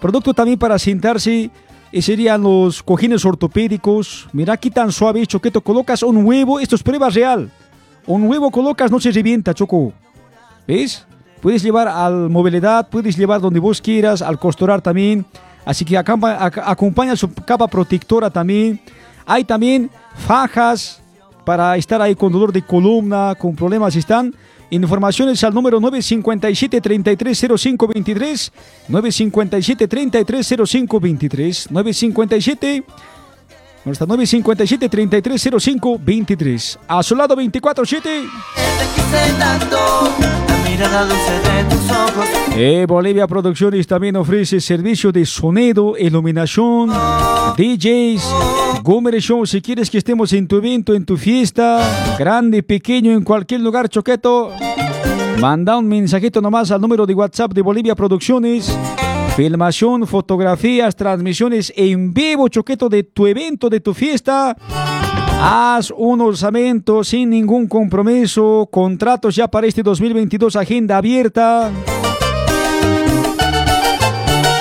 Producto 0.00 0.34
también 0.34 0.58
para 0.58 0.78
sentarse 0.78 1.50
y 1.92 2.02
serían 2.02 2.42
los 2.42 2.82
cojines 2.82 3.24
ortopédicos. 3.24 4.28
Mira 4.32 4.56
qué 4.56 4.70
tan 4.70 4.92
suave, 4.92 5.26
choqueto. 5.26 5.60
Colocas 5.60 6.02
un 6.02 6.24
huevo, 6.24 6.60
esto 6.60 6.76
es 6.76 6.82
prueba 6.82 7.08
real. 7.10 7.50
un 8.06 8.24
huevo 8.28 8.50
colocas, 8.50 8.90
no 8.90 9.00
se 9.00 9.10
revienta, 9.10 9.52
Choco. 9.54 9.92
¿Ves? 10.66 11.04
Puedes 11.40 11.62
llevar 11.62 11.88
al 11.88 12.28
movilidad, 12.30 12.88
puedes 12.88 13.16
llevar 13.16 13.40
donde 13.40 13.60
vos 13.60 13.80
quieras, 13.80 14.22
al 14.22 14.38
costurar 14.38 14.80
también. 14.80 15.24
Así 15.64 15.84
que 15.84 15.96
acampa- 15.98 16.38
ac- 16.38 16.62
acompaña 16.64 17.16
su 17.16 17.32
capa 17.32 17.66
protectora 17.66 18.30
también. 18.30 18.80
Hay 19.26 19.44
también 19.44 19.90
fajas 20.14 21.02
para 21.44 21.76
estar 21.76 22.00
ahí 22.00 22.14
con 22.14 22.32
dolor 22.32 22.52
de 22.52 22.62
columna, 22.62 23.34
con 23.36 23.54
problemas 23.56 23.94
están. 23.96 24.34
Informaciones 24.70 25.44
al 25.44 25.54
número 25.54 25.80
957 25.80 26.80
330523 26.80 28.52
957 31.70 32.84
330523 33.86 33.86
957 33.86 33.86
¿Dónde 33.86 33.92
está? 33.92 34.06
957 34.06 34.88
330523 34.88 36.78
A 36.88 37.02
su 37.02 37.14
lado 37.14 37.36
247 37.36 38.26
quise 38.94 39.32
tanto, 39.38 39.76
la 40.48 40.68
mirada 40.68 41.04
dulce 41.04 41.32
de 41.32 41.64
tus 41.64 41.90
ojos. 41.90 42.26
Eh, 42.56 42.86
Bolivia 42.88 43.26
Producciones 43.26 43.86
también 43.86 44.16
ofrece 44.16 44.60
servicio 44.60 45.12
de 45.12 45.24
sonido, 45.26 45.96
iluminación, 45.98 46.90
DJs, 47.56 48.24
Gomer 48.82 49.20
Show. 49.20 49.46
Si 49.46 49.60
quieres 49.60 49.90
que 49.90 49.98
estemos 49.98 50.32
en 50.32 50.48
tu 50.48 50.56
evento, 50.56 50.94
en 50.94 51.04
tu 51.04 51.16
fiesta, 51.16 52.16
grande, 52.18 52.62
pequeño, 52.62 53.12
en 53.12 53.22
cualquier 53.22 53.60
lugar, 53.60 53.88
Choqueto, 53.88 54.52
manda 55.40 55.76
un 55.76 55.86
mensajito 55.86 56.40
nomás 56.40 56.70
al 56.70 56.80
número 56.80 57.06
de 57.06 57.14
WhatsApp 57.14 57.52
de 57.52 57.62
Bolivia 57.62 57.94
Producciones. 57.94 58.76
Filmación, 59.36 60.06
fotografías, 60.06 60.96
transmisiones 60.96 61.70
en 61.76 62.14
vivo, 62.14 62.48
Choqueto, 62.48 62.88
de 62.88 63.02
tu 63.02 63.26
evento, 63.26 63.68
de 63.68 63.80
tu 63.80 63.92
fiesta. 63.92 64.56
Haz 65.38 65.92
un 65.94 66.22
orçamento 66.22 67.04
sin 67.04 67.28
ningún 67.28 67.66
compromiso. 67.66 68.66
Contratos 68.72 69.36
ya 69.36 69.46
para 69.46 69.66
este 69.66 69.82
2022, 69.82 70.56
agenda 70.56 70.96
abierta. 70.96 71.70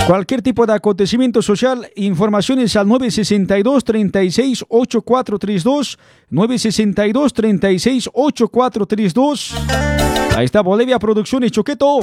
Cualquier 0.07 0.41
tipo 0.41 0.65
de 0.65 0.73
acontecimiento 0.73 1.41
social, 1.41 1.89
informaciones 1.95 2.75
al 2.75 2.85
962 2.89 3.81
36 3.81 4.65
8432 4.67 5.97
962 6.29 7.33
36 7.33 8.09
8432 8.11 9.55
Ahí 10.35 10.43
está 10.43 10.59
Bolivia 10.59 10.99
Producciones 10.99 11.53
Choqueto. 11.53 12.01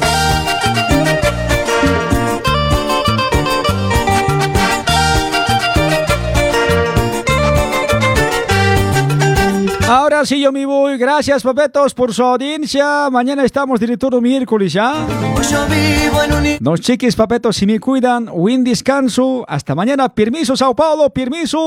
Sí 10.24 10.40
yo 10.40 10.52
me 10.52 10.66
voy. 10.66 10.98
Gracias, 10.98 11.42
papetos, 11.42 11.94
por 11.94 12.12
su 12.12 12.22
audiencia. 12.22 13.08
Mañana 13.10 13.44
estamos 13.44 13.80
director 13.80 14.20
miércoles, 14.20 14.72
¿ya? 14.72 15.06
Yo 15.50 15.66
vivo 15.66 16.22
en 16.22 16.32
un 16.32 16.56
Nos 16.60 16.80
cheques, 16.80 17.16
papetos, 17.16 17.56
si 17.56 17.66
me 17.66 17.80
cuidan. 17.80 18.26
Buen 18.26 18.64
descanso. 18.64 19.44
Hasta 19.48 19.74
mañana. 19.74 20.08
Permiso, 20.08 20.56
Sao 20.56 20.74
Paulo. 20.74 21.10
Permiso, 21.10 21.58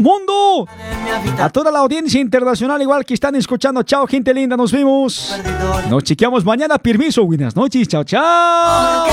mundo. 0.00 0.66
A 1.38 1.48
toda 1.50 1.70
la 1.70 1.78
audiencia 1.80 2.20
internacional, 2.20 2.80
igual 2.82 3.04
que 3.04 3.14
están 3.14 3.34
escuchando. 3.36 3.82
Chao, 3.82 4.06
gente 4.06 4.32
linda. 4.34 4.56
Nos 4.56 4.72
vemos. 4.72 5.34
Nos 5.88 6.04
chequeamos 6.04 6.44
mañana. 6.44 6.78
Permiso. 6.78 7.24
Buenas 7.24 7.56
noches. 7.56 7.88
Chao, 7.88 8.04
chao. 8.04 9.06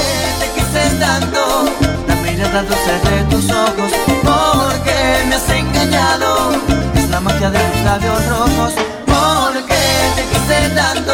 la 2.07 2.15
mirada 2.15 2.63
dulce 2.63 2.91
de 3.09 3.23
tus 3.29 3.49
ojos, 3.49 3.91
porque 4.23 5.25
me 5.27 5.35
has 5.35 5.49
engañado, 5.49 6.51
la 7.13 7.19
magia 7.19 7.51
de 7.51 7.59
tus 7.59 7.81
labios 7.81 8.27
rojos, 8.27 8.73
porque 9.05 9.81
te 10.15 10.23
quise 10.31 10.69
tanto, 10.73 11.13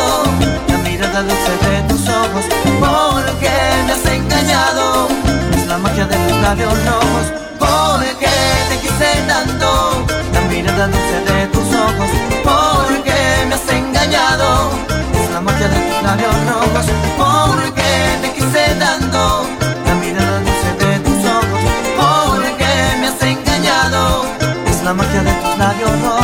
la 0.69 0.77
mirada 0.77 1.21
dulce 1.23 1.53
de 1.65 1.81
tus 1.89 2.07
ojos, 2.07 2.45
porque 2.79 3.51
me 3.85 3.91
has 3.91 4.05
engañado, 4.05 5.09
es 5.57 5.67
la 5.67 5.77
magia 5.77 6.05
de 6.05 6.15
tus 6.15 6.37
labios 6.37 6.73
rojos, 6.85 7.25
porque 7.59 8.31
te 8.69 8.77
quise 8.79 9.09
tanto, 9.27 10.05
la 10.33 10.41
mirada 10.49 10.87
dulce 10.87 11.17
de 11.29 11.47
tus 11.47 11.67
ojos, 11.87 12.09
porque 12.47 13.17
me 13.49 13.55
has 13.55 13.69
engañado, 13.69 14.71
es 15.21 15.29
la 15.31 15.41
magia 15.41 15.67
de 15.67 15.79
tus 15.87 16.01
labios 16.01 16.35
rojos, 16.47 16.85
porque 17.17 17.89
te 18.21 18.29
quise 18.37 18.63
tanto, 18.85 19.49
es 24.89 24.95
la 24.97 25.03
magia 25.03 25.21
de 25.21 25.31
tus 25.33 25.57
labios 25.57 26.01
rojos, 26.01 26.18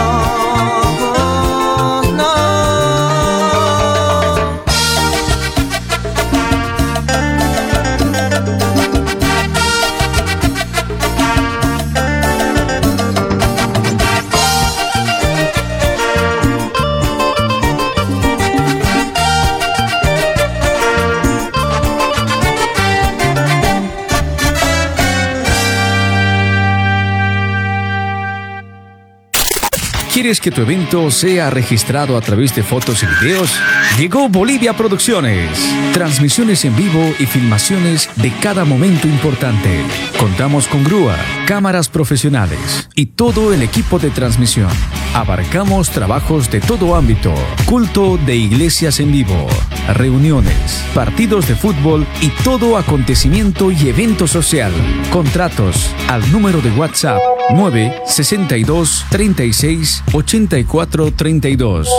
¿Quieres 30.26 30.42
que 30.42 30.50
tu 30.50 30.62
evento 30.62 31.12
sea 31.12 31.52
registrado 31.52 32.18
a 32.18 32.22
través 32.22 32.56
de 32.56 32.64
fotos 32.64 33.04
y 33.04 33.06
videos? 33.06 33.54
Llegó 33.96 34.28
Bolivia 34.28 34.76
Producciones. 34.76 35.52
Transmisiones 35.94 36.66
en 36.66 36.76
vivo 36.76 37.14
y 37.20 37.28
filmaciones 37.28 38.10
de 38.16 38.32
cada 38.42 38.66
momento 38.66 39.08
importante. 39.08 39.84
Contamos 40.20 40.68
con 40.68 40.84
grúa, 40.84 41.16
cámaras 41.46 41.90
profesionales 41.90 42.90
y 42.96 43.06
todo 43.06 43.54
el 43.54 43.62
equipo 43.62 44.00
de 44.00 44.10
transmisión. 44.10 44.72
Abarcamos 45.14 45.92
trabajos 45.92 46.50
de 46.50 46.60
todo 46.60 46.96
ámbito. 46.96 47.32
Culto 47.66 48.18
de 48.26 48.36
iglesias 48.36 49.00
en 49.00 49.12
vivo, 49.12 49.48
reuniones, 49.94 50.84
partidos 50.96 51.48
de 51.48 51.56
fútbol 51.56 52.08
y 52.20 52.30
todo 52.44 52.78
acontecimiento 52.78 53.72
y 53.72 53.90
evento 53.90 54.28
social. 54.28 54.72
Contratos 55.12 55.94
al 56.10 56.32
número 56.32 56.62
de 56.62 56.72
WhatsApp 56.72 57.22
962 57.52 59.06
36 59.10 60.04
84 60.16 61.12
32 61.12 61.90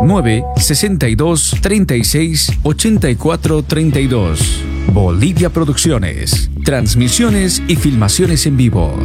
962 0.00 1.56
36 1.60 2.58
84 2.62 3.62
32 3.62 4.62
Bolivia 4.94 5.50
Producciones. 5.50 6.50
Transmisiones 6.64 7.62
y 7.68 7.76
filmaciones 7.76 8.46
en 8.46 8.56
vivo 8.56 8.96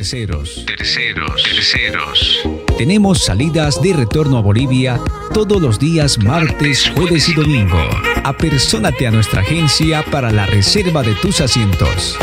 Terceros. 0.00 0.64
Terceros. 0.64 1.42
Terceros. 1.42 2.40
Tenemos 2.78 3.22
salidas 3.22 3.82
de 3.82 3.92
retorno 3.92 4.38
a 4.38 4.40
Bolivia 4.40 4.98
todos 5.34 5.60
los 5.60 5.78
días 5.78 6.16
martes, 6.16 6.90
jueves 6.94 7.28
y 7.28 7.34
domingo. 7.34 7.76
Apersónate 8.24 9.06
a 9.06 9.10
nuestra 9.10 9.42
agencia 9.42 10.02
para 10.10 10.32
la 10.32 10.46
reserva 10.46 11.02
de 11.02 11.14
tus 11.16 11.42
asientos. 11.42 12.18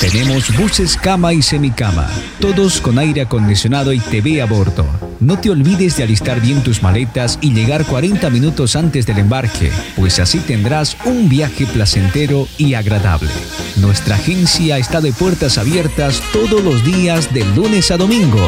Tenemos 0.00 0.56
buses 0.56 0.96
cama 0.96 1.34
y 1.34 1.42
semicama, 1.42 2.08
todos 2.40 2.80
con 2.80 3.00
aire 3.00 3.22
acondicionado 3.22 3.92
y 3.92 3.98
TV 3.98 4.40
a 4.40 4.46
bordo. 4.46 4.86
No 5.18 5.40
te 5.40 5.50
olvides 5.50 5.96
de 5.96 6.04
alistar 6.04 6.40
bien 6.40 6.62
tus 6.62 6.84
maletas 6.84 7.36
y 7.42 7.52
llegar 7.52 7.84
40 7.84 8.30
minutos 8.30 8.76
antes 8.76 9.06
del 9.06 9.18
embarque, 9.18 9.72
pues 9.96 10.20
así 10.20 10.38
tendrás 10.38 10.96
un 11.04 11.28
viaje 11.28 11.66
placentero 11.66 12.46
y 12.58 12.74
agradable. 12.74 13.28
Nuestra 13.76 14.14
agencia 14.14 14.78
está 14.78 15.00
de 15.00 15.12
puertas 15.12 15.58
abiertas 15.58 16.22
todos 16.32 16.62
los 16.62 16.84
días 16.84 17.34
de 17.34 17.44
lunes 17.56 17.90
a 17.90 17.96
domingo. 17.96 18.46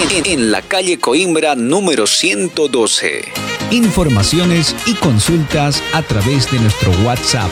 En, 0.00 0.26
en 0.26 0.52
la 0.52 0.62
calle 0.62 1.00
Coimbra 1.00 1.56
número 1.56 2.06
112. 2.06 3.24
Informaciones 3.72 4.76
y 4.86 4.94
consultas 4.94 5.82
a 5.92 6.02
través 6.02 6.48
de 6.52 6.60
nuestro 6.60 6.92
WhatsApp 7.04 7.50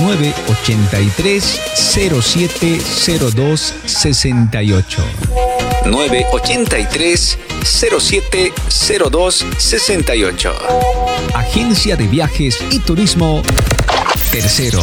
983 0.00 1.60
0702 1.74 3.74
68. 3.86 5.02
983 5.86 7.38
0702 7.64 9.44
68. 9.58 10.52
Agencia 11.34 11.96
de 11.96 12.06
Viajes 12.06 12.58
y 12.70 12.78
Turismo 12.80 13.42
Tercero. 14.30 14.82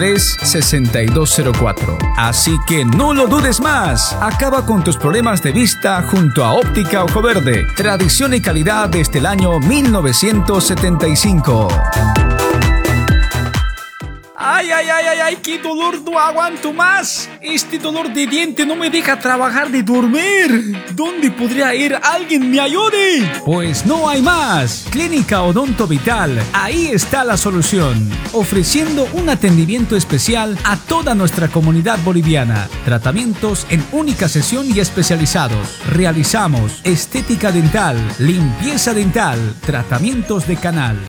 6204. 0.09 1.97
Así 2.17 2.57
que 2.67 2.83
no 2.85 3.13
lo 3.13 3.27
dudes 3.27 3.61
más. 3.61 4.17
Acaba 4.19 4.65
con 4.65 4.83
tus 4.83 4.97
problemas 4.97 5.43
de 5.43 5.51
vista 5.51 6.01
junto 6.01 6.43
a 6.43 6.53
Óptica 6.53 7.03
Ojo 7.03 7.21
Verde. 7.21 7.67
Tradición 7.75 8.33
y 8.33 8.41
calidad 8.41 8.89
desde 8.89 9.19
el 9.19 9.27
año 9.27 9.59
1975. 9.59 11.67
Ay, 14.43 14.71
ay, 14.71 14.87
ay, 14.89 15.05
ay, 15.05 15.19
ay, 15.23 15.35
qué 15.35 15.59
dolor, 15.59 16.01
no 16.01 16.17
aguanto 16.17 16.73
más. 16.73 17.29
Este 17.41 17.77
dolor 17.77 18.11
de 18.11 18.25
diente 18.25 18.65
no 18.65 18.75
me 18.75 18.89
deja 18.89 19.19
trabajar 19.19 19.69
de 19.69 19.83
dormir. 19.83 20.83
¿Dónde 20.95 21.29
podría 21.29 21.75
ir? 21.75 21.95
¿Alguien 22.01 22.49
me 22.49 22.59
ayude? 22.59 23.31
Pues 23.45 23.85
no 23.85 24.09
hay 24.09 24.23
más. 24.23 24.87
Clínica 24.89 25.43
Odonto 25.43 25.85
Vital, 25.85 26.41
ahí 26.53 26.87
está 26.87 27.23
la 27.23 27.37
solución. 27.37 28.09
Ofreciendo 28.33 29.07
un 29.13 29.29
atendimiento 29.29 29.95
especial 29.95 30.57
a 30.63 30.75
toda 30.75 31.13
nuestra 31.13 31.47
comunidad 31.47 31.99
boliviana. 32.03 32.67
Tratamientos 32.83 33.67
en 33.69 33.85
única 33.91 34.27
sesión 34.27 34.65
y 34.75 34.79
especializados. 34.79 35.81
Realizamos 35.87 36.81
estética 36.83 37.51
dental, 37.51 37.95
limpieza 38.17 38.95
dental, 38.95 39.37
tratamientos 39.63 40.47
de 40.47 40.55
canal. 40.55 40.97